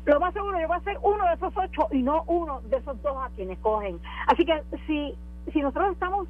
lo 0.06 0.20
más 0.20 0.34
seguro 0.34 0.60
yo 0.60 0.68
voy 0.68 0.78
a 0.78 0.82
ser 0.82 0.98
uno 1.04 1.24
de 1.28 1.34
esos 1.34 1.54
ocho 1.56 1.88
y 1.92 2.02
no 2.02 2.24
uno 2.26 2.62
de 2.62 2.78
esos 2.78 3.00
dos 3.04 3.18
a 3.18 3.30
quienes 3.36 3.60
cogen. 3.60 4.00
Así 4.26 4.46
que 4.46 4.64
si, 4.88 5.16
si 5.54 5.60
nosotros 5.60 5.92
estamos 5.92 6.28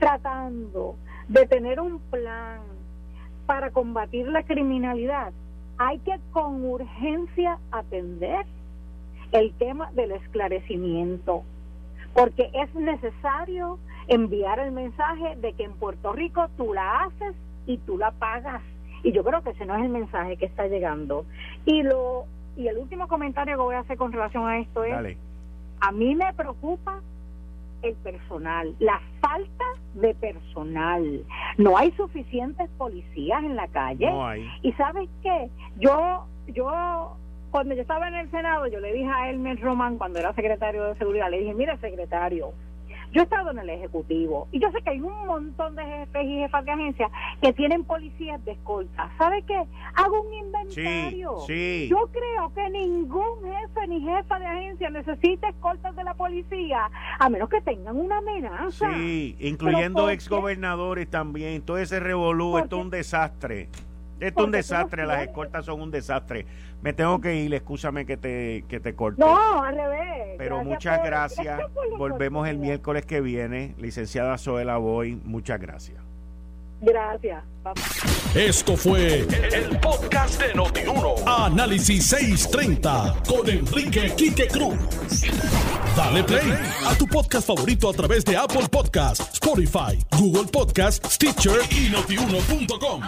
tratando 0.00 0.96
de 1.28 1.46
tener 1.46 1.78
un 1.78 2.00
plan 2.00 2.60
para 3.46 3.70
combatir 3.70 4.26
la 4.26 4.42
criminalidad, 4.42 5.32
hay 5.78 5.98
que 6.00 6.18
con 6.32 6.64
urgencia 6.64 7.58
atender 7.70 8.46
el 9.32 9.52
tema 9.54 9.90
del 9.92 10.12
esclarecimiento, 10.12 11.42
porque 12.14 12.50
es 12.54 12.74
necesario 12.74 13.78
enviar 14.08 14.58
el 14.60 14.72
mensaje 14.72 15.36
de 15.36 15.52
que 15.52 15.64
en 15.64 15.72
Puerto 15.72 16.12
Rico 16.12 16.48
tú 16.56 16.72
la 16.72 17.04
haces 17.04 17.34
y 17.66 17.78
tú 17.78 17.98
la 17.98 18.12
pagas. 18.12 18.62
Y 19.02 19.12
yo 19.12 19.22
creo 19.24 19.42
que 19.42 19.50
ese 19.50 19.66
no 19.66 19.76
es 19.76 19.82
el 19.82 19.90
mensaje 19.90 20.36
que 20.36 20.46
está 20.46 20.66
llegando. 20.68 21.26
Y 21.64 21.82
lo 21.82 22.26
y 22.56 22.68
el 22.68 22.78
último 22.78 23.06
comentario 23.06 23.56
que 23.56 23.62
voy 23.62 23.74
a 23.74 23.80
hacer 23.80 23.98
con 23.98 24.12
relación 24.12 24.46
a 24.46 24.58
esto 24.58 24.82
es, 24.82 25.18
a 25.80 25.92
mí 25.92 26.14
me 26.14 26.32
preocupa 26.32 27.00
el 27.82 27.94
personal, 27.96 28.74
la 28.78 29.00
falta 29.20 29.64
de 29.94 30.14
personal. 30.14 31.24
No 31.58 31.76
hay 31.76 31.90
suficientes 31.92 32.68
policías 32.78 33.42
en 33.42 33.56
la 33.56 33.68
calle. 33.68 34.10
Y 34.62 34.72
sabes 34.72 35.08
qué, 35.22 35.50
yo, 35.78 36.26
yo, 36.48 37.16
cuando 37.50 37.74
yo 37.74 37.82
estaba 37.82 38.08
en 38.08 38.14
el 38.14 38.30
Senado, 38.30 38.66
yo 38.66 38.80
le 38.80 38.92
dije 38.92 39.10
a 39.10 39.30
Elmer 39.30 39.60
Román, 39.60 39.98
cuando 39.98 40.18
era 40.18 40.32
secretario 40.34 40.84
de 40.84 40.96
Seguridad, 40.96 41.30
le 41.30 41.40
dije, 41.40 41.54
mire 41.54 41.76
secretario, 41.78 42.52
yo 43.16 43.22
he 43.22 43.24
estado 43.24 43.50
en 43.50 43.58
el 43.58 43.70
Ejecutivo 43.70 44.46
y 44.52 44.60
yo 44.60 44.70
sé 44.72 44.82
que 44.82 44.90
hay 44.90 45.00
un 45.00 45.26
montón 45.26 45.74
de 45.74 45.82
jefes 45.82 46.22
y 46.22 46.36
jefas 46.40 46.64
de 46.66 46.70
agencia 46.70 47.10
que 47.40 47.50
tienen 47.54 47.82
policías 47.82 48.44
de 48.44 48.52
escolta. 48.52 49.10
¿Sabe 49.16 49.42
qué? 49.46 49.58
Hago 49.94 50.20
un 50.20 50.34
inventario. 50.34 51.38
Yo 51.88 52.10
creo 52.12 52.52
que 52.54 52.68
ningún 52.68 53.40
jefe 53.42 53.88
ni 53.88 54.02
jefa 54.02 54.38
de 54.38 54.44
agencia 54.44 54.90
necesita 54.90 55.48
escoltas 55.48 55.96
de 55.96 56.04
la 56.04 56.12
policía 56.12 56.90
a 57.18 57.30
menos 57.30 57.48
que 57.48 57.62
tengan 57.62 57.96
una 57.96 58.18
amenaza. 58.18 58.92
Sí, 58.94 59.34
incluyendo 59.40 60.10
exgobernadores 60.10 61.08
también. 61.08 61.62
Todo 61.62 61.78
ese 61.78 62.00
revolú, 62.00 62.58
esto 62.58 62.76
es 62.76 62.82
un 62.82 62.90
desastre. 62.90 63.70
Esto 64.20 64.40
es 64.40 64.46
un 64.46 64.52
desastre, 64.52 65.06
las 65.06 65.22
escoltas 65.22 65.64
son 65.64 65.80
un 65.80 65.90
desastre. 65.90 66.46
Me 66.82 66.92
tengo 66.92 67.20
que 67.20 67.34
ir, 67.34 67.52
escúchame 67.54 68.06
que 68.06 68.16
te, 68.16 68.64
que 68.68 68.80
te 68.80 68.94
corte. 68.94 69.20
No, 69.20 69.62
al 69.62 69.76
revés. 69.76 70.36
Pero 70.38 70.64
muchas 70.64 71.04
gracias. 71.04 71.60
Volvemos 71.98 72.48
el 72.48 72.58
miércoles 72.58 73.04
que 73.04 73.20
viene. 73.20 73.74
Licenciada 73.78 74.38
Zoela 74.38 74.78
Boy, 74.78 75.20
muchas 75.24 75.60
gracias. 75.60 76.06
Gracias. 76.80 77.42
Esto 78.34 78.76
fue 78.76 79.20
el, 79.20 79.80
podcast 79.80 80.40
de 80.40 80.54
Notiuno. 80.54 81.14
Análisis 81.26 82.06
630 82.06 83.22
con 83.26 83.48
Enrique 83.48 84.12
Quique 84.14 84.46
Cruz. 84.46 84.76
Dale 85.96 86.22
play 86.22 86.52
a 86.86 86.94
tu 86.96 87.06
podcast 87.06 87.46
favorito 87.46 87.88
a 87.88 87.94
través 87.94 88.24
de 88.24 88.36
Apple 88.36 88.68
Podcasts, 88.70 89.32
Spotify, 89.32 89.98
Google 90.18 90.50
Podcasts, 90.52 91.14
Stitcher 91.14 91.60
y 91.70 91.88
notiuno.com. 91.88 93.02